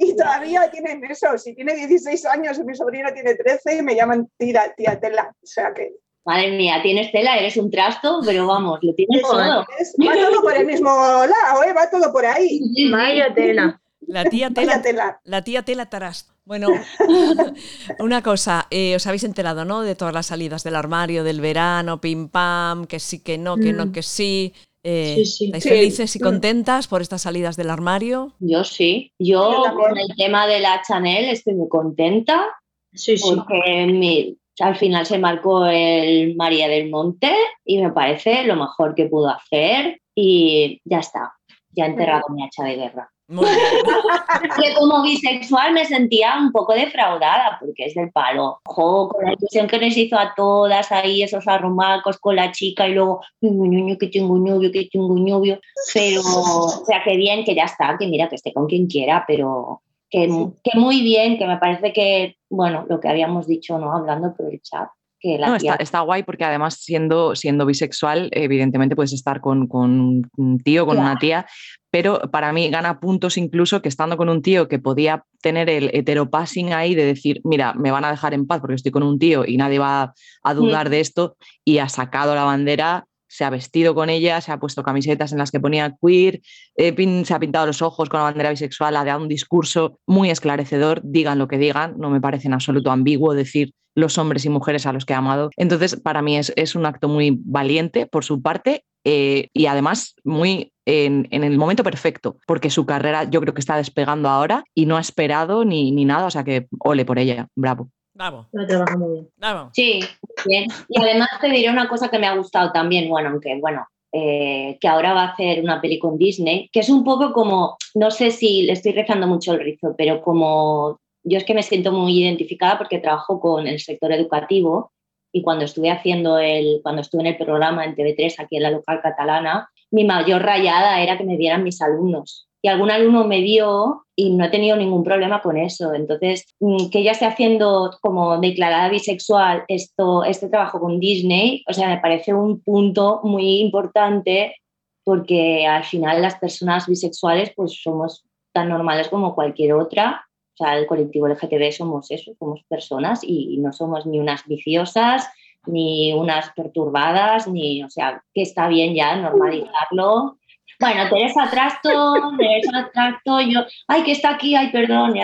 Y 0.00 0.16
todavía 0.16 0.70
tienen 0.70 1.04
eso. 1.04 1.36
Si 1.38 1.54
tiene 1.54 1.74
16 1.74 2.26
años 2.26 2.58
y 2.58 2.64
mi 2.64 2.74
sobrino 2.74 3.12
tiene 3.12 3.34
13, 3.34 3.82
me 3.82 3.94
llaman 3.94 4.28
tía, 4.36 4.72
tía 4.76 4.98
Tela. 5.00 5.34
O 5.42 5.46
sea 5.46 5.72
que 5.74 5.92
Madre 6.24 6.50
mía, 6.58 6.80
tienes 6.82 7.10
tela, 7.10 7.38
eres 7.38 7.56
un 7.56 7.70
trasto, 7.70 8.20
pero 8.26 8.46
vamos, 8.46 8.80
lo 8.82 8.94
tienes 8.94 9.22
todo. 9.22 9.64
es- 9.78 9.94
va 9.98 10.12
todo 10.14 10.42
por 10.42 10.54
el 10.54 10.66
mismo 10.66 10.90
lado, 10.90 11.64
¿eh? 11.64 11.72
Va 11.72 11.88
todo 11.88 12.12
por 12.12 12.26
ahí. 12.26 12.60
Vaya 12.92 13.32
tela. 13.34 13.80
La 14.06 14.24
tía 14.24 14.50
Tela, 14.50 14.72
Vaya 14.72 14.82
tela. 14.82 15.20
la 15.24 15.42
tía 15.42 15.62
Tela 15.62 15.88
Taras. 15.88 16.30
Bueno, 16.48 16.68
una 17.98 18.22
cosa, 18.22 18.66
eh, 18.70 18.96
os 18.96 19.06
habéis 19.06 19.24
enterado, 19.24 19.66
¿no? 19.66 19.82
De 19.82 19.94
todas 19.94 20.14
las 20.14 20.24
salidas 20.26 20.64
del 20.64 20.76
armario, 20.76 21.22
del 21.22 21.42
verano, 21.42 22.00
pim 22.00 22.28
pam, 22.30 22.86
que 22.86 22.98
sí, 23.00 23.22
que 23.22 23.36
no, 23.36 23.56
que 23.58 23.74
no, 23.74 23.84
Mm. 23.84 23.92
que 23.92 24.02
sí. 24.02 24.54
Eh, 24.82 25.12
Sí, 25.16 25.26
sí. 25.26 25.44
¿Estáis 25.46 25.62
Sí. 25.64 25.68
felices 25.68 26.16
y 26.16 26.18
Mm. 26.20 26.22
contentas 26.22 26.86
por 26.88 27.02
estas 27.02 27.20
salidas 27.20 27.56
del 27.56 27.68
armario? 27.68 28.32
Yo 28.40 28.64
sí. 28.64 29.12
Yo, 29.18 29.62
con 29.76 29.98
el 29.98 30.08
tema 30.16 30.46
de 30.46 30.60
la 30.60 30.80
Chanel 30.88 31.26
estoy 31.26 31.52
muy 31.54 31.68
contenta 31.68 32.46
Sí, 32.94 33.18
sí. 33.18 33.28
porque 33.28 33.86
mi- 33.86 34.38
al 34.60 34.76
final 34.76 35.04
se 35.04 35.18
marcó 35.18 35.66
el 35.66 36.34
María 36.34 36.66
del 36.68 36.88
Monte 36.88 37.30
y 37.62 37.76
me 37.82 37.92
parece 37.92 38.44
lo 38.44 38.56
mejor 38.56 38.94
que 38.94 39.04
pudo 39.04 39.28
hacer 39.28 40.00
y 40.14 40.80
ya 40.86 41.00
está. 41.00 41.34
Ya 41.72 41.84
he 41.84 41.88
enterrado 41.90 42.22
mi 42.30 42.42
hacha 42.42 42.64
de 42.64 42.76
guerra. 42.76 43.10
que 44.60 44.74
como 44.74 45.02
bisexual 45.02 45.74
me 45.74 45.84
sentía 45.84 46.38
un 46.38 46.50
poco 46.50 46.72
defraudada 46.72 47.58
porque 47.60 47.84
es 47.84 47.94
del 47.94 48.10
palo. 48.10 48.58
Ojo, 48.64 49.10
con 49.10 49.24
la 49.24 49.34
ilusión 49.34 49.66
que 49.66 49.78
nos 49.78 49.96
hizo 49.96 50.18
a 50.18 50.32
todas 50.34 50.90
ahí, 50.92 51.22
esos 51.22 51.46
arrumacos 51.46 52.16
con 52.18 52.36
la 52.36 52.52
chica 52.52 52.88
y 52.88 52.94
luego, 52.94 53.20
que 53.40 54.06
tengo 54.08 54.38
novio, 54.38 54.72
que 54.72 54.88
tengo 54.90 55.14
novio. 55.14 55.60
Pero, 55.92 56.22
o 56.22 56.84
sea, 56.86 57.02
que 57.04 57.16
bien, 57.16 57.44
que 57.44 57.54
ya 57.54 57.64
está, 57.64 57.96
que 57.98 58.06
mira, 58.06 58.28
que 58.28 58.36
esté 58.36 58.54
con 58.54 58.66
quien 58.66 58.86
quiera, 58.86 59.24
pero 59.28 59.82
que, 60.08 60.26
que 60.64 60.78
muy 60.78 61.02
bien, 61.02 61.36
que 61.36 61.46
me 61.46 61.58
parece 61.58 61.92
que, 61.92 62.36
bueno, 62.48 62.86
lo 62.88 62.98
que 62.98 63.08
habíamos 63.08 63.46
dicho, 63.46 63.78
¿no? 63.78 63.92
Hablando 63.92 64.34
por 64.34 64.50
el 64.50 64.62
chat, 64.62 64.88
no, 65.22 65.56
está, 65.56 66.00
guay 66.00 66.22
porque 66.22 66.44
además 66.44 66.74
siendo, 66.74 67.34
siendo 67.34 67.66
bisexual, 67.66 68.28
evidentemente 68.32 68.94
puedes 68.94 69.12
estar 69.12 69.40
con, 69.40 69.66
con 69.66 70.30
un 70.36 70.58
tío, 70.58 70.86
con 70.86 70.98
una 70.98 71.16
tía, 71.16 71.46
pero 71.90 72.20
para 72.30 72.52
mí 72.52 72.68
gana 72.68 73.00
puntos 73.00 73.36
incluso 73.36 73.82
que 73.82 73.88
estando 73.88 74.16
con 74.16 74.28
un 74.28 74.42
tío 74.42 74.68
que 74.68 74.78
podía 74.78 75.24
tener 75.42 75.70
el 75.70 75.90
heteropassing 75.92 76.72
ahí 76.72 76.94
de 76.94 77.04
decir, 77.04 77.40
mira, 77.44 77.74
me 77.74 77.90
van 77.90 78.04
a 78.04 78.10
dejar 78.10 78.34
en 78.34 78.46
paz 78.46 78.60
porque 78.60 78.74
estoy 78.74 78.92
con 78.92 79.02
un 79.02 79.18
tío 79.18 79.44
y 79.46 79.56
nadie 79.56 79.78
va 79.78 80.14
a 80.42 80.54
dudar 80.54 80.90
de 80.90 81.00
esto 81.00 81.36
y 81.64 81.78
ha 81.78 81.88
sacado 81.88 82.34
la 82.34 82.44
bandera 82.44 83.06
se 83.28 83.44
ha 83.44 83.50
vestido 83.50 83.94
con 83.94 84.08
ella, 84.10 84.40
se 84.40 84.50
ha 84.52 84.58
puesto 84.58 84.82
camisetas 84.82 85.32
en 85.32 85.38
las 85.38 85.50
que 85.50 85.60
ponía 85.60 85.94
queer, 86.00 86.40
eh, 86.76 87.22
se 87.24 87.34
ha 87.34 87.38
pintado 87.38 87.66
los 87.66 87.82
ojos 87.82 88.08
con 88.08 88.18
la 88.18 88.24
bandera 88.24 88.50
bisexual, 88.50 88.96
ha 88.96 89.04
dado 89.04 89.22
un 89.22 89.28
discurso 89.28 90.00
muy 90.06 90.30
esclarecedor, 90.30 91.02
digan 91.04 91.38
lo 91.38 91.46
que 91.46 91.58
digan, 91.58 91.96
no 91.98 92.10
me 92.10 92.20
parece 92.20 92.48
en 92.48 92.54
absoluto 92.54 92.90
ambiguo 92.90 93.34
decir 93.34 93.74
los 93.98 94.16
hombres 94.16 94.44
y 94.44 94.48
mujeres 94.48 94.86
a 94.86 94.92
los 94.92 95.04
que 95.04 95.14
ha 95.14 95.18
amado. 95.18 95.50
Entonces, 95.56 95.96
para 95.96 96.22
mí 96.22 96.36
es, 96.36 96.52
es 96.56 96.74
un 96.74 96.86
acto 96.86 97.08
muy 97.08 97.36
valiente 97.44 98.06
por 98.06 98.24
su 98.24 98.40
parte 98.40 98.84
eh, 99.04 99.48
y 99.52 99.66
además 99.66 100.14
muy 100.22 100.72
en, 100.86 101.26
el 101.30 101.58
momento 101.58 101.82
perfecto, 101.82 102.36
porque 102.46 102.70
su 102.70 102.86
carrera 102.86 103.24
yo 103.24 103.40
creo 103.40 103.54
que 103.54 103.60
está 103.60 103.76
despegando 103.76 104.28
ahora 104.28 104.64
y 104.74 104.86
no 104.86 104.96
ha 104.96 105.00
esperado 105.00 105.64
ni, 105.64 105.90
ni 105.90 106.04
nada, 106.04 106.26
o 106.26 106.30
sea 106.30 106.44
que 106.44 106.68
ole 106.78 107.04
por 107.04 107.18
ella, 107.18 107.48
bravo. 107.56 107.90
Bravo. 108.14 108.46
Lo 108.52 108.66
trabaja 108.66 108.96
muy 108.96 109.12
bien. 109.12 109.28
Sí, 109.72 110.00
bien. 110.46 110.66
Y 110.88 111.00
además 111.00 111.28
te 111.40 111.48
diré 111.48 111.70
una 111.70 111.88
cosa 111.88 112.08
que 112.08 112.18
me 112.18 112.26
ha 112.26 112.36
gustado 112.36 112.72
también, 112.72 113.08
bueno, 113.08 113.30
aunque 113.30 113.58
bueno, 113.60 113.86
eh, 114.12 114.78
que 114.80 114.88
ahora 114.88 115.12
va 115.12 115.22
a 115.22 115.32
hacer 115.32 115.62
una 115.62 115.80
peli 115.80 115.98
con 115.98 116.16
Disney, 116.18 116.68
que 116.72 116.80
es 116.80 116.88
un 116.88 117.04
poco 117.04 117.32
como, 117.32 117.76
no 117.94 118.10
sé 118.10 118.30
si 118.30 118.62
le 118.62 118.72
estoy 118.72 118.92
rezando 118.92 119.26
mucho 119.26 119.52
el 119.52 119.60
rizo, 119.60 119.94
pero 119.96 120.20
como 120.22 121.00
yo 121.28 121.38
es 121.38 121.44
que 121.44 121.54
me 121.54 121.62
siento 121.62 121.92
muy 121.92 122.18
identificada 122.22 122.78
porque 122.78 122.98
trabajo 122.98 123.40
con 123.40 123.66
el 123.66 123.80
sector 123.80 124.12
educativo 124.12 124.92
y 125.32 125.42
cuando 125.42 125.64
estuve 125.64 125.90
haciendo 125.90 126.38
el, 126.38 126.80
cuando 126.82 127.02
estuve 127.02 127.22
en 127.22 127.26
el 127.28 127.36
programa 127.36 127.84
en 127.84 127.94
TV3 127.94 128.34
aquí 128.38 128.56
en 128.56 128.62
la 128.62 128.70
local 128.70 129.00
catalana, 129.02 129.68
mi 129.90 130.04
mayor 130.04 130.42
rayada 130.42 131.00
era 131.02 131.18
que 131.18 131.24
me 131.24 131.36
vieran 131.36 131.64
mis 131.64 131.80
alumnos 131.82 132.48
y 132.62 132.68
algún 132.68 132.90
alumno 132.90 133.26
me 133.26 133.40
vio 133.40 134.04
y 134.16 134.30
no 134.30 134.44
he 134.44 134.48
tenido 134.48 134.76
ningún 134.76 135.04
problema 135.04 135.40
con 135.40 135.56
eso. 135.56 135.94
Entonces, 135.94 136.44
mm, 136.60 136.90
que 136.90 137.00
ella 137.00 137.12
esté 137.12 137.26
haciendo 137.26 137.96
como 138.00 138.38
declarada 138.38 138.88
bisexual 138.88 139.64
esto, 139.68 140.24
este 140.24 140.48
trabajo 140.48 140.80
con 140.80 140.98
Disney, 140.98 141.62
o 141.68 141.72
sea, 141.72 141.88
me 141.88 141.98
parece 141.98 142.34
un 142.34 142.60
punto 142.60 143.20
muy 143.22 143.60
importante 143.60 144.56
porque 145.04 145.66
al 145.66 145.84
final 145.84 146.20
las 146.20 146.36
personas 146.36 146.86
bisexuales 146.86 147.52
pues 147.54 147.80
somos 147.82 148.24
tan 148.52 148.68
normales 148.68 149.08
como 149.08 149.34
cualquier 149.34 149.74
otra. 149.74 150.27
O 150.58 150.64
sea, 150.64 150.76
el 150.76 150.86
colectivo 150.86 151.28
LGTB 151.28 151.72
somos 151.72 152.10
eso, 152.10 152.32
somos 152.38 152.62
personas 152.68 153.20
y 153.22 153.58
no 153.58 153.72
somos 153.72 154.06
ni 154.06 154.18
unas 154.18 154.44
viciosas, 154.46 155.30
ni 155.66 156.12
unas 156.12 156.50
perturbadas, 156.52 157.46
ni, 157.46 157.82
o 157.82 157.90
sea, 157.90 158.22
que 158.34 158.42
está 158.42 158.68
bien 158.68 158.94
ya 158.94 159.16
normalizarlo 159.16 160.38
bueno, 160.80 161.10
Teresa 161.10 161.50
Trasto, 161.50 162.14
Teresa 162.38 162.88
Trasto, 162.92 163.40
yo, 163.40 163.64
ay, 163.88 164.04
que 164.04 164.12
está 164.12 164.30
aquí, 164.30 164.54
ay, 164.54 164.70
perdón. 164.70 165.14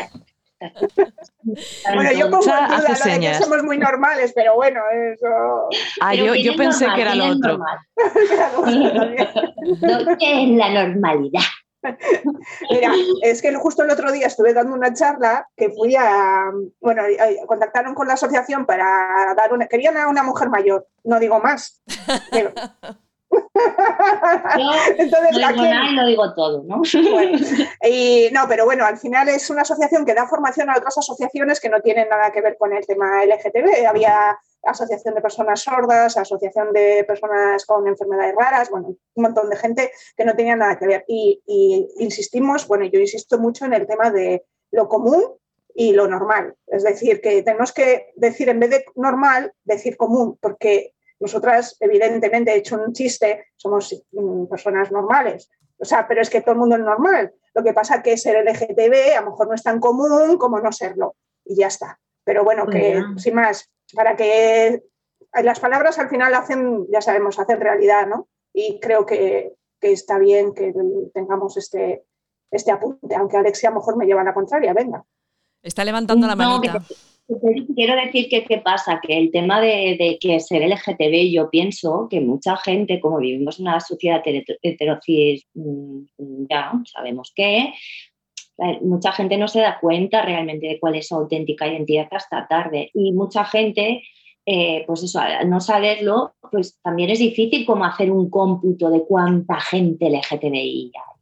Bueno, 1.94 2.12
yo 2.12 2.30
pongo 2.30 2.44
en 2.44 2.50
duda 2.66 2.68
lo 2.68 2.82
de 3.12 3.20
que 3.20 3.34
somos 3.34 3.62
muy 3.62 3.78
normales, 3.78 4.32
pero 4.34 4.56
bueno, 4.56 4.80
eso... 5.12 5.28
Ah, 6.00 6.14
yo, 6.14 6.34
yo 6.34 6.56
pensé 6.56 6.88
que 6.94 7.02
era 7.02 7.14
lo 7.14 7.26
otro. 7.26 7.58
¿Qué 10.18 10.42
es 10.42 10.48
la 10.56 10.70
normalidad? 10.70 11.42
Mira, 12.70 12.92
es 13.22 13.42
que 13.42 13.54
justo 13.54 13.82
el 13.82 13.90
otro 13.90 14.10
día 14.12 14.26
estuve 14.26 14.52
dando 14.52 14.74
una 14.74 14.92
charla 14.92 15.48
que 15.56 15.70
fui 15.70 15.94
a, 15.96 16.50
bueno, 16.80 17.02
contactaron 17.46 17.94
con 17.94 18.08
la 18.08 18.14
asociación 18.14 18.66
para 18.66 19.34
dar 19.36 19.52
una, 19.52 19.66
querían 19.66 19.96
a 19.96 20.08
una 20.08 20.22
mujer 20.22 20.48
mayor, 20.48 20.86
no 21.04 21.20
digo 21.20 21.40
más, 21.40 21.82
pero, 22.30 22.52
Entonces, 24.98 25.38
no 25.38 25.48
digo 25.48 25.62
nada 25.62 25.90
y 25.90 25.94
lo 25.94 26.06
digo 26.06 26.34
todo, 26.34 26.62
¿no? 26.64 26.82
y, 27.82 28.28
no, 28.32 28.46
pero 28.48 28.64
bueno, 28.64 28.84
al 28.84 28.98
final 28.98 29.28
es 29.28 29.50
una 29.50 29.62
asociación 29.62 30.04
que 30.04 30.14
da 30.14 30.26
formación 30.26 30.70
a 30.70 30.76
otras 30.76 30.98
asociaciones 30.98 31.60
que 31.60 31.68
no 31.68 31.80
tienen 31.80 32.08
nada 32.08 32.30
que 32.32 32.40
ver 32.40 32.56
con 32.58 32.72
el 32.72 32.86
tema 32.86 33.24
LGTB. 33.24 33.86
Había 33.88 34.38
asociación 34.62 35.14
de 35.14 35.20
personas 35.20 35.60
sordas, 35.60 36.16
asociación 36.16 36.72
de 36.72 37.04
personas 37.04 37.64
con 37.66 37.86
enfermedades 37.86 38.34
raras, 38.34 38.70
bueno, 38.70 38.88
un 38.88 39.22
montón 39.22 39.50
de 39.50 39.56
gente 39.56 39.92
que 40.16 40.24
no 40.24 40.34
tenía 40.34 40.56
nada 40.56 40.78
que 40.78 40.86
ver. 40.86 41.04
Y, 41.06 41.42
y 41.46 41.88
insistimos, 41.98 42.66
bueno, 42.66 42.84
yo 42.86 42.98
insisto 42.98 43.38
mucho 43.38 43.64
en 43.64 43.74
el 43.74 43.86
tema 43.86 44.10
de 44.10 44.44
lo 44.70 44.88
común 44.88 45.22
y 45.74 45.92
lo 45.92 46.06
normal. 46.06 46.54
Es 46.66 46.84
decir, 46.84 47.20
que 47.20 47.42
tenemos 47.42 47.72
que 47.72 48.12
decir, 48.14 48.48
en 48.48 48.60
vez 48.60 48.70
de 48.70 48.84
normal, 48.94 49.52
decir 49.64 49.96
común, 49.96 50.38
porque 50.40 50.94
nosotras, 51.24 51.76
evidentemente, 51.80 52.52
he 52.52 52.58
hecho 52.58 52.76
un 52.76 52.92
chiste, 52.92 53.46
somos 53.56 54.04
mm, 54.12 54.44
personas 54.44 54.92
normales, 54.92 55.50
o 55.78 55.84
sea, 55.84 56.06
pero 56.06 56.20
es 56.20 56.28
que 56.28 56.42
todo 56.42 56.52
el 56.52 56.58
mundo 56.58 56.76
es 56.76 56.82
normal. 56.82 57.32
Lo 57.54 57.64
que 57.64 57.72
pasa 57.72 57.96
es 57.96 58.02
que 58.02 58.16
ser 58.16 58.44
LGTB 58.44 59.16
a 59.16 59.22
lo 59.22 59.30
mejor 59.30 59.48
no 59.48 59.54
es 59.54 59.62
tan 59.62 59.80
común 59.80 60.36
como 60.36 60.60
no 60.60 60.70
serlo, 60.70 61.16
y 61.44 61.56
ya 61.56 61.68
está. 61.68 61.98
Pero 62.24 62.44
bueno, 62.44 62.66
que 62.66 63.02
sin 63.16 63.34
más, 63.34 63.70
para 63.94 64.16
que 64.16 64.82
las 65.42 65.60
palabras 65.60 65.98
al 65.98 66.10
final 66.10 66.34
hacen, 66.34 66.86
ya 66.90 67.00
sabemos, 67.00 67.38
hacen 67.38 67.60
realidad, 67.60 68.06
¿no? 68.06 68.28
Y 68.52 68.80
creo 68.80 69.06
que, 69.06 69.54
está 69.80 70.18
bien 70.18 70.54
que 70.54 70.72
tengamos 71.12 71.56
este, 71.58 72.04
este 72.50 72.70
apunte, 72.70 73.14
aunque 73.14 73.36
Alexia 73.36 73.68
a 73.68 73.72
lo 73.72 73.80
mejor 73.80 73.96
me 73.96 74.06
lleva 74.06 74.22
a 74.22 74.24
la 74.24 74.34
contraria, 74.34 74.72
venga. 74.72 75.04
Está 75.62 75.84
levantando 75.84 76.26
la 76.26 76.36
manita. 76.36 76.82
Quiero 77.26 77.96
decir 77.96 78.28
que 78.28 78.44
qué 78.44 78.58
pasa, 78.58 79.00
que 79.02 79.16
el 79.18 79.30
tema 79.30 79.58
de, 79.60 80.18
que 80.20 80.40
ser 80.40 80.62
LGTB, 80.62 81.32
yo 81.32 81.48
pienso 81.48 82.06
que 82.10 82.20
mucha 82.20 82.56
gente, 82.58 83.00
como 83.00 83.18
vivimos 83.18 83.58
en 83.58 83.68
una 83.68 83.80
sociedad 83.80 84.22
heterocis, 84.62 85.46
ya 86.50 86.72
sabemos 86.84 87.32
que, 87.34 87.72
mucha 88.82 89.12
gente 89.12 89.36
no 89.38 89.48
se 89.48 89.60
da 89.60 89.78
cuenta 89.80 90.22
realmente 90.22 90.68
de 90.68 90.78
cuál 90.78 90.96
es 90.96 91.08
su 91.08 91.16
auténtica 91.16 91.66
identidad 91.66 92.08
hasta 92.10 92.46
tarde. 92.46 92.90
Y 92.94 93.12
mucha 93.12 93.44
gente, 93.44 94.02
eh, 94.46 94.84
pues 94.86 95.02
eso, 95.02 95.18
al 95.18 95.48
no 95.48 95.60
saberlo, 95.60 96.34
pues 96.52 96.78
también 96.82 97.10
es 97.10 97.18
difícil 97.18 97.66
como 97.66 97.84
hacer 97.84 98.12
un 98.12 98.30
cómputo 98.30 98.90
de 98.90 99.02
cuánta 99.04 99.58
gente 99.60 100.08
LGTBI 100.08 100.92
hay. 100.94 101.13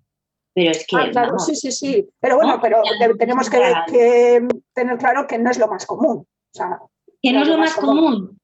Pero 0.55 0.71
es 0.71 0.87
que. 0.87 0.97
Ah, 0.97 1.11
claro, 1.11 1.39
sí, 1.39 1.55
sí, 1.55 1.73
sí. 1.73 2.09
Pero 2.21 2.37
bueno, 2.37 2.61
pero 2.61 2.83
tenemos 3.19 3.49
que, 3.49 4.47
tener 4.75 4.99
claro 4.99 5.27
que 5.27 5.39
no 5.39 5.51
es 5.51 5.59
lo 5.59 5.69
más 5.69 5.87
común. 5.87 6.19
O 6.19 6.55
sea, 6.55 6.79
que 7.23 7.33
no, 7.33 7.43
es 7.43 7.49
lo 7.49 7.59
más 7.59 7.75
común. 7.75 8.39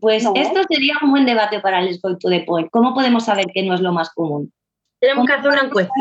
Pues 0.00 0.24
esto 0.34 0.60
sería 0.68 0.94
un 1.02 1.10
buen 1.10 1.24
debate 1.24 1.60
para 1.60 1.80
el 1.80 1.88
escoito 1.88 2.28
de 2.28 2.40
Point. 2.40 2.68
¿Cómo 2.70 2.92
podemos 2.92 3.24
saber 3.24 3.46
que 3.54 3.62
no 3.62 3.74
es 3.74 3.80
lo 3.80 3.92
más 3.92 4.10
común? 4.10 4.52
Tenemos 5.00 5.26
que 5.26 5.32
hacer 5.32 5.50
una 5.50 5.62
encuesta. 5.62 5.94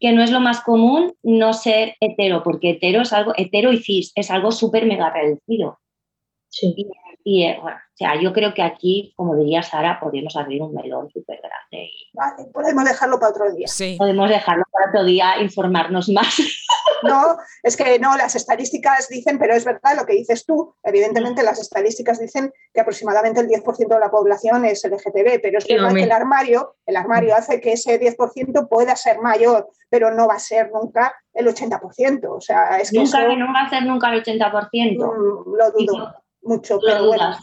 Que 0.00 0.12
no 0.12 0.22
es 0.22 0.30
lo 0.30 0.40
más 0.40 0.60
común 0.60 1.14
no 1.22 1.52
ser 1.52 1.96
hetero, 2.00 2.42
porque 2.42 2.70
hetero 2.70 3.02
es 3.02 3.12
algo, 3.12 3.32
hetero 3.36 3.72
y 3.72 3.78
cis 3.78 4.12
es 4.16 4.30
algo 4.30 4.52
súper 4.52 4.84
mega 4.84 5.10
reducido. 5.10 5.78
Sí. 6.48 6.74
Y, 6.76 6.86
eh, 7.24 7.58
bueno, 7.60 7.76
o 7.76 7.96
sea, 7.96 8.20
yo 8.20 8.32
creo 8.32 8.54
que 8.54 8.62
aquí, 8.62 9.12
como 9.16 9.36
diría 9.36 9.62
Sara, 9.62 10.00
podríamos 10.00 10.34
abrir 10.36 10.62
un 10.62 10.74
melón 10.74 11.10
súper 11.10 11.40
grande. 11.40 11.90
Vale, 12.14 12.50
podemos 12.52 12.84
dejarlo 12.84 13.20
para 13.20 13.30
otro 13.30 13.52
día. 13.52 13.68
Sí. 13.68 13.96
Podemos 13.98 14.30
dejarlo 14.30 14.64
para 14.72 14.88
otro 14.88 15.04
día, 15.04 15.40
informarnos 15.40 16.08
más. 16.08 16.36
No, 17.02 17.36
es 17.64 17.76
que 17.76 17.98
no, 17.98 18.16
las 18.16 18.36
estadísticas 18.36 19.08
dicen, 19.08 19.36
pero 19.36 19.54
es 19.54 19.64
verdad 19.64 19.96
lo 19.96 20.06
que 20.06 20.12
dices 20.12 20.46
tú, 20.46 20.76
evidentemente 20.84 21.42
las 21.42 21.58
estadísticas 21.58 22.20
dicen 22.20 22.52
que 22.72 22.80
aproximadamente 22.80 23.40
el 23.40 23.48
10% 23.48 23.88
de 23.88 23.98
la 23.98 24.08
población 24.08 24.64
es 24.64 24.84
LGTB, 24.84 25.40
pero 25.42 25.58
es 25.58 25.66
verdad 25.66 25.92
que 25.92 26.04
el 26.04 26.12
armario, 26.12 26.76
el 26.86 26.94
armario 26.94 27.34
hace 27.34 27.60
que 27.60 27.72
ese 27.72 28.00
10% 28.00 28.68
pueda 28.68 28.94
ser 28.94 29.18
mayor, 29.18 29.68
pero 29.90 30.14
no 30.14 30.28
va 30.28 30.34
a 30.34 30.38
ser 30.38 30.70
nunca 30.72 31.12
el 31.34 31.48
80%. 31.48 32.28
O 32.28 32.40
sea, 32.40 32.78
es 32.78 32.92
que 32.92 32.98
nunca, 32.98 33.26
no 33.34 33.52
va 33.52 33.62
a 33.62 33.70
ser 33.70 33.82
nunca 33.82 34.12
el 34.12 34.22
80%. 34.22 34.70
Mm, 34.94 35.56
lo 35.56 35.70
dudo 35.72 36.21
mucho, 36.42 36.78
pero 36.84 37.06
bueno, 37.06 37.36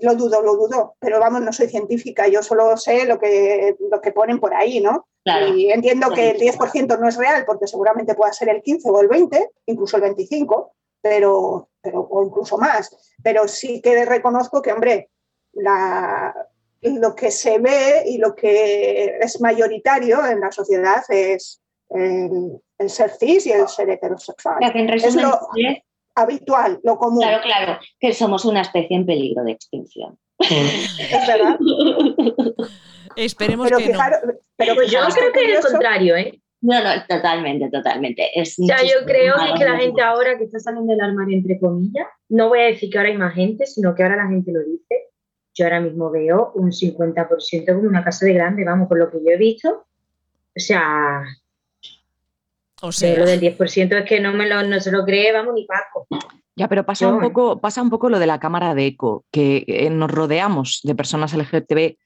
lo 0.00 0.14
dudo, 0.14 0.42
lo 0.42 0.56
dudo, 0.56 0.96
pero 0.98 1.18
vamos, 1.20 1.40
no 1.42 1.52
soy 1.52 1.68
científica, 1.68 2.28
yo 2.28 2.42
solo 2.42 2.76
sé 2.76 3.04
lo 3.06 3.18
que, 3.18 3.76
lo 3.90 4.00
que 4.00 4.12
ponen 4.12 4.38
por 4.38 4.54
ahí, 4.54 4.80
¿no? 4.80 5.08
y 5.54 5.70
entiendo 5.70 6.10
que 6.10 6.30
el 6.30 6.38
10% 6.38 6.98
no 6.98 7.08
es 7.08 7.16
real, 7.16 7.44
porque 7.44 7.66
seguramente 7.66 8.14
pueda 8.14 8.32
ser 8.32 8.48
el 8.48 8.62
15 8.62 8.88
o 8.90 9.00
el 9.00 9.08
20, 9.08 9.50
incluso 9.66 9.96
el 9.96 10.02
25, 10.02 10.72
pero, 11.02 11.68
pero 11.82 12.00
o 12.00 12.24
incluso 12.24 12.56
más. 12.56 13.14
Pero 13.22 13.46
sí 13.46 13.82
que 13.82 14.06
reconozco 14.06 14.62
que, 14.62 14.72
hombre, 14.72 15.10
la, 15.52 16.34
lo 16.80 17.14
que 17.14 17.30
se 17.30 17.58
ve 17.58 18.04
y 18.06 18.18
lo 18.18 18.34
que 18.34 19.18
es 19.20 19.40
mayoritario 19.40 20.24
en 20.26 20.40
la 20.40 20.50
sociedad 20.50 21.02
es 21.08 21.60
el, 21.90 22.60
el 22.78 22.90
ser 22.90 23.10
cis 23.10 23.46
y 23.46 23.52
el 23.52 23.68
ser 23.68 23.90
heterosexual. 23.90 24.58
es 24.62 25.14
lo 25.14 25.48
habitual, 26.18 26.80
lo 26.82 26.96
común. 26.96 27.20
Claro, 27.20 27.42
claro, 27.42 27.78
que 28.00 28.12
somos 28.12 28.44
una 28.44 28.62
especie 28.62 28.96
en 28.96 29.06
peligro 29.06 29.44
de 29.44 29.52
extinción. 29.52 30.18
es 30.38 31.26
verdad. 31.26 31.58
Esperemos 33.16 33.70
que 33.70 33.92
no. 33.92 34.00
Pero 34.56 34.74
pues 34.74 34.90
yo 34.90 35.00
creo 35.14 35.32
que 35.32 35.44
es 35.44 35.64
el 35.64 35.72
contrario, 35.72 36.16
¿eh? 36.16 36.40
No, 36.60 36.82
no, 36.82 36.90
totalmente, 37.08 37.70
totalmente. 37.70 38.30
Es 38.34 38.58
o 38.58 38.66
sea, 38.66 38.82
yo 38.82 39.04
creo 39.06 39.34
que, 39.56 39.64
la 39.64 39.76
gente 39.76 40.02
ahora 40.02 40.36
que 40.36 40.44
está 40.44 40.58
saliendo 40.58 40.92
del 40.92 41.00
armario, 41.00 41.36
entre 41.36 41.58
comillas, 41.58 42.06
no 42.28 42.48
voy 42.48 42.60
a 42.60 42.64
decir 42.64 42.90
que 42.90 42.98
ahora 42.98 43.10
hay 43.10 43.16
más 43.16 43.34
gente, 43.34 43.66
sino 43.66 43.94
que 43.94 44.02
ahora 44.02 44.16
la 44.16 44.28
gente 44.28 44.52
lo 44.52 44.60
dice. 44.60 45.10
Yo 45.54 45.64
ahora 45.66 45.80
mismo 45.80 46.10
veo 46.10 46.52
un 46.54 46.70
50% 46.70 47.74
como 47.74 47.88
una 47.88 48.04
casa 48.04 48.26
de 48.26 48.32
grande, 48.32 48.64
vamos, 48.64 48.88
por 48.88 48.98
lo 48.98 49.10
que 49.10 49.18
yo 49.18 49.30
he 49.30 49.36
visto. 49.36 49.70
O 49.70 50.60
sea, 50.60 51.22
o 52.82 52.92
sea, 52.92 53.18
lo 53.18 53.26
del 53.26 53.40
10% 53.40 53.98
es 53.98 54.04
que 54.04 54.20
no, 54.20 54.32
me 54.32 54.48
lo, 54.48 54.62
no 54.62 54.80
se 54.80 54.92
lo 54.92 55.04
cree, 55.04 55.32
vamos, 55.32 55.54
ni 55.54 55.64
Paco. 55.66 56.06
Ya, 56.56 56.68
pero 56.68 56.84
pasa, 56.84 57.08
un 57.08 57.20
poco, 57.20 57.60
pasa 57.60 57.82
un 57.82 57.90
poco 57.90 58.08
lo 58.08 58.18
de 58.18 58.26
la 58.26 58.40
cámara 58.40 58.74
de 58.74 58.86
eco, 58.86 59.24
que 59.30 59.64
eh, 59.68 59.90
nos 59.90 60.10
rodeamos 60.10 60.80
de 60.82 60.94
personas 60.94 61.32
LGTB, 61.34 61.96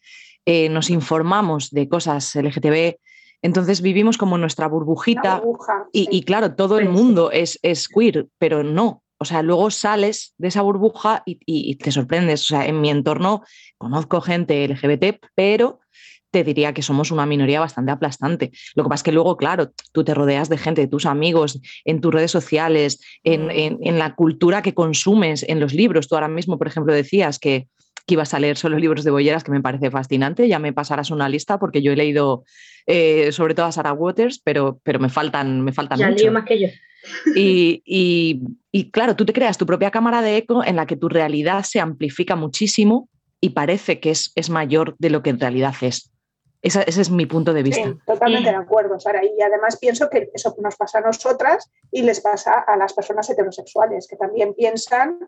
eh, 0.44 0.68
nos 0.68 0.90
informamos 0.90 1.70
de 1.70 1.88
cosas 1.88 2.34
LGTB, 2.34 2.96
entonces 3.42 3.82
vivimos 3.82 4.18
como 4.18 4.38
nuestra 4.38 4.68
burbujita 4.68 5.42
y, 5.92 6.22
claro, 6.22 6.54
todo 6.54 6.78
el 6.78 6.88
mundo 6.88 7.32
es, 7.32 7.58
es, 7.62 7.88
queer, 7.88 8.28
pero 8.38 8.62
no. 8.62 9.02
O 9.18 9.24
sea, 9.24 9.42
luego 9.42 9.70
sales 9.70 10.34
de 10.38 10.48
esa 10.48 10.62
burbuja 10.62 11.22
y, 11.26 11.38
y, 11.44 11.76
te 11.76 11.90
sorprendes. 11.90 12.42
O 12.42 12.44
sea, 12.44 12.66
en 12.66 12.80
mi 12.80 12.90
entorno 12.90 13.42
conozco 13.78 14.20
gente 14.20 14.66
LGBT, 14.66 15.24
pero 15.34 15.80
te 16.33 16.43
diría 16.43 16.72
que 16.72 16.83
somos 16.83 17.11
una 17.11 17.26
minoría 17.26 17.61
bastante 17.61 17.93
aplastante. 17.93 18.51
Lo 18.74 18.83
que 18.83 18.89
pasa 18.89 19.01
es 19.01 19.05
que 19.05 19.12
luego, 19.12 19.37
claro, 19.37 19.70
tú 19.93 20.03
te 20.03 20.14
rodeas 20.14 20.49
de 20.49 20.59
gente, 20.59 20.80
de 20.80 20.89
tus 20.89 21.07
amigos, 21.07 21.61
en 21.85 22.01
tus 22.01 22.12
redes 22.12 22.30
sociales, 22.30 23.01
en, 23.22 23.47
mm. 23.47 23.99
la 23.99 24.14
cultura 24.14 24.62
que 24.62 24.74
consumes, 24.74 25.45
en 25.47 25.61
los 25.61 25.74
libros. 25.74 26.09
Tú 26.09 26.14
ahora 26.16 26.28
mismo, 26.28 26.59
por 26.59 26.66
ejemplo, 26.66 26.93
decías 26.93 27.39
que, 27.39 27.68
que 28.07 28.14
ibas 28.14 28.33
a 28.33 28.41
leer 28.41 28.57
solo 28.57 28.78
libros 28.78 29.05
de 29.05 29.11
Bolleras, 29.11 29.45
que 29.45 29.53
me 29.53 29.61
parece 29.61 29.91
fascinante. 29.91 30.49
Ya 30.49 30.59
me 30.59 30.72
pasarás 30.72 31.11
una 31.11 31.28
lista 31.28 31.59
porque 31.59 31.83
yo 31.83 31.93
he 31.93 31.97
leído 31.97 32.45
eh, 32.87 33.30
sobre 33.30 33.55
todo 33.55 33.66
a 33.66 33.72
Sarah 33.72 33.93
Waters, 33.93 34.41
pero, 34.43 34.80
pero 34.83 34.99
me 34.99 35.11
faltan, 35.11 35.61
me 35.61 35.72
faltan 35.72 35.99
ya 35.99 36.09
mucho. 36.09 36.33
más 36.33 36.45
que 36.45 36.61
yo. 36.61 36.68
Y, 37.35 37.83
y, 38.70 38.91
claro, 38.91 39.16
tú 39.16 39.26
te 39.26 39.33
creas 39.33 39.59
tu 39.59 39.66
propia 39.66 39.91
cámara 39.91 40.22
de 40.22 40.37
eco 40.37 40.64
en 40.64 40.76
la 40.76 40.87
que 40.87 40.97
tu 40.97 41.09
realidad 41.09 41.64
se 41.64 41.80
amplifica 41.80 42.37
muchísimo 42.37 43.09
y 43.41 43.51
parece 43.51 43.99
que 43.99 44.11
es, 44.11 44.33
es 44.37 44.51
mayor 44.51 44.95
de 44.99 45.11
lo 45.11 45.22
que 45.22 45.30
en 45.30 45.41
realidad 45.41 45.74
es 45.80 46.11
ese 46.62 46.84
es 46.86 47.10
mi 47.10 47.26
punto 47.26 47.52
de 47.52 47.64
vista. 47.64 47.92
totalmente 48.06 48.50
de 48.50 48.56
acuerdo, 48.56 48.98
Sara. 49.00 49.20
Y 49.24 49.42
además 49.42 49.76
pienso 49.78 50.08
que 50.08 50.30
eso 50.32 50.54
nos 50.58 50.76
pasa 50.76 50.98
a 50.98 51.00
nosotras 51.00 51.68
y 51.90 52.02
les 52.02 52.20
pasa 52.20 52.52
a 52.52 52.76
las 52.76 52.92
personas 52.92 53.28
heterosexuales, 53.28 54.06
que 54.06 54.16
también 54.16 54.54
piensan 54.54 55.18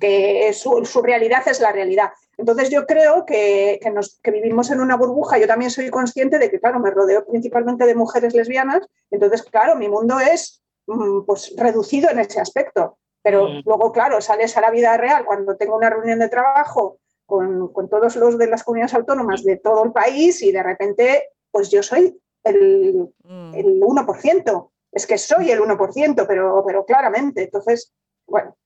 que 0.00 0.52
su, 0.52 1.02
realidad 1.02 1.42
es 1.46 1.60
la 1.60 1.72
realidad. 1.72 2.10
Entonces 2.38 2.70
yo 2.70 2.86
creo 2.86 3.26
que, 3.26 3.80
nos, 3.92 4.20
que, 4.22 4.30
vivimos 4.30 4.70
en 4.70 4.80
una 4.80 4.96
burbuja. 4.96 5.38
Yo 5.38 5.48
también 5.48 5.72
soy 5.72 5.90
consciente 5.90 6.38
de 6.38 6.50
que, 6.50 6.60
claro, 6.60 6.78
me 6.78 6.90
rodeo 6.90 7.26
principalmente 7.26 7.84
de 7.84 7.94
mujeres 7.96 8.34
lesbianas. 8.34 8.86
Entonces, 9.10 9.42
claro, 9.42 9.74
mi 9.74 9.88
mundo 9.88 10.20
es 10.20 10.62
mm, 10.86 11.24
pues, 11.26 11.52
reducido 11.56 12.10
en 12.10 12.20
ese 12.20 12.40
aspecto. 12.40 12.98
Pero 13.22 13.48
mm. 13.48 13.62
luego, 13.64 13.90
claro, 13.90 14.20
sales 14.20 14.56
a 14.56 14.60
la 14.60 14.70
vida 14.70 14.96
real 14.96 15.24
cuando 15.24 15.56
tengo 15.56 15.76
una 15.76 15.90
reunión 15.90 16.20
de 16.20 16.28
trabajo 16.28 17.00
con, 17.26 17.88
todos 17.90 18.16
los 18.16 18.38
de 18.38 18.46
las 18.46 18.62
comunidades 18.62 18.94
autónomas 18.94 19.42
de 19.44 19.56
todo 19.56 19.84
el 19.84 19.92
país 19.92 20.42
y 20.42 20.52
de 20.52 20.62
repente, 20.62 21.30
pues 21.50 21.70
yo 21.70 21.82
soy 21.82 22.18
el, 22.44 23.08
mm. 23.24 23.54
el 23.54 23.80
1%. 23.80 24.70
Es 24.92 25.06
que 25.06 25.18
soy 25.18 25.50
el 25.50 25.60
1%, 25.60 26.24
pero, 26.26 26.64
pero 26.66 26.86
claramente. 26.86 27.44
Entonces, 27.44 27.92
bueno, 28.26 28.56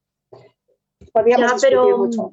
podríamos 1.12 1.54
discutir 1.54 1.96
mucho. 1.96 2.32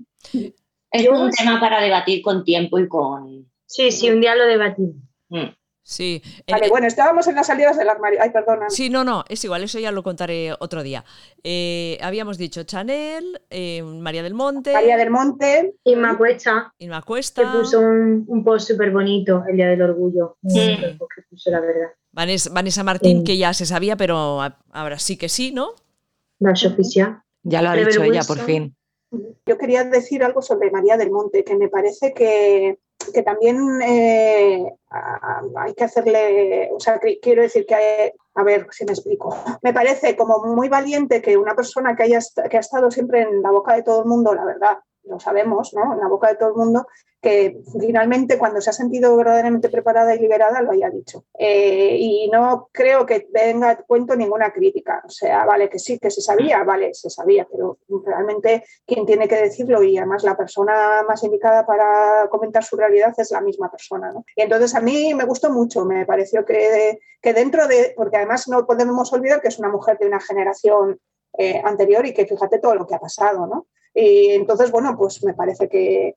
Es 0.92 1.10
un 1.10 1.32
tema 1.32 1.60
para 1.60 1.82
debatir 1.82 2.22
con 2.22 2.44
tiempo 2.44 2.78
y 2.80 2.88
con... 2.88 3.52
Sí, 3.66 3.92
sí, 3.92 4.10
un 4.10 4.22
día 4.22 4.36
lo 4.36 4.46
debatimos. 4.46 4.96
Mm. 5.30 5.48
Sí. 5.88 6.22
Vale, 6.52 6.68
bueno, 6.68 6.86
estábamos 6.86 7.30
en 7.30 7.36
las 7.36 7.48
salidas 7.48 7.78
del 7.78 7.88
armario. 7.88 8.20
Ay, 8.22 8.30
perdona. 8.32 8.70
Sí, 8.70 8.90
no, 8.90 9.06
no, 9.06 9.24
es 9.30 9.42
igual, 9.46 9.64
eso 9.64 9.80
ya 9.80 9.90
lo 9.94 10.04
contaré 10.04 10.54
otro 10.60 10.84
día. 10.84 11.06
Eh, 11.46 11.98
habíamos 12.02 12.38
dicho 12.38 12.64
Chanel, 12.64 13.40
eh, 13.50 13.82
María 13.82 14.22
del 14.22 14.34
Monte. 14.34 14.74
María 14.74 14.98
del 14.98 15.10
Monte. 15.10 15.76
Inma 15.86 16.18
Cuesta. 16.18 16.74
Inma 16.80 17.02
Cuesta. 17.04 17.42
Que 17.42 17.58
puso 17.58 17.80
un, 17.80 18.44
post 18.44 18.68
súper 18.68 18.92
bonito 18.92 19.46
el 19.48 19.56
Día 19.56 19.70
del 19.70 19.82
Orgullo. 19.82 20.38
Sí. 20.46 20.78
Que 20.78 21.22
puso, 21.30 21.52
la 21.52 21.62
verdad. 21.62 21.94
Vanessa, 22.12 22.84
Martín, 22.84 23.24
que 23.24 23.38
ya 23.38 23.54
se 23.54 23.66
sabía, 23.66 23.96
pero 23.96 24.42
ahora 24.72 25.00
sí 25.00 25.16
que 25.16 25.30
sí, 25.30 25.54
¿no? 25.54 25.70
La 26.40 26.52
oficial. 26.52 27.22
Ya 27.44 27.62
lo 27.62 27.70
ha 27.70 27.76
dicho 27.78 28.04
ella, 28.04 28.24
por 28.28 28.40
fin. 28.40 28.76
Yo 29.46 29.58
quería 29.58 29.86
decir 29.86 30.22
algo 30.22 30.42
sobre 30.42 30.70
María 30.70 30.98
del 30.98 31.12
Monte, 31.12 31.46
que 31.46 31.56
me 31.56 31.70
parece 31.70 32.14
que 32.14 32.78
que 33.14 33.24
también 33.24 33.82
eh, 33.82 34.74
hay 35.58 35.74
que 35.74 35.84
hacerle, 35.84 36.70
o 36.74 36.80
sea, 36.80 37.00
quiero 37.22 37.42
decir 37.42 37.66
que, 37.66 38.14
a 38.36 38.44
ver 38.44 38.68
si 38.72 38.86
me 38.86 38.92
explico, 38.92 39.36
me 39.62 39.74
parece 39.74 40.16
como 40.16 40.40
muy 40.40 40.70
valiente 40.70 41.22
que 41.22 41.38
una 41.38 41.56
persona 41.56 41.96
que, 41.96 42.04
haya, 42.04 42.20
que 42.50 42.58
ha 42.58 42.62
estado 42.62 42.92
siempre 42.92 43.22
en 43.22 43.42
la 43.42 43.52
boca 43.52 43.76
de 43.76 43.84
todo 43.84 44.02
el 44.02 44.08
mundo, 44.08 44.34
la 44.34 44.46
verdad, 44.46 44.78
lo 45.04 45.20
sabemos, 45.20 45.74
¿no? 45.74 45.94
En 45.94 46.00
la 46.00 46.08
boca 46.08 46.28
de 46.30 46.36
todo 46.36 46.50
el 46.50 46.56
mundo, 46.56 46.88
finalmente 47.80 48.38
cuando 48.38 48.62
se 48.62 48.70
ha 48.70 48.74
sentido 48.74 49.16
verdaderamente 49.16 49.70
preparada 49.70 50.16
y 50.16 50.20
liberada 50.20 50.62
lo 50.62 50.72
haya 50.72 50.90
dicho. 50.90 51.26
Eh, 51.38 51.96
y 52.00 52.30
no 52.30 52.70
creo 52.72 53.06
que 53.06 53.28
venga 53.32 53.70
a 53.72 53.78
cuento 53.78 54.16
ninguna 54.16 54.52
crítica. 54.52 55.02
O 55.06 55.10
sea, 55.10 55.46
vale, 55.46 55.70
que 55.70 55.80
sí, 55.80 56.00
que 56.00 56.12
se 56.12 56.22
sabía, 56.22 56.64
vale, 56.64 56.94
se 56.94 57.10
sabía, 57.10 57.48
pero 57.52 57.80
realmente 58.06 58.64
quien 58.86 59.06
tiene 59.06 59.28
que 59.28 59.36
decirlo 59.36 59.84
y 59.84 59.98
además 59.98 60.24
la 60.24 60.38
persona 60.38 61.04
más 61.08 61.24
indicada 61.24 61.66
para 61.66 62.28
comentar 62.30 62.64
su 62.64 62.76
realidad 62.76 63.14
es 63.18 63.32
la 63.32 63.42
misma 63.42 63.70
persona. 63.70 64.12
¿no? 64.12 64.26
Y 64.36 64.42
entonces 64.42 64.76
a 64.76 64.82
mí 64.82 65.14
me 65.14 65.26
gustó 65.26 65.52
mucho, 65.52 65.86
me 65.86 66.06
pareció 66.06 66.46
que, 66.46 67.00
que 67.22 67.34
dentro 67.34 67.68
de, 67.68 67.94
porque 67.96 68.18
además 68.18 68.48
no 68.48 68.66
podemos 68.66 69.12
olvidar 69.14 69.42
que 69.42 69.50
es 69.50 69.60
una 69.60 69.70
mujer 69.70 69.98
de 69.98 70.08
una 70.08 70.20
generación 70.20 71.00
eh, 71.38 71.62
anterior 71.64 72.06
y 72.06 72.14
que 72.14 72.26
fíjate 72.26 72.60
todo 72.60 72.76
lo 72.76 72.88
que 72.88 72.96
ha 72.96 73.00
pasado, 73.00 73.46
¿no? 73.46 73.68
Y 73.94 74.30
entonces, 74.30 74.72
bueno, 74.72 74.96
pues 74.98 75.24
me 75.24 75.34
parece 75.34 75.68
que, 75.68 76.16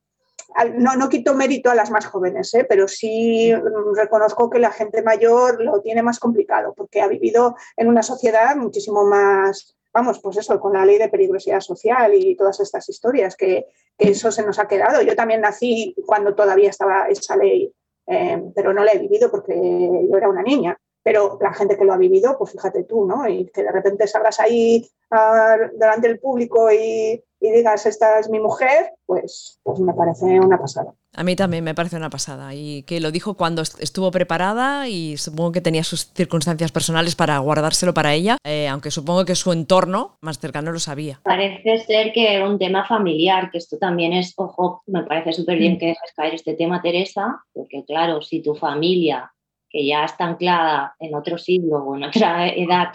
no, 0.75 0.95
no 0.95 1.09
quito 1.09 1.33
mérito 1.33 1.69
a 1.69 1.75
las 1.75 1.91
más 1.91 2.05
jóvenes, 2.05 2.53
¿eh? 2.53 2.65
pero 2.67 2.87
sí 2.87 3.53
reconozco 3.95 4.49
que 4.49 4.59
la 4.59 4.71
gente 4.71 5.01
mayor 5.01 5.63
lo 5.63 5.81
tiene 5.81 6.03
más 6.03 6.19
complicado 6.19 6.73
porque 6.75 7.01
ha 7.01 7.07
vivido 7.07 7.55
en 7.77 7.87
una 7.87 8.03
sociedad 8.03 8.55
muchísimo 8.55 9.05
más, 9.05 9.77
vamos, 9.93 10.19
pues 10.21 10.37
eso, 10.37 10.59
con 10.59 10.73
la 10.73 10.85
ley 10.85 10.97
de 10.97 11.09
peligrosidad 11.09 11.59
social 11.59 12.13
y 12.15 12.35
todas 12.35 12.59
estas 12.59 12.87
historias, 12.89 13.35
que, 13.35 13.65
eso 13.97 14.31
se 14.31 14.43
nos 14.43 14.57
ha 14.57 14.67
quedado. 14.67 15.03
Yo 15.03 15.15
también 15.15 15.41
nací 15.41 15.93
cuando 16.07 16.33
todavía 16.33 16.71
estaba 16.71 17.05
esa 17.07 17.37
ley, 17.37 17.71
eh, 18.07 18.41
pero 18.55 18.73
no 18.73 18.83
la 18.83 18.93
he 18.93 18.97
vivido 18.97 19.29
porque 19.29 19.53
yo 19.53 20.17
era 20.17 20.27
una 20.27 20.41
niña. 20.41 20.75
Pero 21.03 21.37
la 21.41 21.53
gente 21.53 21.77
que 21.77 21.85
lo 21.85 21.93
ha 21.93 21.97
vivido, 21.97 22.37
pues 22.37 22.51
fíjate 22.51 22.83
tú, 22.83 23.05
¿no? 23.05 23.27
Y 23.27 23.47
que 23.47 23.63
de 23.63 23.71
repente 23.71 24.07
salgas 24.07 24.39
ahí 24.39 24.87
ah, 25.09 25.57
delante 25.73 26.07
del 26.07 26.19
público 26.19 26.71
y, 26.71 27.23
y 27.41 27.51
digas, 27.51 27.87
esta 27.87 28.19
es 28.19 28.29
mi 28.29 28.39
mujer, 28.39 28.93
pues, 29.07 29.59
pues 29.63 29.79
me 29.79 29.93
parece 29.93 30.39
una 30.39 30.59
pasada. 30.59 30.93
A 31.13 31.23
mí 31.23 31.35
también 31.35 31.63
me 31.63 31.73
parece 31.73 31.97
una 31.97 32.11
pasada 32.11 32.53
y 32.53 32.83
que 32.83 33.01
lo 33.01 33.11
dijo 33.11 33.33
cuando 33.33 33.63
estuvo 33.63 34.11
preparada 34.11 34.87
y 34.87 35.17
supongo 35.17 35.51
que 35.51 35.59
tenía 35.59 35.83
sus 35.83 36.13
circunstancias 36.13 36.71
personales 36.71 37.15
para 37.15 37.37
guardárselo 37.39 37.93
para 37.93 38.13
ella, 38.13 38.37
eh, 38.45 38.67
aunque 38.67 38.91
supongo 38.91 39.25
que 39.25 39.35
su 39.35 39.51
entorno 39.51 40.17
más 40.21 40.39
cercano 40.39 40.71
lo 40.71 40.79
sabía. 40.79 41.19
Parece 41.23 41.79
ser 41.79 42.13
que 42.13 42.41
un 42.43 42.59
tema 42.59 42.87
familiar, 42.87 43.49
que 43.51 43.57
esto 43.57 43.77
también 43.77 44.13
es, 44.13 44.33
ojo, 44.37 44.83
me 44.85 45.03
parece 45.03 45.33
súper 45.33 45.57
bien 45.57 45.73
mm. 45.73 45.77
que 45.79 45.85
dejes 45.87 46.13
caer 46.15 46.35
este 46.35 46.53
tema, 46.53 46.81
Teresa, 46.81 47.43
porque 47.51 47.83
claro, 47.85 48.21
si 48.21 48.41
tu 48.41 48.53
familia, 48.53 49.33
que 49.71 49.85
ya 49.85 50.05
está 50.05 50.25
anclada 50.25 50.95
en 50.99 51.15
otro 51.15 51.37
siglo 51.37 51.77
o 51.77 51.95
en 51.95 52.03
otra 52.03 52.49
edad, 52.49 52.91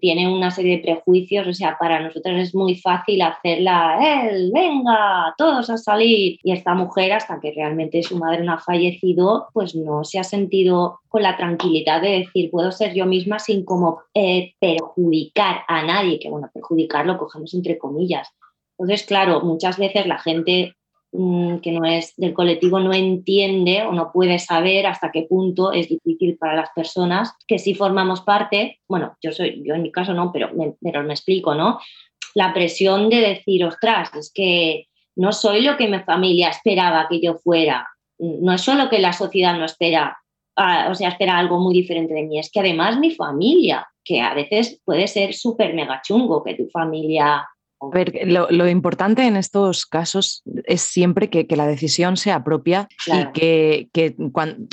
tiene 0.00 0.32
una 0.32 0.50
serie 0.50 0.76
de 0.76 0.82
prejuicios, 0.82 1.46
o 1.46 1.52
sea, 1.52 1.76
para 1.78 2.00
nosotros 2.00 2.38
es 2.38 2.54
muy 2.54 2.76
fácil 2.76 3.22
hacerla, 3.22 4.28
él, 4.28 4.50
venga, 4.52 5.34
todos 5.36 5.70
a 5.70 5.76
salir. 5.76 6.38
Y 6.42 6.52
esta 6.52 6.74
mujer, 6.74 7.12
hasta 7.12 7.40
que 7.40 7.52
realmente 7.52 8.02
su 8.02 8.18
madre 8.18 8.42
no 8.42 8.52
ha 8.52 8.58
fallecido, 8.58 9.48
pues 9.52 9.74
no 9.74 10.04
se 10.04 10.18
ha 10.18 10.24
sentido 10.24 11.00
con 11.08 11.22
la 11.22 11.36
tranquilidad 11.36 12.00
de 12.02 12.20
decir, 12.20 12.50
puedo 12.50 12.72
ser 12.72 12.94
yo 12.94 13.06
misma 13.06 13.38
sin 13.38 13.64
como 13.64 14.00
eh, 14.14 14.54
perjudicar 14.58 15.62
a 15.68 15.82
nadie, 15.82 16.18
que 16.18 16.30
bueno, 16.30 16.50
perjudicar 16.52 17.06
lo 17.06 17.18
cogemos 17.18 17.52
entre 17.54 17.78
comillas. 17.78 18.28
Entonces, 18.78 19.06
claro, 19.06 19.40
muchas 19.42 19.78
veces 19.78 20.06
la 20.06 20.18
gente 20.18 20.74
que 21.62 21.70
no 21.70 21.84
es 21.84 22.12
del 22.16 22.34
colectivo 22.34 22.80
no 22.80 22.92
entiende 22.92 23.84
o 23.84 23.92
no 23.92 24.10
puede 24.12 24.40
saber 24.40 24.86
hasta 24.86 25.12
qué 25.12 25.22
punto 25.22 25.70
es 25.70 25.88
difícil 25.88 26.36
para 26.36 26.56
las 26.56 26.70
personas 26.74 27.32
que 27.46 27.60
sí 27.60 27.74
formamos 27.74 28.22
parte, 28.22 28.80
bueno, 28.88 29.16
yo 29.22 29.30
soy, 29.30 29.62
yo 29.64 29.74
en 29.74 29.82
mi 29.82 29.92
caso 29.92 30.12
no, 30.12 30.32
pero 30.32 30.52
me, 30.54 30.74
pero 30.82 31.04
me 31.04 31.12
explico, 31.12 31.54
¿no? 31.54 31.78
La 32.34 32.52
presión 32.52 33.10
de 33.10 33.20
decir, 33.20 33.64
ostras, 33.64 34.12
es 34.14 34.32
que 34.34 34.88
no 35.14 35.32
soy 35.32 35.60
lo 35.60 35.76
que 35.76 35.86
mi 35.86 36.00
familia 36.00 36.48
esperaba 36.48 37.06
que 37.08 37.20
yo 37.20 37.34
fuera, 37.34 37.86
no 38.18 38.52
es 38.52 38.60
solo 38.60 38.88
que 38.88 38.98
la 38.98 39.12
sociedad 39.12 39.56
no 39.56 39.66
espera, 39.66 40.18
o 40.88 40.94
sea, 40.96 41.10
espera 41.10 41.38
algo 41.38 41.60
muy 41.60 41.74
diferente 41.74 42.12
de 42.12 42.24
mí, 42.24 42.40
es 42.40 42.50
que 42.50 42.58
además 42.58 42.98
mi 42.98 43.12
familia 43.12 43.86
que 44.04 44.20
a 44.20 44.34
veces 44.34 44.80
puede 44.84 45.06
ser 45.06 45.32
súper 45.32 45.74
mega 45.74 46.02
chungo 46.04 46.42
que 46.42 46.54
tu 46.54 46.68
familia 46.70 47.46
a 47.80 47.94
ver, 47.94 48.12
lo, 48.26 48.68
importante 48.68 49.26
en 49.26 49.36
estos 49.36 49.86
casos 49.86 50.42
es 50.64 50.82
siempre 50.82 51.30
que, 51.30 51.46
la 51.54 51.66
decisión 51.66 52.16
sea 52.16 52.42
propia 52.42 52.88
y 53.06 53.32
que, 53.32 54.16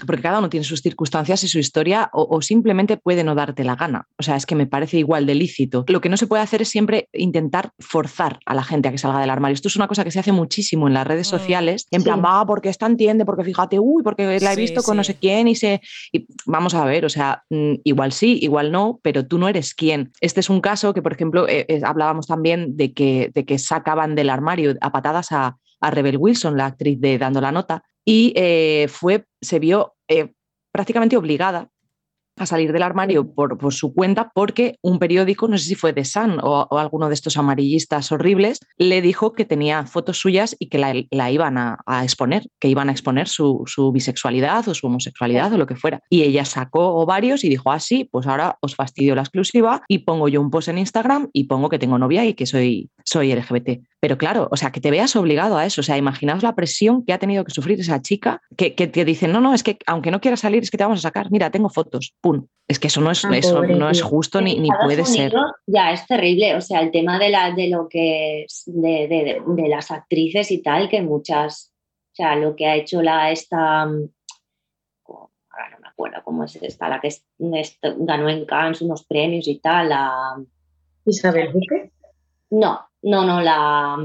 porque 0.08 0.22
cada 0.22 0.40
uno 0.40 0.50
tiene 0.50 0.64
sus 0.64 0.82
circunstancias 0.82 1.44
y 1.44 1.48
su 1.48 1.60
historia 1.60 2.10
o, 2.14 2.42
simplemente 2.42 2.98
puede 2.98 3.24
no 3.24 3.36
darte 3.36 3.64
la 3.64 3.76
gana. 3.76 4.08
O 4.18 4.24
sea, 4.24 4.36
es 4.36 4.46
que 4.46 4.56
me 4.56 4.66
parece 4.66 4.98
igual 4.98 5.26
de 5.26 5.36
lícito. 5.36 5.86
Lo 5.88 6.02
que 6.02 6.10
no 6.10 6.18
se 6.18 6.28
puede 6.28 6.42
hacer 6.42 6.62
es 6.62 6.70
siempre 6.70 7.08
intentar 7.14 7.72
forzar 7.80 8.40
a 8.46 8.56
la 8.56 8.64
gente 8.64 8.88
a 8.88 8.92
que 8.92 8.98
salga 8.98 9.20
del 9.20 9.30
armario. 9.30 9.54
Esto 9.54 9.68
es 9.68 9.76
una 9.76 9.88
cosa 9.88 10.04
que 10.04 10.12
se 10.12 10.20
hace 10.20 10.32
muchísimo 10.32 10.88
en 10.88 10.94
las 10.94 11.06
redes 11.06 11.28
mm, 11.28 11.38
sociales, 11.38 11.88
en 11.92 12.04
plan, 12.04 12.22
va, 12.24 12.46
porque 12.46 12.70
esta 12.70 12.86
entiende, 12.86 13.26
porque 13.26 13.44
fíjate, 13.44 13.80
uy, 13.80 14.04
porque 14.04 14.40
la 14.40 14.54
he 14.54 14.56
visto 14.56 14.82
con 14.82 14.98
no 14.98 15.04
sé 15.04 15.16
quién 15.16 15.48
y 15.48 15.56
se... 15.56 15.82
vamos 16.46 16.74
a 16.74 16.86
ver, 16.86 17.06
o 17.06 17.10
sea, 17.10 17.44
mm, 17.50 17.76
igual 17.84 18.12
sí, 18.12 18.40
igual 18.42 18.72
no, 18.72 19.00
pero 19.04 19.26
tú 19.26 19.38
no 19.38 19.48
eres 19.48 19.74
quién. 19.76 20.12
Este 20.20 20.40
es 20.40 20.50
un 20.50 20.62
caso 20.62 20.94
que, 20.94 21.02
por 21.02 21.14
ejemplo, 21.14 21.48
eh, 21.48 21.66
eh, 21.68 21.82
hablábamos 21.84 22.28
también 22.28 22.76
de 22.78 22.94
que 22.94 23.01
de 23.34 23.46
que 23.46 23.60
sacaban 23.60 24.16
del 24.16 24.30
armario 24.30 24.76
a 24.82 24.92
patadas 24.92 25.32
a, 25.32 25.58
Rebel 25.84 26.18
Wilson, 26.18 26.58
la 26.58 26.68
actriz 26.68 27.02
de 27.02 27.18
Dando 27.18 27.42
la 27.42 27.52
Nota, 27.52 27.84
y 28.06 28.34
eh, 28.36 28.88
fue, 28.88 29.26
se 29.42 29.58
vio 29.58 29.96
eh, 30.08 30.34
prácticamente 30.72 31.18
obligada 31.18 31.70
a 32.38 32.46
salir 32.46 32.72
del 32.72 32.84
armario 32.84 33.34
por, 33.34 33.58
su 33.74 33.94
cuenta 33.94 34.32
porque 34.34 34.76
un 34.82 35.00
periódico, 35.00 35.48
no 35.48 35.58
sé 35.58 35.66
si 35.66 35.76
fue 35.76 35.94
The 35.94 36.06
Sun 36.06 36.40
o, 36.42 36.68
alguno 36.78 37.08
de 37.08 37.14
estos 37.14 37.38
amarillistas 37.38 38.12
horribles, 38.12 38.60
le 38.78 39.02
dijo 39.02 39.34
que 39.34 39.46
tenía 39.46 39.86
fotos 39.86 40.18
suyas 40.18 40.56
y 40.60 40.70
que 40.70 40.78
la, 40.78 41.32
iban 41.32 41.58
a, 41.58 41.78
exponer, 42.04 42.48
que 42.60 42.68
iban 42.68 42.90
a 42.90 42.92
exponer 42.92 43.28
su, 43.28 43.66
bisexualidad 43.94 44.68
o 44.68 44.74
su 44.74 44.88
homosexualidad 44.88 45.54
o 45.54 45.58
lo 45.58 45.68
que 45.68 45.76
fuera. 45.76 46.02
Y 46.10 46.24
ella 46.24 46.46
sacó 46.46 47.06
varios 47.06 47.44
y 47.44 47.50
dijo, 47.50 47.72
ah, 47.72 47.80
pues 48.12 48.28
ahora 48.28 48.58
os 48.62 48.76
fastidio 48.76 49.16
la 49.16 49.22
exclusiva 49.22 49.82
y 49.88 50.00
pongo 50.00 50.28
yo 50.28 50.42
un 50.42 50.52
post 50.52 50.70
en 50.70 50.78
Instagram 50.78 51.30
y 51.34 51.46
pongo 51.46 51.70
que 51.70 51.80
tengo 51.80 51.98
novia 51.98 52.26
y 52.26 52.34
que 52.34 52.46
soy, 52.46 52.90
soy 53.06 53.34
LGBT. 53.34 53.82
Pero 54.00 54.18
claro, 54.18 54.48
o 54.52 54.58
sea, 54.58 54.72
que 54.72 54.82
te 54.82 54.92
veas 54.92 55.16
obligado 55.16 55.58
a 55.58 55.66
eso. 55.66 55.82
O 55.82 55.84
sea, 55.84 55.98
imaginaos 55.98 56.44
la 56.44 56.56
presión 56.56 57.06
que 57.06 57.14
ha 57.14 57.20
tenido 57.20 57.44
que 57.44 57.52
sufrir 57.52 57.80
esa 57.80 58.02
chica 58.02 58.42
que, 58.58 58.76
que 58.76 58.88
te 58.88 59.06
dicen, 59.06 59.32
no, 59.32 59.42
no, 59.42 59.54
es 59.54 59.64
que 59.64 59.78
aunque 59.86 60.12
no 60.12 60.22
quieras 60.22 60.42
salir, 60.42 60.64
es 60.64 60.72
que 60.72 60.78
te 60.78 60.84
vamos 60.84 61.00
a 61.00 61.04
sacar. 61.04 61.32
Mira, 61.32 61.52
tengo 61.52 61.70
fotos. 61.70 62.14
¡Pum! 62.22 62.48
Es 62.68 62.80
que 62.80 62.88
eso 62.88 63.02
no 63.02 63.12
es, 63.12 63.26
ah, 63.26 63.36
eso 63.36 63.62
no 63.64 63.90
es 63.90 64.02
justo 64.02 64.42
ni, 64.42 64.58
ni 64.58 64.70
puede 64.84 65.06
ser. 65.06 65.34
Ya, 65.68 65.92
es 65.92 66.06
terrible. 66.08 66.56
O 66.56 66.62
sea, 66.62 66.80
el 66.82 66.92
tema 66.92 67.20
de, 67.20 67.30
la, 67.30 67.52
de 67.52 67.68
lo 67.70 67.88
que 67.90 68.44
es 68.44 68.64
de, 68.66 69.08
de, 69.46 69.68
las 69.68 69.92
actrices 69.92 70.52
y 70.52 70.62
tal, 70.62 70.90
que 70.90 71.02
muchas, 71.02 71.74
o 72.14 72.16
sea, 72.16 72.36
lo 72.36 72.56
que 72.56 72.68
ha 72.68 72.76
hecho 72.76 73.02
la 73.02 73.32
esta 73.32 73.88
ahora 75.52 75.70
no 75.72 75.80
me 75.80 75.88
acuerdo 75.88 76.22
cómo 76.24 76.44
es 76.44 76.56
esta, 76.56 76.90
la 76.90 77.00
que 77.00 77.10
ganó 77.40 78.30
en 78.30 78.46
Cannes 78.46 78.82
unos 78.82 79.04
premios 79.06 79.48
y 79.48 79.60
tal, 79.60 79.90
la... 79.90 80.42
Isabel 81.06 81.52
Buque. 81.52 81.92
No, 82.52 82.80
no, 83.04 83.26
no, 83.26 83.42
la 83.42 83.98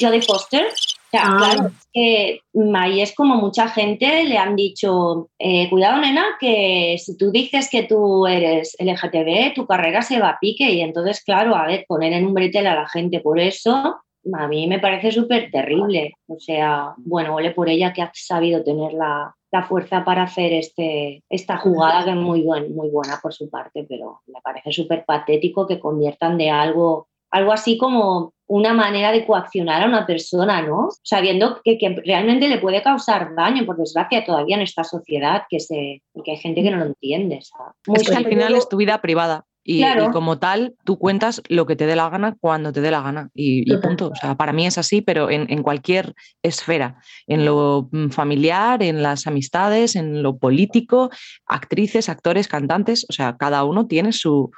Jodie 0.00 0.22
Foster. 0.22 0.66
O 0.66 1.10
sea, 1.10 1.22
ah. 1.26 1.36
claro, 1.38 1.70
que 1.92 2.40
ahí 2.74 3.00
es 3.00 3.14
como 3.14 3.36
mucha 3.36 3.68
gente 3.68 4.24
le 4.24 4.36
han 4.36 4.56
dicho, 4.56 5.28
eh, 5.38 5.70
cuidado 5.70 6.00
nena, 6.00 6.24
que 6.40 6.96
si 6.98 7.16
tú 7.16 7.30
dices 7.30 7.68
que 7.70 7.84
tú 7.84 8.26
eres 8.26 8.76
LGTB, 8.80 9.54
tu 9.54 9.66
carrera 9.66 10.02
se 10.02 10.18
va 10.18 10.30
a 10.30 10.38
pique 10.40 10.68
y 10.70 10.80
entonces, 10.80 11.22
claro, 11.22 11.54
a 11.54 11.66
ver, 11.66 11.84
poner 11.86 12.12
en 12.14 12.26
un 12.26 12.34
bretel 12.34 12.66
a 12.66 12.74
la 12.74 12.88
gente 12.88 13.20
por 13.20 13.38
eso, 13.38 14.00
a 14.32 14.48
mí 14.48 14.66
me 14.66 14.80
parece 14.80 15.12
súper 15.12 15.50
terrible. 15.50 16.14
O 16.26 16.38
sea, 16.40 16.94
bueno, 16.96 17.34
ole 17.34 17.50
por 17.52 17.68
ella 17.68 17.92
que 17.92 18.02
ha 18.02 18.10
sabido 18.14 18.64
tener 18.64 18.92
la, 18.94 19.34
la 19.54 19.62
fuerza 19.62 20.04
para 20.04 20.24
hacer 20.24 20.52
este, 20.52 21.22
esta 21.28 21.58
jugada 21.58 22.04
que 22.04 22.10
es 22.10 22.16
muy, 22.16 22.42
buen, 22.42 22.74
muy 22.74 22.88
buena 22.90 23.20
por 23.22 23.32
su 23.32 23.48
parte, 23.48 23.86
pero 23.88 24.20
me 24.26 24.40
parece 24.42 24.72
súper 24.72 25.04
patético 25.04 25.64
que 25.68 25.78
conviertan 25.78 26.36
de 26.36 26.50
algo, 26.50 27.06
algo 27.30 27.52
así 27.52 27.78
como 27.78 28.32
una 28.48 28.74
manera 28.74 29.12
de 29.12 29.24
coaccionar 29.24 29.82
a 29.82 29.86
una 29.86 30.06
persona, 30.06 30.60
¿no? 30.60 30.88
Sabiendo 31.04 31.60
que, 31.62 31.78
realmente 32.04 32.48
le 32.48 32.58
puede 32.58 32.82
causar 32.82 33.34
daño, 33.36 33.64
por 33.64 33.76
desgracia, 33.76 34.24
todavía 34.24 34.56
en 34.56 34.62
esta 34.62 34.82
sociedad, 34.82 35.42
que, 35.48 35.60
se, 35.60 36.02
que 36.24 36.30
hay 36.32 36.36
gente 36.36 36.62
que 36.64 36.70
no 36.72 36.78
lo 36.78 36.86
entiende. 36.86 37.38
es 37.38 38.10
que 38.10 38.16
al 38.16 38.26
final 38.26 38.56
es 38.56 38.68
tu 38.68 38.76
vida 38.76 39.00
privada. 39.00 39.44
Y, 39.66 39.82
como 40.12 40.38
tal, 40.38 40.74
tú 40.84 40.98
cuentas 40.98 41.42
lo 41.48 41.64
que 41.66 41.74
te 41.74 41.86
dé 41.86 41.96
la 41.96 42.10
gana 42.10 42.36
cuando 42.38 42.70
te 42.70 42.82
dé 42.82 42.90
la 42.90 43.00
gana. 43.00 43.30
Y, 43.34 43.64
punto. 43.78 44.08
O 44.08 44.14
sea, 44.14 44.36
para 44.36 44.52
mí 44.52 44.66
es 44.66 44.76
así, 44.76 45.00
pero 45.00 45.30
en, 45.30 45.62
cualquier 45.62 46.14
esfera, 46.42 47.00
en 47.26 47.46
lo 47.46 47.88
mm, 47.90 48.10
familiar, 48.10 48.82
en 48.82 49.02
las 49.02 49.26
amistades, 49.26 49.96
en 49.96 50.22
lo 50.22 50.36
político, 50.36 51.10
actrices, 51.46 52.10
actores, 52.10 52.46
cantantes, 52.46 53.06
o 53.08 53.14
sea, 53.14 53.38
cada 53.38 53.64
uno 53.64 53.86
tiene 53.86 54.12
su, 54.12 54.50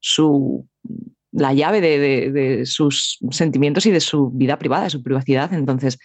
su 0.00 0.68
la 1.32 1.54
llave 1.54 1.80
de, 1.80 2.30
de 2.30 2.66
sus 2.66 3.18
sentimientos 3.30 3.86
y 3.86 3.90
de 3.90 4.00
su 4.00 4.30
vida 4.30 4.58
privada, 4.58 4.84
de 4.84 4.90
su 4.90 5.02
privacidad. 5.02 5.54
Entonces, 5.54 5.98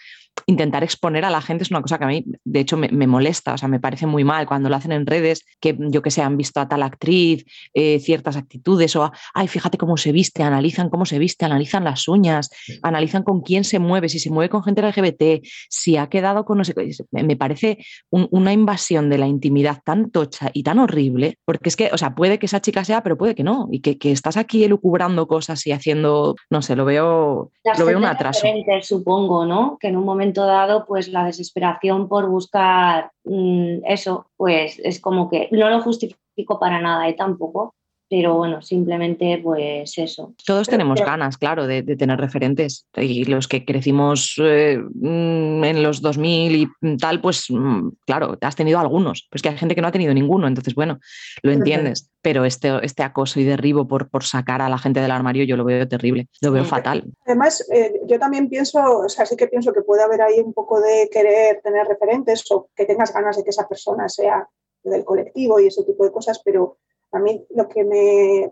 intentar 0.46 0.84
exponer 0.84 1.24
a 1.24 1.30
la 1.30 1.40
gente 1.40 1.64
es 1.64 1.70
una 1.70 1.80
cosa 1.80 1.98
que 1.98 2.04
a 2.04 2.08
mí, 2.08 2.24
de 2.44 2.60
hecho, 2.60 2.76
me, 2.76 3.06
molesta, 3.06 3.54
o 3.54 3.58
sea, 3.58 3.68
me 3.68 3.80
parece 3.80 4.06
muy 4.06 4.24
mal 4.24 4.46
cuando 4.46 4.68
lo 4.68 4.76
hacen 4.76 4.92
en 4.92 5.06
redes, 5.06 5.44
que 5.60 5.76
yo 5.78 6.02
que 6.02 6.10
sé, 6.10 6.22
han 6.22 6.36
visto 6.36 6.60
a 6.60 6.68
tal 6.68 6.82
actriz, 6.82 7.44
eh, 7.74 7.98
ciertas 8.00 8.36
actitudes, 8.36 8.94
o, 8.96 9.10
ay, 9.34 9.48
fíjate 9.48 9.78
cómo 9.78 9.96
se 9.96 10.12
viste, 10.12 10.42
analizan 10.42 10.90
cómo 10.90 11.06
se 11.06 11.18
viste, 11.18 11.44
analizan 11.44 11.84
las 11.84 12.06
uñas, 12.08 12.50
analizan 12.82 13.22
con 13.22 13.40
quién 13.40 13.64
se 13.64 13.78
mueve, 13.78 14.08
si 14.08 14.18
se 14.18 14.30
mueve 14.30 14.50
con 14.50 14.62
gente 14.62 14.82
LGBT, 14.82 15.44
si 15.68 15.96
ha 15.96 16.08
quedado 16.08 16.44
con 16.44 16.58
no 16.58 16.64
sé 16.64 16.74
me 17.10 17.36
parece 17.36 17.78
una 18.10 18.52
invasión 18.52 19.08
de 19.08 19.18
la 19.18 19.26
intimidad 19.26 19.80
tan 19.84 20.10
tocha 20.10 20.50
y 20.52 20.62
tan 20.62 20.78
horrible, 20.78 21.38
porque 21.44 21.68
es 21.68 21.76
que, 21.76 21.90
o 21.92 21.98
sea, 21.98 22.14
puede 22.14 22.38
que 22.38 22.46
esa 22.46 22.60
chica 22.60 22.84
sea, 22.84 23.02
pero 23.02 23.16
puede 23.16 23.34
que 23.34 23.42
no, 23.42 23.68
y 23.70 23.80
que, 23.80 23.96
estás 24.06 24.36
aquí 24.36 24.64
elucubrando 24.64 25.26
cosas 25.26 25.66
y 25.66 25.72
haciendo, 25.72 26.36
no 26.50 26.62
sé, 26.62 26.76
lo 26.76 26.84
veo, 26.84 27.50
lo 27.78 27.84
veo 27.84 27.98
un 27.98 28.04
atraso. 28.04 28.46
Supongo, 28.82 29.44
¿no? 29.44 29.76
Que 29.80 29.88
en 29.88 29.96
un 29.96 30.04
momento 30.04 30.25
dado, 30.32 30.86
pues 30.86 31.08
la 31.08 31.24
desesperación 31.24 32.08
por 32.08 32.28
buscar 32.28 33.12
mm, 33.24 33.84
eso, 33.86 34.26
pues 34.36 34.80
es 34.82 35.00
como 35.00 35.30
que 35.30 35.48
no 35.52 35.70
lo 35.70 35.80
justifico 35.80 36.58
para 36.58 36.80
nada, 36.80 37.08
y 37.08 37.12
¿eh? 37.12 37.14
tampoco, 37.14 37.75
pero 38.08 38.34
bueno, 38.34 38.62
simplemente 38.62 39.40
pues 39.42 39.98
eso. 39.98 40.34
Todos 40.44 40.68
tenemos 40.68 41.00
ganas, 41.00 41.36
claro, 41.36 41.66
de, 41.66 41.82
tener 41.82 42.18
referentes. 42.18 42.86
Y 42.96 43.24
los 43.24 43.48
que 43.48 43.64
crecimos 43.64 44.40
eh, 44.42 44.78
mm, 44.78 45.64
en 45.64 45.82
los 45.82 46.00
2000 46.02 46.54
y 46.56 46.96
tal, 46.98 47.20
pues 47.20 47.46
mm, 47.50 47.88
claro, 48.06 48.38
has 48.40 48.56
tenido 48.56 48.78
algunos, 48.78 49.26
pues 49.30 49.42
que 49.42 49.48
hay 49.48 49.58
gente 49.58 49.74
que 49.74 49.80
no 49.80 49.88
ha 49.88 49.92
tenido 49.92 50.14
ninguno, 50.14 50.46
entonces 50.46 50.74
bueno, 50.74 51.00
lo 51.42 51.52
entiendes, 51.52 52.10
pero 52.22 52.44
este, 52.44 52.72
este 52.82 53.02
acoso 53.02 53.40
y 53.40 53.44
derribo 53.44 53.88
por, 53.88 54.08
por 54.08 54.24
sacar 54.24 54.62
a 54.62 54.68
la 54.68 54.78
gente 54.78 55.00
del 55.00 55.10
armario 55.10 55.44
yo 55.44 55.56
lo 55.56 55.64
veo 55.64 55.88
terrible, 55.88 56.28
lo 56.40 56.52
veo 56.52 56.64
fatal. 56.64 57.04
Además, 57.24 57.66
eh, 57.72 58.00
yo 58.06 58.18
también 58.18 58.48
pienso, 58.48 58.78
o 58.98 59.08
sea, 59.08 59.26
sí 59.26 59.36
que 59.36 59.48
pienso 59.48 59.72
que 59.72 59.82
puede 59.82 60.02
haber 60.02 60.22
ahí 60.22 60.38
un 60.38 60.52
poco 60.52 60.80
de 60.80 61.08
querer 61.10 61.60
tener 61.62 61.86
referentes 61.86 62.44
o 62.50 62.68
que 62.74 62.84
tengas 62.84 63.12
ganas 63.12 63.36
de 63.36 63.44
que 63.44 63.50
esa 63.50 63.68
persona 63.68 64.08
sea 64.08 64.48
del 64.84 65.04
colectivo 65.04 65.58
y 65.60 65.66
ese 65.66 65.82
tipo 65.82 66.04
de 66.04 66.12
cosas, 66.12 66.40
pero 66.44 66.78
a 67.12 67.18
mí 67.18 67.46
lo 67.50 67.68
que 67.68 67.84
me, 67.84 68.50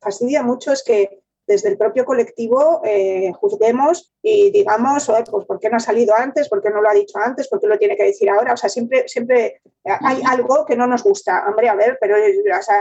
fastidia 0.00 0.42
mucho 0.42 0.72
es 0.72 0.82
que 0.82 1.22
desde 1.46 1.68
el 1.68 1.76
propio 1.76 2.04
colectivo 2.06 2.80
eh, 2.84 3.30
juzguemos 3.38 4.14
y 4.22 4.50
digamos, 4.50 5.10
pues 5.30 5.46
¿por 5.46 5.58
qué 5.58 5.68
no 5.68 5.76
ha 5.76 5.80
salido 5.80 6.14
antes? 6.14 6.48
¿Por 6.48 6.62
qué 6.62 6.70
no 6.70 6.80
lo 6.80 6.88
ha 6.88 6.94
dicho 6.94 7.18
antes? 7.18 7.48
¿Por 7.48 7.60
qué 7.60 7.66
lo 7.66 7.78
tiene 7.78 7.96
que 7.96 8.04
decir 8.04 8.30
ahora? 8.30 8.54
O 8.54 8.56
sea, 8.56 8.70
siempre, 8.70 9.06
siempre 9.08 9.60
hay 9.84 10.22
algo 10.26 10.64
que 10.64 10.76
no 10.76 10.86
nos 10.86 11.02
gusta. 11.02 11.44
Hombre, 11.46 11.68
a 11.68 11.74
ver, 11.74 11.98
pero 12.00 12.16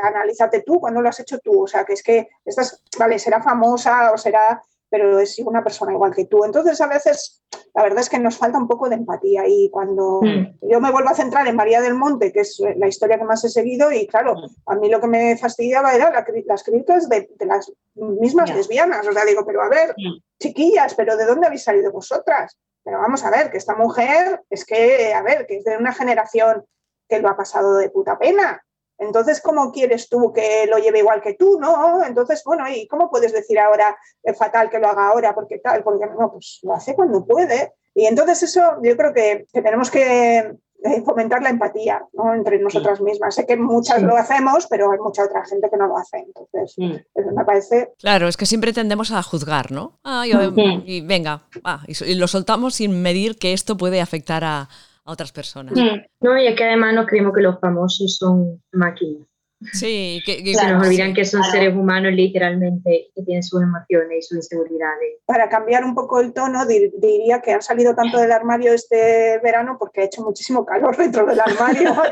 analízate 0.03 0.61
tú 0.61 0.79
cuando 0.79 1.01
lo 1.01 1.09
has 1.09 1.19
hecho 1.19 1.39
tú. 1.39 1.63
O 1.63 1.67
sea, 1.67 1.83
que 1.83 1.93
es 1.93 2.03
que 2.03 2.29
estás, 2.45 2.81
vale, 2.97 3.19
será 3.19 3.41
famosa 3.41 4.13
o 4.13 4.17
será 4.17 4.63
pero 4.93 5.17
es 5.17 5.39
una 5.39 5.63
persona 5.63 5.91
igual 5.91 6.13
que 6.13 6.25
tú. 6.25 6.45
Entonces, 6.45 6.79
a 6.79 6.85
veces, 6.85 7.41
la 7.73 7.81
verdad 7.81 8.01
es 8.01 8.11
que 8.11 8.19
nos 8.19 8.37
falta 8.37 8.59
un 8.59 8.67
poco 8.67 8.89
de 8.89 8.93
empatía 8.93 9.41
y 9.47 9.71
cuando 9.71 10.21
mm. 10.21 10.69
yo 10.69 10.79
me 10.79 10.91
vuelvo 10.91 11.09
a 11.09 11.15
centrar 11.15 11.47
en 11.47 11.55
María 11.55 11.81
del 11.81 11.95
Monte, 11.95 12.31
que 12.31 12.41
es 12.41 12.61
la 12.77 12.87
historia 12.87 13.17
que 13.17 13.23
más 13.23 13.43
he 13.43 13.49
seguido, 13.49 13.91
y 13.91 14.05
claro, 14.05 14.35
mm. 14.35 14.47
a 14.67 14.75
mí 14.75 14.89
lo 14.91 15.01
que 15.01 15.07
me 15.07 15.35
fastidiaba 15.35 15.95
era 15.95 16.11
las 16.45 16.63
críticas 16.63 17.09
de, 17.09 17.27
las 17.39 17.71
mismas 17.95 18.55
lesbianas. 18.55 19.07
O 19.07 19.11
sea, 19.11 19.25
digo, 19.25 19.43
pero 19.47 19.63
a 19.63 19.69
ver, 19.69 19.95
mm. 19.97 20.21
chiquillas, 20.39 20.93
pero 20.93 21.17
¿de 21.17 21.25
dónde 21.25 21.47
habéis 21.47 21.63
salido 21.63 21.91
vosotras? 21.91 22.55
Pero 22.83 22.99
vamos 22.99 23.25
a 23.25 23.31
ver, 23.31 23.49
que 23.49 23.57
esta 23.57 23.75
mujer 23.75 24.43
es 24.47 24.63
que, 24.63 25.11
a 25.11 25.23
ver, 25.23 25.47
que 25.47 25.57
es 25.57 25.63
de 25.63 25.75
una 25.75 25.91
generación 25.91 26.65
que 27.09 27.17
lo 27.17 27.29
ha 27.29 27.35
pasado 27.35 27.77
de 27.77 27.89
puta 27.89 28.19
pena. 28.19 28.63
Entonces, 28.97 29.41
¿cómo 29.41 29.71
quieres 29.71 30.07
tú 30.09 30.31
que 30.33 30.65
lo 30.67 30.77
lleve 30.77 30.99
igual 30.99 31.21
que 31.21 31.33
tú? 31.33 31.59
No, 31.59 32.03
entonces, 32.05 32.43
bueno, 32.45 32.65
¿y 32.69 32.87
cómo 32.87 33.09
puedes 33.09 33.33
decir 33.33 33.59
ahora 33.59 33.97
es 34.21 34.37
fatal 34.37 34.69
que 34.69 34.79
lo 34.79 34.87
haga 34.87 35.07
ahora? 35.07 35.33
Porque 35.33 35.59
tal, 35.59 35.83
porque 35.83 36.05
no, 36.05 36.31
pues 36.31 36.59
lo 36.63 36.73
hace 36.73 36.95
cuando 36.95 37.25
puede. 37.25 37.73
Y 37.95 38.05
entonces 38.05 38.43
eso 38.43 38.61
yo 38.81 38.97
creo 38.97 39.13
que, 39.13 39.45
tenemos 39.51 39.91
que 39.91 40.37
eh, 40.39 41.01
fomentar 41.05 41.41
la 41.41 41.49
empatía 41.49 42.03
¿no? 42.13 42.33
entre 42.33 42.59
nosotras 42.59 43.01
mismas. 43.01 43.35
Sé 43.35 43.45
que 43.45 43.57
muchas 43.57 44.01
lo 44.01 44.15
hacemos, 44.15 44.67
pero 44.67 44.91
hay 44.91 44.99
mucha 44.99 45.25
otra 45.25 45.45
gente 45.45 45.69
que 45.69 45.77
no 45.77 45.87
lo 45.87 45.97
hace. 45.97 46.17
Entonces, 46.19 46.75
me 46.77 47.45
parece... 47.45 47.93
Claro, 47.99 48.27
es 48.27 48.37
que 48.37 48.45
siempre 48.45 48.73
tendemos 48.73 49.11
a 49.11 49.21
juzgar, 49.21 49.71
¿no? 49.71 49.99
Ah, 50.03 50.25
y 50.25 51.01
venga, 51.01 51.43
y 51.87 52.15
lo 52.15 52.27
soltamos 52.27 52.75
sin 52.75 53.01
medir 53.01 53.37
que 53.37 53.53
esto 53.53 53.77
puede 53.77 54.01
afectar 54.01 54.43
a, 54.43 54.69
a 55.05 55.11
otras 55.11 55.31
personas. 55.31 55.73
No, 56.21 56.37
y 56.37 56.47
es 56.47 56.55
que 56.55 56.63
además 56.63 56.93
no 56.93 57.05
creemos 57.05 57.33
que 57.33 57.41
los 57.41 57.59
famosos 57.59 58.15
son 58.17 58.61
máquinas. 58.71 59.27
Sí, 59.72 60.22
que, 60.26 60.43
que 60.43 60.53
Se 60.53 60.68
nos 60.68 60.82
sí. 60.84 60.88
olvidan 60.89 61.14
que 61.14 61.24
son 61.26 61.43
seres 61.45 61.74
humanos 61.76 62.11
literalmente, 62.14 63.07
que 63.16 63.24
tienen 63.24 63.43
sus 63.43 63.61
emociones 63.61 64.18
y 64.20 64.22
sus 64.24 64.38
inseguridades. 64.38 65.20
Para 65.26 65.47
cambiar 65.49 65.84
un 65.86 65.95
poco 65.95 66.20
el 66.20 66.34
tono, 66.34 66.66
di- 66.66 66.91
diría 66.97 67.41
que 67.41 67.53
han 67.53 67.61
salido 67.61 67.95
tanto 67.95 68.18
del 68.20 68.32
armario 68.32 68.74
este 68.74 69.39
verano 69.43 69.78
porque 69.80 70.01
ha 70.01 70.05
hecho 70.05 70.24
muchísimo 70.24 70.66
calor 70.66 70.95
dentro 70.97 71.26
del 71.26 71.39
armario. 71.39 71.93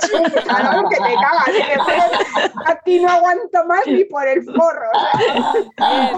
Calor 0.48 0.90
que 0.90 0.96
te 0.96 1.16
cagas. 1.16 1.50
Aquí 2.68 3.00
no 3.00 3.10
aguanto 3.10 3.66
más 3.68 3.86
ni 3.88 4.06
por 4.06 4.28
el 4.28 4.44
forro. 4.44 4.90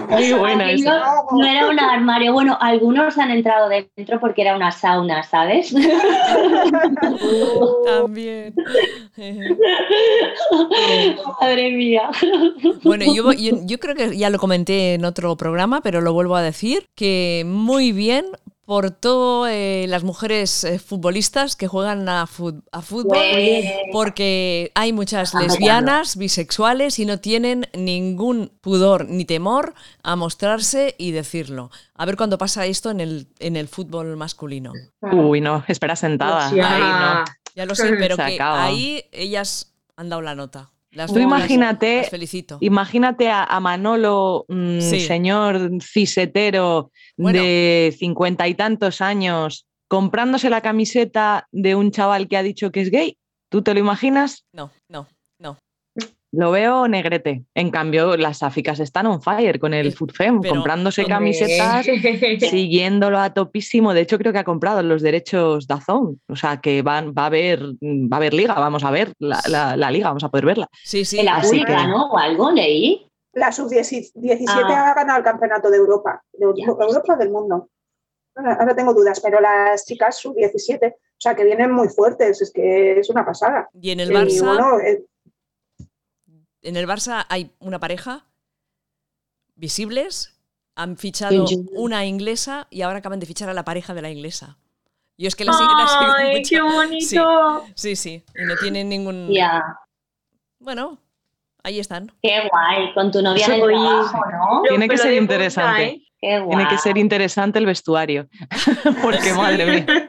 Muy 0.08 0.32
buena 0.32 0.70
esa. 0.70 1.22
no 1.32 1.46
era 1.46 1.68
un 1.68 1.78
armario. 1.80 2.32
Bueno, 2.32 2.56
algunos 2.60 3.18
han 3.18 3.30
entrado 3.30 3.68
dentro 3.68 4.20
porque 4.20 4.42
era 4.42 4.56
una 4.56 4.70
sauna, 4.70 5.22
¿sabes? 5.22 5.74
También. 7.84 8.54
Madre 11.40 11.70
mía. 11.70 12.10
Bueno, 12.82 13.04
yo, 13.14 13.32
yo, 13.32 13.56
yo 13.64 13.78
creo 13.78 13.94
que 13.94 14.16
ya 14.16 14.30
lo 14.30 14.38
comenté 14.38 14.94
en 14.94 15.04
otro 15.04 15.36
programa, 15.36 15.80
pero 15.80 16.00
lo 16.00 16.12
vuelvo 16.12 16.36
a 16.36 16.42
decir, 16.42 16.86
que 16.94 17.44
muy 17.46 17.92
bien 17.92 18.26
por 18.66 18.90
todas 18.90 19.52
las 19.86 20.04
mujeres 20.04 20.64
eh, 20.64 20.78
futbolistas 20.78 21.54
que 21.54 21.68
juegan 21.68 22.08
a, 22.08 22.24
fut- 22.26 22.62
a 22.72 22.80
fútbol, 22.80 23.18
porque 23.92 24.72
hay 24.74 24.94
muchas 24.94 25.34
Ah, 25.34 25.42
lesbianas, 25.42 26.16
bisexuales 26.16 26.98
y 26.98 27.04
no 27.04 27.20
tienen 27.20 27.66
ningún 27.74 28.52
pudor 28.62 29.06
ni 29.08 29.26
temor 29.26 29.74
a 30.02 30.16
mostrarse 30.16 30.94
y 30.96 31.10
decirlo. 31.10 31.70
A 31.94 32.06
ver 32.06 32.16
cuándo 32.16 32.38
pasa 32.38 32.64
esto 32.64 32.90
en 32.90 33.00
el, 33.00 33.26
en 33.38 33.56
el 33.56 33.68
fútbol 33.68 34.16
masculino. 34.16 34.72
Uy, 35.12 35.42
no, 35.42 35.62
espera 35.68 35.94
sentada. 35.94 36.46
Hostia. 36.46 36.74
Ahí 36.74 36.80
no. 36.80 37.24
Ya 37.54 37.66
lo 37.66 37.74
sé, 37.74 37.92
pero 37.98 38.16
que 38.16 38.38
ahí 38.40 39.04
ellas 39.12 39.74
han 39.96 40.08
dado 40.08 40.22
la 40.22 40.34
nota. 40.34 40.70
Las 40.94 41.12
Tú 41.12 41.18
imagínate- 41.18 42.02
las 42.02 42.10
felicito. 42.10 42.58
Imagínate 42.60 43.28
a, 43.28 43.42
a 43.44 43.60
Manolo, 43.60 44.44
mm, 44.48 44.80
Sí. 44.80 45.00
señor 45.00 45.70
cisetero 45.82 46.90
Bueno. 47.16 47.40
de 47.42 47.94
cincuenta 47.98 48.46
y 48.48 48.54
tantos 48.54 49.00
años, 49.00 49.66
comprándose 49.88 50.50
la 50.50 50.60
camiseta 50.60 51.46
de 51.52 51.74
un 51.74 51.90
chaval 51.90 52.28
que 52.28 52.36
ha 52.36 52.42
dicho 52.42 52.70
que 52.70 52.80
es 52.80 52.90
gay. 52.90 53.16
¿Tú 53.50 53.62
te 53.62 53.74
lo 53.74 53.80
imaginas? 53.80 54.44
No, 54.52 54.70
no, 54.88 55.06
no. 55.38 55.58
Lo 56.36 56.50
veo 56.50 56.88
negrete. 56.88 57.44
En 57.54 57.70
cambio, 57.70 58.16
las 58.16 58.42
áficas 58.42 58.80
están 58.80 59.06
on 59.06 59.22
fire 59.22 59.58
con 59.58 59.72
el 59.74 59.88
Eh, 59.88 59.94
pero, 59.98 60.40
comprándose 60.54 61.02
hombre, 61.02 61.14
camisetas, 61.14 61.86
siguiéndolo 62.50 63.18
a 63.18 63.32
topísimo. 63.34 63.94
De 63.94 64.00
hecho, 64.02 64.18
creo 64.18 64.32
que 64.32 64.38
ha 64.38 64.44
comprado 64.44 64.82
los 64.82 65.02
derechos 65.02 65.66
Dazón. 65.66 66.20
O 66.28 66.36
sea, 66.36 66.58
que 66.60 66.82
van, 66.82 67.12
va, 67.16 67.24
a 67.24 67.26
haber, 67.26 67.60
va 67.62 68.08
a 68.12 68.16
haber 68.16 68.34
liga, 68.34 68.54
vamos 68.54 68.84
a 68.84 68.90
ver 68.90 69.12
la, 69.18 69.40
la- 69.48 69.76
la 69.76 69.90
liga, 69.90 70.08
vamos 70.08 70.24
a 70.24 70.28
poder 70.28 70.46
verla. 70.46 70.68
Sí, 70.84 71.04
sí. 71.04 71.22
La 71.22 71.40
pública, 71.40 71.76
que- 71.82 71.88
¿no? 71.88 72.10
O 72.10 72.18
algo 72.18 72.50
leí. 72.50 73.06
La 73.32 73.50
sub-17 73.50 74.44
Ah. 74.48 74.90
ha 74.90 74.94
ganado 74.94 75.18
el 75.18 75.24
campeonato 75.24 75.68
de 75.70 75.76
Europa, 75.78 76.22
de 76.32 76.46
Ya. 76.56 76.66
Europa 76.66 77.14
o 77.14 77.16
del 77.16 77.30
mundo. 77.30 77.68
Ahora, 78.36 78.54
ahora 78.60 78.74
tengo 78.76 78.94
dudas, 78.94 79.20
pero 79.20 79.40
las 79.40 79.84
chicas 79.84 80.16
sub-17, 80.18 80.92
o 80.92 80.96
sea, 81.18 81.34
que 81.34 81.44
vienen 81.44 81.72
muy 81.72 81.88
fuertes, 81.88 82.40
es 82.42 82.52
que 82.52 82.98
es 83.00 83.10
una 83.10 83.24
pasada. 83.24 83.68
Y 83.80 83.90
en 83.90 84.00
el 84.00 84.10
Y 84.10 84.14
Barça, 84.14 84.44
bueno, 84.44 84.80
eh, 84.80 85.04
en 86.64 86.76
el 86.76 86.86
Barça 86.86 87.24
hay 87.28 87.50
una 87.60 87.78
pareja 87.78 88.24
visibles. 89.54 90.30
Han 90.76 90.96
fichado 90.96 91.44
una 91.76 92.04
inglesa 92.04 92.66
y 92.68 92.82
ahora 92.82 92.98
acaban 92.98 93.20
de 93.20 93.26
fichar 93.26 93.48
a 93.48 93.54
la 93.54 93.64
pareja 93.64 93.94
de 93.94 94.02
la 94.02 94.10
inglesa. 94.10 94.58
Yo 95.16 95.28
es 95.28 95.36
que 95.36 95.44
la 95.44 95.52
¡Ay, 96.16 96.36
mucho. 96.38 96.48
qué 96.50 96.60
bonito! 96.62 97.64
Sí, 97.76 97.94
sí. 97.94 98.24
Y 98.34 98.44
no 98.44 98.56
tienen 98.56 98.88
ningún. 98.88 99.28
Ya, 99.32 99.62
Bueno, 100.58 100.98
ahí 101.62 101.78
están. 101.78 102.10
qué 102.20 102.48
guay. 102.50 102.92
Con 102.94 103.12
tu 103.12 103.22
novia 103.22 103.46
en 103.46 103.52
el 103.52 103.62
Oye, 103.62 103.74
trabajo, 103.76 104.18
¿no? 104.32 104.62
Tiene 104.68 104.88
que 104.88 104.98
ser 104.98 105.12
interesante. 105.12 105.86
punta, 105.90 105.94
¿eh? 105.94 106.02
Qué 106.20 106.38
guay. 106.40 106.56
Tiene 106.56 106.68
que 106.70 106.78
ser 106.78 106.98
interesante 106.98 107.58
el 107.60 107.66
vestuario. 107.66 108.28
Porque, 109.02 109.32
madre 109.34 109.66
mía. 109.66 109.86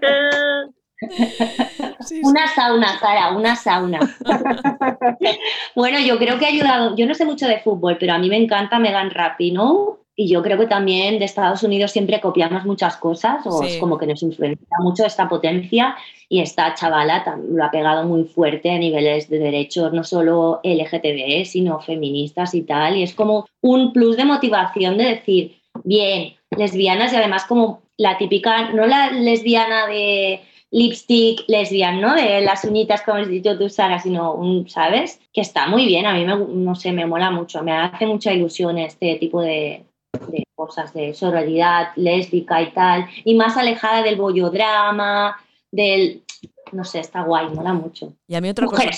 Sí, 1.09 2.17
sí. 2.17 2.21
Una 2.23 2.47
sauna, 2.47 2.99
Sara, 2.99 3.35
una 3.35 3.55
sauna. 3.55 3.99
bueno, 5.75 5.99
yo 5.99 6.17
creo 6.17 6.37
que 6.37 6.45
ha 6.45 6.49
ayudado. 6.49 6.95
Yo 6.95 7.05
no 7.05 7.13
sé 7.15 7.25
mucho 7.25 7.47
de 7.47 7.59
fútbol, 7.59 7.97
pero 7.99 8.13
a 8.13 8.17
mí 8.17 8.29
me 8.29 8.37
encanta 8.37 8.79
Megan 8.79 9.11
Rapinoe. 9.11 9.97
Y 10.17 10.29
yo 10.29 10.41
creo 10.41 10.57
que 10.57 10.67
también 10.67 11.19
de 11.19 11.25
Estados 11.25 11.61
Unidos 11.63 11.91
siempre 11.91 12.21
copiamos 12.21 12.63
muchas 12.63 12.95
cosas, 12.95 13.45
o 13.45 13.61
Sí. 13.61 13.67
es 13.67 13.77
como 13.77 13.97
que 13.97 14.07
nos 14.07 14.23
influencia 14.23 14.65
mucho 14.79 15.05
esta 15.05 15.27
potencia. 15.27 15.95
Y 16.29 16.39
esta 16.39 16.73
chavala 16.73 17.23
lo 17.49 17.63
ha 17.63 17.69
pegado 17.69 18.05
muy 18.05 18.23
fuerte 18.23 18.71
a 18.71 18.77
niveles 18.79 19.29
de 19.29 19.39
derechos, 19.39 19.91
no 19.91 20.03
solo 20.05 20.61
LGTB, 20.63 21.43
sino 21.45 21.79
feministas 21.81 22.55
y 22.55 22.61
tal. 22.61 22.95
Y 22.95 23.03
es 23.03 23.13
como 23.13 23.45
un 23.61 23.91
plus 23.91 24.15
de 24.15 24.23
motivación 24.25 24.97
de 24.97 25.03
decir, 25.03 25.57
bien, 25.83 26.35
lesbianas 26.57 27.11
y 27.11 27.17
además 27.17 27.43
como 27.45 27.81
la 27.97 28.17
típica, 28.17 28.69
no 28.71 28.87
la 28.87 29.11
lesbiana 29.11 29.85
de 29.87 30.41
lipstick 30.71 31.45
lesbian, 31.47 32.01
¿no? 32.01 32.15
De 32.15 32.41
las 32.41 32.65
uñitas, 32.65 33.01
como 33.01 33.17
has 33.17 33.27
dicho 33.27 33.57
tú, 33.57 33.69
Sara, 33.69 33.99
sino 33.99 34.33
un, 34.33 34.67
¿sabes? 34.69 35.19
Que 35.33 35.41
está 35.41 35.67
muy 35.67 35.85
bien, 35.85 36.05
a 36.05 36.13
mí 36.13 36.25
me, 36.25 36.35
no 36.35 36.75
sé, 36.75 36.91
me 36.91 37.05
mola 37.05 37.31
mucho, 37.31 37.63
me 37.63 37.71
hace 37.71 38.05
mucha 38.05 38.33
ilusión 38.33 38.77
este 38.77 39.15
tipo 39.15 39.41
de, 39.41 39.85
de 40.29 40.43
cosas 40.55 40.93
de 40.93 41.13
sororidad 41.13 41.89
lésbica 41.95 42.61
y 42.61 42.71
tal, 42.71 43.07
y 43.23 43.35
más 43.35 43.57
alejada 43.57 44.01
del 44.03 44.15
bollodrama, 44.15 45.37
del, 45.71 46.23
no 46.71 46.83
sé, 46.83 46.99
está 46.99 47.21
guay, 47.23 47.49
mola 47.49 47.73
mucho. 47.73 48.13
Y 48.27 48.35
a 48.35 48.41
mí 48.41 48.49
otra 48.49 48.65
cosa, 48.65 48.89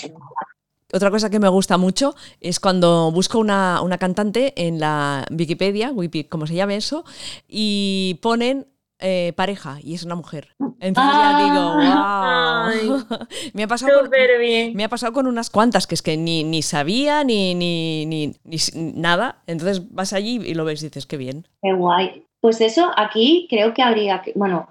otra 0.93 1.11
cosa 1.11 1.29
que 1.29 1.39
me 1.39 1.49
gusta 1.49 1.77
mucho 1.77 2.15
es 2.39 2.59
cuando 2.59 3.11
busco 3.11 3.39
una, 3.39 3.81
una 3.81 3.97
cantante 3.97 4.53
en 4.55 4.79
la 4.79 5.25
Wikipedia, 5.29 5.91
Wiki, 5.91 6.23
como 6.25 6.47
se 6.47 6.55
llame 6.55 6.77
eso, 6.77 7.03
y 7.47 8.19
ponen 8.21 8.67
eh, 8.99 9.33
pareja 9.35 9.77
y 9.83 9.93
es 9.93 10.03
una 10.03 10.15
mujer. 10.15 10.49
Entonces 10.79 11.13
Ah. 11.15 12.69
ya 12.69 12.93
digo, 12.93 13.07
wow. 13.09 13.27
me, 13.53 13.63
ha 13.63 13.67
pasado 13.67 14.01
con, 14.01 14.09
bien. 14.39 14.75
me 14.75 14.83
ha 14.83 14.89
pasado 14.89 15.13
con 15.13 15.27
unas 15.27 15.49
cuantas 15.49 15.87
que 15.87 15.95
es 15.95 16.01
que 16.01 16.17
ni, 16.17 16.43
ni 16.43 16.61
sabía 16.61 17.23
ni, 17.23 17.55
ni, 17.55 18.05
ni, 18.05 18.33
nada. 18.73 19.41
Entonces 19.47 19.93
vas 19.93 20.13
allí 20.13 20.39
y 20.43 20.53
lo 20.53 20.65
ves 20.65 20.81
y 20.81 20.87
dices, 20.87 21.05
qué 21.05 21.17
bien. 21.17 21.47
Qué 21.61 21.73
guay. 21.73 22.23
Pues 22.39 22.61
eso, 22.61 22.91
aquí 22.95 23.47
creo 23.49 23.73
que 23.73 23.81
habría 23.81 24.21
que, 24.21 24.31
bueno, 24.35 24.69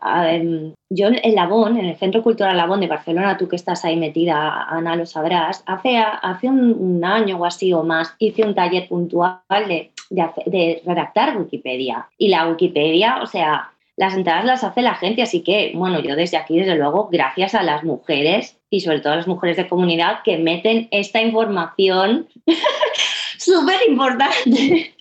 yo 0.88 1.08
en 1.08 1.34
Labón, 1.34 1.76
en 1.76 1.86
el 1.86 1.96
Centro 1.96 2.22
Cultural 2.22 2.56
Labón 2.56 2.80
de 2.80 2.86
Barcelona, 2.86 3.36
tú 3.36 3.48
que 3.48 3.56
estás 3.56 3.84
ahí 3.84 3.96
metida, 3.96 4.62
Ana, 4.68 4.94
lo 4.94 5.04
sabrás, 5.04 5.64
hace, 5.66 5.98
hace 5.98 6.48
un, 6.48 6.72
un 6.78 7.04
año 7.04 7.38
o 7.38 7.44
así 7.44 7.72
o 7.72 7.82
más 7.82 8.14
hice 8.18 8.44
un 8.44 8.54
taller 8.54 8.88
puntual 8.88 9.40
de, 9.50 9.90
de 10.10 10.82
redactar 10.86 11.36
Wikipedia. 11.36 12.08
Y 12.16 12.28
la 12.28 12.48
Wikipedia, 12.48 13.20
o 13.20 13.26
sea, 13.26 13.72
las 13.96 14.14
entradas 14.14 14.44
las 14.44 14.62
hace 14.64 14.82
la 14.82 14.94
gente, 14.94 15.22
así 15.22 15.42
que, 15.42 15.72
bueno, 15.74 16.00
yo 16.00 16.16
desde 16.16 16.36
aquí, 16.36 16.58
desde 16.58 16.74
luego, 16.76 17.08
gracias 17.10 17.54
a 17.54 17.62
las 17.62 17.82
mujeres 17.82 18.58
y 18.68 18.80
sobre 18.80 19.00
todo 19.00 19.14
a 19.14 19.16
las 19.16 19.26
mujeres 19.28 19.56
de 19.56 19.68
comunidad 19.68 20.18
que 20.24 20.36
meten 20.38 20.88
esta 20.90 21.22
información 21.22 22.28
súper 23.38 23.76
importante. 23.88 24.94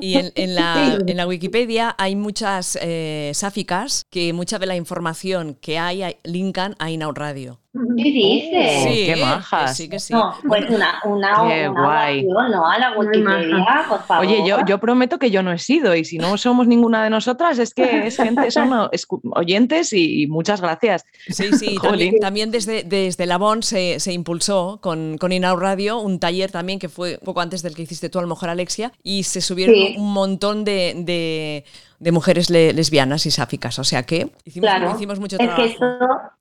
Y 0.00 0.18
en, 0.18 0.30
en 0.34 0.54
la, 0.54 0.98
en 1.06 1.16
la 1.16 1.26
Wikipedia 1.26 1.94
hay 1.98 2.16
muchas 2.16 2.78
eh, 2.80 3.30
sáficas 3.34 4.04
que 4.10 4.32
mucha 4.32 4.58
de 4.58 4.66
la 4.66 4.76
información 4.76 5.54
que 5.60 5.78
hay, 5.78 6.02
hay- 6.02 6.16
linkan 6.24 6.74
a 6.78 6.90
Inaud 6.90 7.16
Radio. 7.16 7.58
¿Qué 7.96 8.02
dices? 8.04 8.82
Sí. 8.84 9.06
qué 9.06 9.14
que 9.14 9.24
majas. 9.24 9.74
sí, 9.76 9.88
que 9.88 9.98
sí. 9.98 10.12
No, 10.12 10.34
pues 10.46 10.68
una, 10.68 11.00
una, 11.06 11.48
Qué 11.48 11.68
una 11.68 11.80
guay. 11.82 12.22
¿no? 12.24 12.66
A 12.68 12.78
la 12.78 12.92
Wikipedia, 12.98 13.86
por 13.88 14.02
favor. 14.04 14.26
Oye, 14.26 14.46
yo, 14.46 14.58
yo 14.66 14.78
prometo 14.78 15.18
que 15.18 15.30
yo 15.30 15.42
no 15.42 15.52
he 15.52 15.58
sido 15.58 15.94
y 15.96 16.04
si 16.04 16.18
no 16.18 16.36
somos 16.36 16.66
ninguna 16.66 17.02
de 17.02 17.08
nosotras 17.08 17.58
es 17.58 17.72
que 17.72 18.06
es 18.06 18.16
gente, 18.18 18.50
son 18.50 18.90
oyentes 19.34 19.92
y 19.94 20.26
muchas 20.26 20.60
gracias. 20.60 21.06
Sí, 21.28 21.50
sí, 21.58 21.76
Jolín. 21.80 22.18
también, 22.18 22.20
también 22.20 22.50
desde, 22.50 22.82
desde 22.84 23.24
Labón 23.26 23.62
se, 23.62 24.00
se 24.00 24.12
impulsó 24.12 24.78
con, 24.82 25.16
con 25.18 25.32
Inaud 25.32 25.58
Radio 25.58 25.98
un 26.00 26.20
taller 26.20 26.50
también 26.50 26.78
que 26.78 26.88
fue 26.90 27.18
poco 27.24 27.40
antes 27.40 27.62
del 27.62 27.74
que 27.74 27.82
hiciste 27.82 28.10
tú, 28.10 28.18
a 28.18 28.22
lo 28.22 28.28
mejor, 28.28 28.50
Alexia, 28.50 28.92
y 29.02 29.22
se 29.22 29.40
subieron 29.40 29.74
Sí. 29.74 29.94
un 29.96 30.12
montón 30.12 30.64
de, 30.64 30.92
de- 30.98 31.64
de 32.02 32.12
mujeres 32.12 32.50
le- 32.50 32.72
lesbianas 32.72 33.26
y 33.26 33.30
sáficas. 33.30 33.78
O 33.78 33.84
sea 33.84 34.02
que 34.02 34.30
hicimos, 34.44 34.68
Claro. 34.68 34.90
hicimos 34.94 35.20
mucho 35.20 35.36
Es 35.38 35.46
trabajo. 35.46 35.62
que 35.62 35.68
esto, 35.68 35.86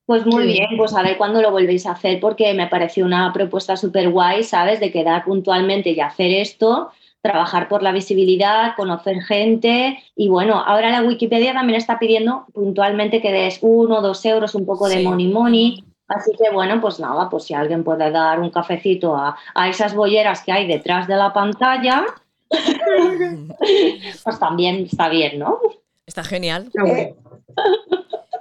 pues 0.05 0.25
muy 0.25 0.45
bien, 0.47 0.67
pues 0.77 0.93
a 0.95 1.03
ver 1.03 1.17
cuándo 1.17 1.41
lo 1.41 1.51
volvéis 1.51 1.85
a 1.85 1.91
hacer, 1.91 2.19
porque 2.19 2.53
me 2.53 2.67
pareció 2.67 3.05
una 3.05 3.31
propuesta 3.31 3.77
súper 3.77 4.09
guay, 4.09 4.43
¿sabes? 4.43 4.79
De 4.79 4.91
quedar 4.91 5.23
puntualmente 5.23 5.91
y 5.91 5.99
hacer 5.99 6.31
esto, 6.31 6.91
trabajar 7.21 7.67
por 7.67 7.83
la 7.83 7.91
visibilidad, 7.91 8.75
conocer 8.75 9.21
gente. 9.21 9.99
Y 10.15 10.27
bueno, 10.29 10.55
ahora 10.65 10.89
la 10.89 11.03
Wikipedia 11.03 11.53
también 11.53 11.77
está 11.77 11.99
pidiendo 11.99 12.45
puntualmente 12.53 13.21
que 13.21 13.31
des 13.31 13.59
uno 13.61 13.99
o 13.99 14.01
dos 14.01 14.25
euros, 14.25 14.55
un 14.55 14.65
poco 14.65 14.89
de 14.89 15.03
money 15.03 15.27
money. 15.27 15.83
Así 16.07 16.31
que 16.37 16.51
bueno, 16.51 16.81
pues 16.81 16.99
nada, 16.99 17.29
pues 17.29 17.43
si 17.45 17.53
alguien 17.53 17.83
puede 17.85 18.09
dar 18.11 18.39
un 18.39 18.49
cafecito 18.49 19.15
a, 19.15 19.37
a 19.55 19.69
esas 19.69 19.93
bolleras 19.95 20.41
que 20.41 20.51
hay 20.51 20.67
detrás 20.67 21.07
de 21.07 21.15
la 21.15 21.31
pantalla, 21.31 22.03
pues 24.23 24.39
también 24.39 24.85
está 24.85 25.09
bien, 25.09 25.39
¿no? 25.39 25.59
Está 26.05 26.23
genial. 26.23 26.69
Eh, 26.85 27.15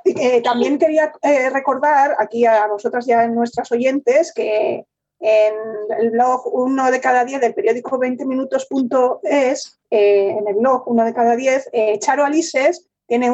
eh, 0.04 0.42
también 0.42 0.78
quería 0.78 1.12
eh, 1.22 1.50
recordar 1.50 2.16
aquí 2.18 2.44
a 2.44 2.66
vosotras 2.66 3.06
ya 3.06 3.26
nuestras 3.28 3.70
oyentes 3.70 4.32
que 4.34 4.84
en 5.20 5.54
el 5.98 6.10
blog 6.10 6.42
uno 6.52 6.90
de 6.90 7.00
cada 7.00 7.24
diez 7.24 7.40
del 7.40 7.54
periódico 7.54 7.98
20minutos.es, 7.98 9.78
eh, 9.90 10.30
en 10.30 10.48
el 10.48 10.54
blog 10.56 10.88
uno 10.88 11.04
de 11.04 11.12
cada 11.14 11.36
diez, 11.36 11.68
eh, 11.72 11.98
Charo 11.98 12.24
Alises 12.24 12.88
tiene 13.06 13.30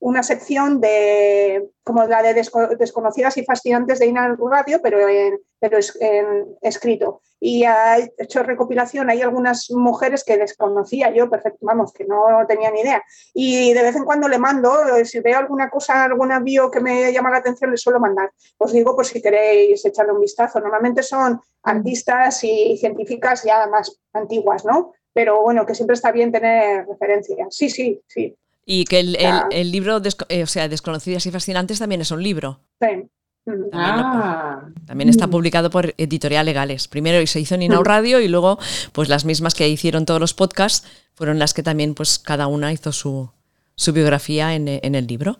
una 0.00 0.22
sección 0.22 0.80
de 0.80 1.68
como 1.84 2.04
la 2.04 2.22
de 2.22 2.34
desconocidas 2.34 3.36
y 3.36 3.44
fascinantes 3.44 3.98
de 3.98 4.06
Ina 4.06 4.36
Radio, 4.38 4.80
pero 4.82 5.08
en, 5.08 5.38
pero 5.58 5.78
en 6.00 6.56
escrito. 6.62 7.20
Y 7.38 7.64
ha 7.64 7.98
hecho 8.18 8.42
recopilación, 8.42 9.10
hay 9.10 9.22
algunas 9.22 9.70
mujeres 9.70 10.24
que 10.24 10.36
desconocía 10.36 11.10
yo, 11.10 11.30
perfecto, 11.30 11.58
vamos, 11.62 11.92
que 11.92 12.04
no 12.04 12.44
tenía 12.46 12.70
ni 12.70 12.80
idea. 12.80 13.02
Y 13.34 13.72
de 13.72 13.82
vez 13.82 13.96
en 13.96 14.04
cuando 14.04 14.28
le 14.28 14.38
mando, 14.38 14.72
si 15.04 15.20
veo 15.20 15.38
alguna 15.38 15.70
cosa, 15.70 16.04
alguna 16.04 16.38
bio 16.40 16.70
que 16.70 16.80
me 16.80 17.12
llama 17.12 17.30
la 17.30 17.38
atención, 17.38 17.70
le 17.70 17.76
suelo 17.76 17.98
mandar. 17.98 18.30
Os 18.58 18.72
digo 18.72 18.94
por 18.94 19.06
si 19.06 19.22
queréis 19.22 19.84
echarle 19.84 20.12
un 20.12 20.20
vistazo. 20.20 20.60
Normalmente 20.60 21.02
son 21.02 21.40
artistas 21.62 22.44
y 22.44 22.76
científicas 22.78 23.42
ya 23.42 23.66
más 23.66 23.98
antiguas, 24.12 24.64
¿no? 24.64 24.92
Pero 25.12 25.42
bueno, 25.42 25.66
que 25.66 25.74
siempre 25.74 25.94
está 25.94 26.12
bien 26.12 26.30
tener 26.30 26.86
referencias. 26.86 27.48
Sí, 27.50 27.68
sí, 27.68 28.00
sí. 28.06 28.36
Y 28.64 28.84
que 28.84 29.00
el, 29.00 29.18
el, 29.50 29.72
libro, 29.72 30.00
eh, 30.28 30.42
o 30.42 30.46
sea, 30.46 30.68
Desconocidas 30.68 31.26
y 31.26 31.30
Fascinantes 31.30 31.78
también 31.78 32.00
es 32.00 32.10
un 32.10 32.22
libro. 32.22 32.60
Sí. 32.80 33.08
También, 33.44 33.70
ah. 33.72 34.68
también, 34.86 35.08
está 35.08 35.26
publicado 35.26 35.70
por 35.70 35.94
Editorial 35.96 36.44
Legales. 36.44 36.88
Primero 36.88 37.26
se 37.26 37.40
hizo 37.40 37.54
en 37.54 37.62
Inau 37.62 37.82
Radio 37.82 38.20
y 38.20 38.28
luego, 38.28 38.58
pues 38.92 39.08
las 39.08 39.24
mismas 39.24 39.54
que 39.54 39.68
hicieron 39.68 40.04
todos 40.04 40.20
los 40.20 40.34
podcasts 40.34 40.86
fueron 41.14 41.38
las 41.38 41.54
que 41.54 41.62
también, 41.62 41.94
pues 41.94 42.18
cada 42.18 42.46
una 42.46 42.72
hizo 42.72 42.92
su, 42.92 43.30
su 43.74 43.92
biografía 43.92 44.54
en, 44.54 44.68
en, 44.68 44.94
el 44.94 45.06
libro. 45.06 45.38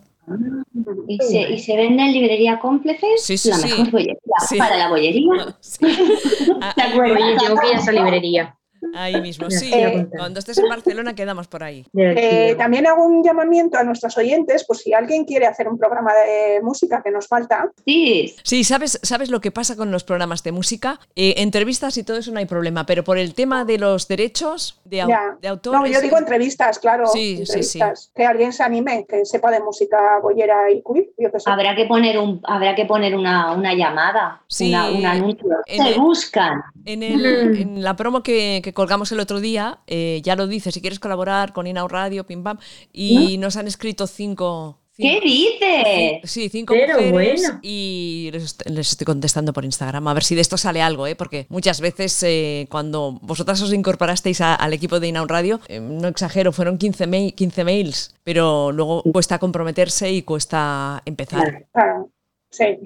¿Y 1.07 1.17
se, 1.19 1.41
¿Y 1.51 1.59
se, 1.59 1.75
vende 1.77 2.03
en 2.03 2.13
librería 2.13 2.59
cómplices? 2.59 3.23
Sí, 3.23 3.37
sí, 3.37 3.49
la 3.49 3.57
mejor 3.57 3.91
bollería 3.91 4.15
para 4.57 4.77
la 4.77 4.89
bollería. 4.89 5.57
Sí. 5.61 5.85
¿Te 6.75 6.81
acuerdas? 6.81 7.21
Oye, 7.21 7.37
tengo 7.39 7.61
que 7.61 7.67
ir 7.67 7.75
a 7.75 7.79
esa 7.79 7.91
librería. 7.91 8.57
Ahí 8.93 9.21
mismo, 9.21 9.49
sí. 9.49 9.71
Eh, 9.73 10.07
cuando 10.09 10.39
estés 10.39 10.57
en 10.57 10.67
Barcelona 10.67 11.15
quedamos 11.15 11.47
por 11.47 11.63
ahí. 11.63 11.85
Eh, 11.93 12.55
también 12.57 12.87
hago 12.87 13.05
un 13.05 13.23
llamamiento 13.23 13.77
a 13.77 13.83
nuestros 13.83 14.17
oyentes, 14.17 14.65
pues 14.65 14.79
si 14.79 14.93
alguien 14.93 15.25
quiere 15.25 15.45
hacer 15.45 15.67
un 15.67 15.77
programa 15.77 16.13
de 16.13 16.61
música 16.61 17.01
que 17.03 17.11
nos 17.11 17.27
falta. 17.27 17.71
Sí. 17.85 18.35
Sí, 18.43 18.63
¿sabes, 18.63 18.99
sabes 19.03 19.29
lo 19.29 19.39
que 19.41 19.51
pasa 19.51 19.75
con 19.75 19.91
los 19.91 20.03
programas 20.03 20.43
de 20.43 20.51
música? 20.51 20.99
Eh, 21.15 21.35
entrevistas 21.37 21.97
y 21.97 22.03
todo 22.03 22.17
eso 22.17 22.31
no 22.31 22.39
hay 22.39 22.45
problema, 22.45 22.85
pero 22.85 23.03
por 23.03 23.17
el 23.17 23.33
tema 23.33 23.65
de 23.65 23.77
los 23.77 24.07
derechos 24.07 24.79
de, 24.85 25.05
de 25.41 25.47
autores... 25.47 25.79
No, 25.79 25.87
yo 25.87 26.01
digo 26.01 26.17
entrevistas, 26.17 26.79
claro. 26.79 27.07
Sí, 27.07 27.45
sí, 27.45 27.63
sí. 27.63 27.79
Que 28.15 28.25
alguien 28.25 28.51
se 28.51 28.63
anime, 28.63 29.05
que 29.07 29.25
sepa 29.25 29.51
de 29.51 29.59
música 29.61 30.19
boyera 30.21 30.69
y 30.71 30.81
queer. 30.81 31.09
Habrá 31.45 31.75
que 31.75 31.85
poner, 31.85 32.17
un, 32.17 32.41
habrá 32.43 32.75
que 32.75 32.85
poner 32.85 33.15
una, 33.15 33.53
una 33.53 33.73
llamada, 33.73 34.41
una, 34.59 34.91
un 34.91 35.05
anuncio. 35.05 35.47
se 35.67 35.99
buscan. 35.99 36.61
En, 36.85 37.03
el, 37.03 37.25
en 37.25 37.83
la 37.83 37.95
promo 37.95 38.23
que 38.23 38.70
colgamos 38.73 39.11
el 39.11 39.19
otro 39.19 39.39
día, 39.39 39.79
eh, 39.87 40.21
ya 40.23 40.35
lo 40.35 40.47
dice, 40.47 40.71
si 40.71 40.81
quieres 40.81 40.99
colaborar 40.99 41.53
con 41.53 41.67
Inau 41.67 41.87
Radio, 41.87 42.25
pim 42.25 42.43
pam, 42.43 42.57
y 42.91 43.37
nos 43.37 43.57
han 43.57 43.67
escrito 43.67 44.07
cinco... 44.07 44.77
¿Qué 44.97 45.19
dices? 45.19 46.31
Sí, 46.31 46.49
cinco 46.49 46.75
mujeres 46.75 47.51
y 47.63 48.29
les, 48.33 48.59
estoy 48.91 49.05
contestando 49.05 49.51
por 49.51 49.65
Instagram 49.65 50.07
a 50.07 50.13
ver 50.13 50.23
si 50.23 50.35
de 50.35 50.41
esto 50.41 50.57
sale 50.57 50.81
algo, 50.81 51.07
¿eh? 51.07 51.15
porque 51.15 51.47
muchas 51.49 51.81
veces 51.81 52.21
eh, 52.21 52.67
cuando 52.69 53.17
vosotras 53.21 53.61
os 53.63 53.73
incorporasteis 53.73 54.41
al 54.41 54.73
equipo 54.73 54.99
de 54.99 55.07
Inau 55.07 55.25
Radio, 55.25 55.59
eh, 55.69 55.79
no 55.79 56.07
exagero, 56.07 56.51
fueron 56.51 56.77
15, 56.77 57.31
15 57.31 57.63
mails, 57.63 58.15
pero 58.23 58.71
luego 58.71 59.01
cuesta 59.03 59.39
comprometerse 59.39 60.11
y 60.11 60.21
cuesta 60.21 61.01
empezar. 61.05 61.65
Claro, 61.71 62.11
Sí, 62.51 62.77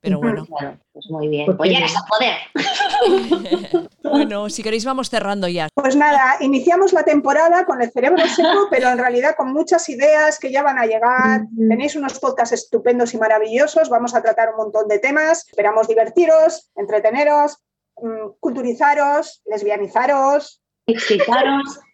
Pero 0.00 0.18
bueno. 0.18 0.46
Pues 0.92 1.06
muy 1.08 1.28
bien. 1.28 1.56
Pues, 1.56 1.70
ya 1.70 1.78
a 1.86 2.06
poder. 2.06 3.88
bueno, 4.02 4.50
si 4.50 4.62
queréis 4.62 4.84
vamos 4.84 5.08
cerrando 5.08 5.48
ya. 5.48 5.68
Pues 5.74 5.96
nada, 5.96 6.36
iniciamos 6.40 6.92
la 6.92 7.02
temporada 7.02 7.64
con 7.64 7.80
el 7.80 7.90
cerebro 7.90 8.26
seco, 8.26 8.66
pero 8.70 8.90
en 8.90 8.98
realidad 8.98 9.34
con 9.36 9.52
muchas 9.52 9.88
ideas 9.88 10.38
que 10.38 10.52
ya 10.52 10.62
van 10.62 10.78
a 10.78 10.86
llegar. 10.86 11.46
Tenéis 11.56 11.96
unos 11.96 12.18
podcasts 12.18 12.52
estupendos 12.52 13.14
y 13.14 13.18
maravillosos. 13.18 13.88
Vamos 13.88 14.14
a 14.14 14.22
tratar 14.22 14.50
un 14.50 14.56
montón 14.56 14.86
de 14.88 14.98
temas. 14.98 15.46
Esperamos 15.48 15.88
divertiros, 15.88 16.70
entreteneros, 16.76 17.58
mm, 17.96 18.38
culturizaros, 18.38 19.42
lesbianizaros. 19.46 20.62
Excitaros. 20.86 21.80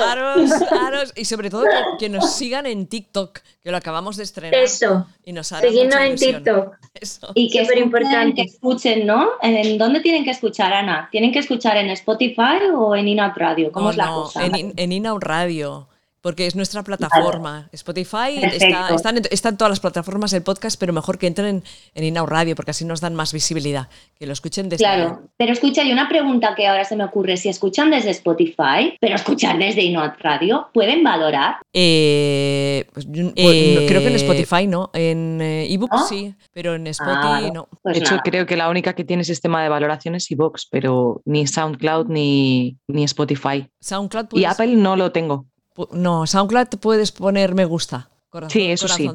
Aros, 0.00 0.50
aros, 0.70 1.12
y 1.16 1.24
sobre 1.24 1.50
todo 1.50 1.64
que, 1.98 2.08
nos 2.08 2.34
sigan 2.34 2.66
en 2.66 2.86
TikTok, 2.86 3.40
que 3.62 3.70
lo 3.70 3.76
acabamos 3.76 4.16
de 4.16 4.22
estrenar. 4.24 4.54
Eso. 4.54 5.06
Y 5.24 5.32
nos 5.32 5.48
Seguirnos 5.48 6.00
en 6.00 6.16
TikTok. 6.16 6.76
Eso. 6.94 7.32
Y 7.34 7.50
que 7.50 7.62
es 7.62 7.76
importante. 7.76 8.34
Que 8.34 8.42
escuchen, 8.42 9.06
¿no? 9.06 9.28
¿En 9.42 9.78
dónde 9.78 10.00
tienen 10.00 10.24
que 10.24 10.30
escuchar, 10.30 10.72
Ana? 10.72 11.08
¿Tienen 11.10 11.32
que 11.32 11.38
escuchar 11.38 11.76
en 11.76 11.90
Spotify 11.90 12.70
o 12.74 12.94
en 12.94 13.08
Inaud 13.08 13.32
Radio? 13.36 13.72
¿Cómo 13.72 13.90
es 13.90 13.96
la 13.96 14.08
cosa? 14.08 14.44
En, 14.44 14.72
en 14.76 14.92
Inaud 14.92 15.22
Radio 15.22 15.88
porque 16.20 16.46
es 16.46 16.56
nuestra 16.56 16.82
plataforma. 16.82 17.68
Spotify 17.72 18.38
está, 18.42 18.94
está, 18.94 19.48
en, 19.48 19.56
todas 19.56 19.70
las 19.70 19.80
plataformas 19.80 20.32
el 20.32 20.42
podcast, 20.42 20.78
pero 20.78 20.92
mejor 20.92 21.18
que 21.18 21.26
entren 21.26 21.62
en 21.94 22.04
Inau 22.04 22.26
Radio, 22.26 22.56
porque 22.56 22.72
así 22.72 22.84
nos 22.84 23.00
dan 23.00 23.14
más 23.14 23.32
visibilidad, 23.32 23.88
que 24.18 24.26
lo 24.26 24.32
escuchen 24.32 24.68
desde 24.68 24.84
Claro, 24.84 25.22
pero 25.36 25.52
escucha, 25.52 25.82
hay 25.82 25.92
una 25.92 26.08
pregunta 26.08 26.54
que 26.54 26.66
ahora 26.66 26.84
se 26.84 26.96
me 26.96 27.04
ocurre, 27.04 27.36
si 27.36 27.48
escuchan 27.48 27.90
desde 27.90 28.10
Spotify, 28.10 28.96
pero 29.00 29.14
escuchan 29.14 29.58
desde 29.58 29.82
Inau 29.82 30.12
Radio, 30.18 30.68
¿pueden 30.72 31.02
valorar? 31.02 31.56
Eh, 31.72 32.86
pues, 32.92 33.06
eh, 33.06 33.86
creo 33.88 34.00
que 34.00 34.08
en 34.08 34.14
Spotify 34.16 34.66
no, 34.66 34.90
en 34.92 35.40
eh, 35.40 35.72
ebook 35.72 35.90
sí, 36.08 36.34
pero 36.52 36.74
en 36.74 36.86
Spotify 36.88 37.46
ah, 37.46 37.50
no. 37.52 37.68
Pues 37.82 37.94
de 37.94 38.00
hecho, 38.00 38.18
creo 38.24 38.46
que 38.46 38.56
la 38.56 38.68
única 38.68 38.94
que 38.94 39.04
tiene 39.04 39.24
sistema 39.24 39.62
de 39.62 39.68
valoración 39.68 40.14
es 40.14 40.30
iVoox, 40.30 40.66
pero 40.70 41.22
ni 41.24 41.46
SoundCloud 41.46 42.06
ni, 42.08 42.78
ni 42.88 43.04
Spotify. 43.04 43.68
SoundCloud 43.80 44.26
Y 44.32 44.44
Apple 44.44 44.76
no 44.76 44.96
lo 44.96 45.12
tengo. 45.12 45.46
No, 45.92 46.26
SoundCloud 46.26 46.78
puedes 46.80 47.12
poner 47.12 47.54
me 47.54 47.64
gusta. 47.64 48.08
sí, 48.48 48.70
eso 48.70 48.88
sí. 48.88 49.08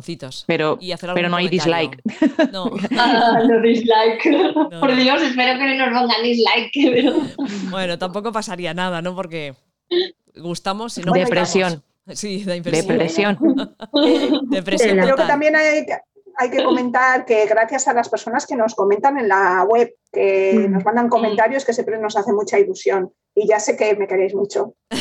Pero, 0.47 0.80
pero 1.14 1.30
no 1.30 1.38
hay 1.38 1.47
dislike. 1.47 2.01
No. 2.51 2.72
ah, 2.97 3.39
no 3.47 3.61
dislike. 3.61 4.24
Por 4.80 4.95
Dios, 4.95 5.22
espero 5.22 5.59
que 5.59 5.76
no 5.76 5.89
nos 5.89 6.01
pongan 6.01 6.24
dislike. 6.24 6.72
Bueno, 7.70 7.97
tampoco 7.97 8.32
pasaría 8.32 8.74
nada, 8.74 9.01
¿no? 9.01 9.16
Porque 9.16 9.55
gustamos 10.36 10.97
y 10.97 11.01
no 11.01 11.11
Depresión. 11.14 11.84
Sí, 12.14 12.43
de 12.43 12.61
Depresión. 12.61 13.38
Depresión. 14.49 14.97
Creo 15.01 15.16
que 15.16 15.24
también 15.24 15.55
hay, 15.55 15.86
hay 16.38 16.50
que 16.50 16.64
comentar 16.64 17.26
que 17.26 17.46
gracias 17.46 17.88
a 17.88 17.94
las 17.94 18.10
personas 18.10 18.46
que 18.48 18.56
nos 18.56 18.76
comentan 18.76 19.18
en 19.18 19.28
la 19.28 19.64
web, 19.68 19.94
que 20.12 20.68
mm. 20.68 20.72
nos 20.72 20.86
mandan 20.86 21.10
comentarios, 21.10 21.66
que 21.66 21.74
siempre 21.74 22.00
nos 22.00 22.16
hace 22.16 22.34
mucha 22.34 22.60
ilusión. 22.60 23.12
Y 23.36 23.48
ya 23.48 23.60
sé 23.60 23.76
que 23.76 23.96
me 23.96 24.08
queréis 24.08 24.36
mucho. 24.36 24.76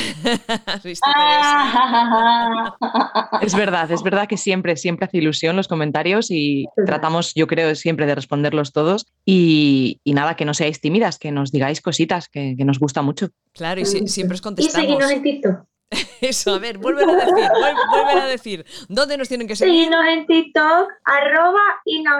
es 3.43 3.55
verdad, 3.55 3.91
es 3.91 4.03
verdad 4.03 4.27
que 4.27 4.39
siempre, 4.39 4.77
siempre 4.77 5.05
hace 5.05 5.19
ilusión 5.19 5.55
los 5.55 5.69
comentarios 5.69 6.31
y 6.31 6.67
tratamos, 6.87 7.35
yo 7.35 7.47
creo, 7.47 7.75
siempre 7.75 8.07
de 8.07 8.15
responderlos 8.15 8.73
todos. 8.73 9.13
Y, 9.27 10.01
nada, 10.07 10.35
que 10.35 10.47
no 10.47 10.55
seáis 10.55 10.81
tímidas, 10.81 11.19
que 11.19 11.31
nos 11.31 11.53
digáis 11.53 11.83
cositas, 11.83 12.29
que, 12.29 12.57
nos 12.65 12.79
gusta 12.79 13.03
mucho. 13.03 13.29
Claro, 13.53 13.83
y 13.83 13.85
siempre 13.85 14.37
os 14.37 14.41
contestamos. 14.41 14.79
Y 14.79 14.87
seguimos 14.87 15.11
en 15.11 15.23
TikTok. 15.23 15.67
Eso, 16.21 16.55
a 16.55 16.59
ver, 16.59 16.79
vuelven 16.79 17.11
a 17.11 17.15
decir, 17.17 17.49
vuelven 17.91 18.19
a 18.19 18.27
decir. 18.27 18.67
¿Dónde 18.89 19.17
nos 19.17 19.29
tienen 19.29 19.47
que 19.47 19.57
seguir? 19.57 19.85
Seguimos 19.85 20.05
en 20.07 20.27
TikTok, 20.27 20.89
arroba 21.05 21.61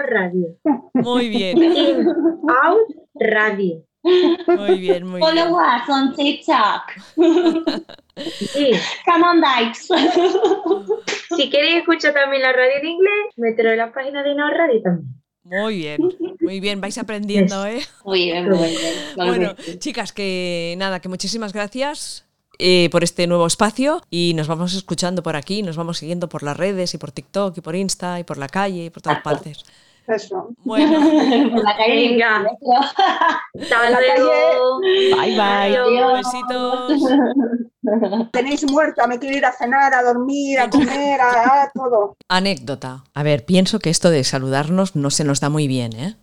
Radio. 0.09 0.57
Muy 0.93 1.29
bien. 1.29 2.07
Out 2.47 2.87
Radio. 3.15 3.83
Muy 4.03 4.79
bien, 4.79 5.07
muy 5.07 5.21
bien. 5.21 5.21
Follow 5.21 5.57
us 5.57 5.89
on 5.89 6.13
TikTok. 6.15 6.83
Sí. 8.15 8.71
Come 9.05 9.25
on, 9.25 9.41
Dykes. 9.41 9.87
Si 11.35 11.49
queréis 11.49 11.77
escuchar 11.77 12.13
también 12.13 12.43
la 12.43 12.51
radio 12.51 12.77
en 12.79 12.85
inglés, 12.85 13.33
metro 13.37 13.71
en 13.71 13.77
la 13.77 13.91
página 13.91 14.21
de 14.21 14.35
Now 14.35 14.49
Radio 14.49 14.81
también. 14.81 15.23
Muy 15.45 15.77
bien, 15.77 15.99
muy 16.39 16.59
bien, 16.61 16.79
vais 16.79 16.97
aprendiendo, 16.97 17.65
¿eh? 17.65 17.81
Muy 18.05 18.25
bien, 18.25 18.49
muy 18.49 18.69
bien. 18.69 18.93
Bueno, 19.17 19.55
chicas, 19.77 20.13
que 20.13 20.73
nada, 20.77 21.01
que 21.01 21.09
muchísimas 21.09 21.51
gracias. 21.51 22.25
Eh, 22.65 22.87
por 22.91 23.03
este 23.03 23.27
nuevo 23.27 23.45
espacio 23.45 24.01
y 24.09 24.33
nos 24.37 24.47
vamos 24.47 24.73
escuchando 24.73 25.21
por 25.21 25.35
aquí, 25.35 25.63
nos 25.63 25.75
vamos 25.75 25.97
siguiendo 25.97 26.29
por 26.29 26.43
las 26.43 26.55
redes 26.55 26.93
y 26.93 26.97
por 26.97 27.11
TikTok 27.11 27.57
y 27.57 27.59
por 27.59 27.75
Insta 27.75 28.21
y 28.21 28.23
por 28.23 28.37
la 28.37 28.47
calle 28.47 28.85
y 28.85 28.89
por 28.89 29.03
todas 29.03 29.21
partes. 29.21 29.65
Eso. 30.07 30.47
Bueno, 30.63 30.97
por 31.51 31.61
la 31.61 31.75
calle. 31.75 32.11
Venga. 32.11 32.45
Hasta 33.59 33.89
la 33.89 33.97
calle. 33.97 34.31
Bye 35.13 35.35
bye. 35.35 36.13
Besitos. 36.13 37.03
Tenéis 38.31 38.71
muerto, 38.71 39.05
me 39.09 39.19
quiero 39.19 39.35
ir 39.35 39.45
a 39.45 39.51
cenar, 39.51 39.93
a 39.93 40.01
dormir, 40.01 40.57
a 40.57 40.69
comer, 40.69 41.19
a, 41.19 41.63
a 41.63 41.71
todo. 41.73 42.15
Anécdota. 42.29 43.03
A 43.13 43.23
ver, 43.23 43.43
pienso 43.43 43.79
que 43.79 43.89
esto 43.89 44.09
de 44.09 44.23
saludarnos 44.23 44.95
no 44.95 45.09
se 45.09 45.25
nos 45.25 45.41
da 45.41 45.49
muy 45.49 45.67
bien, 45.67 45.91
¿eh? 45.97 46.15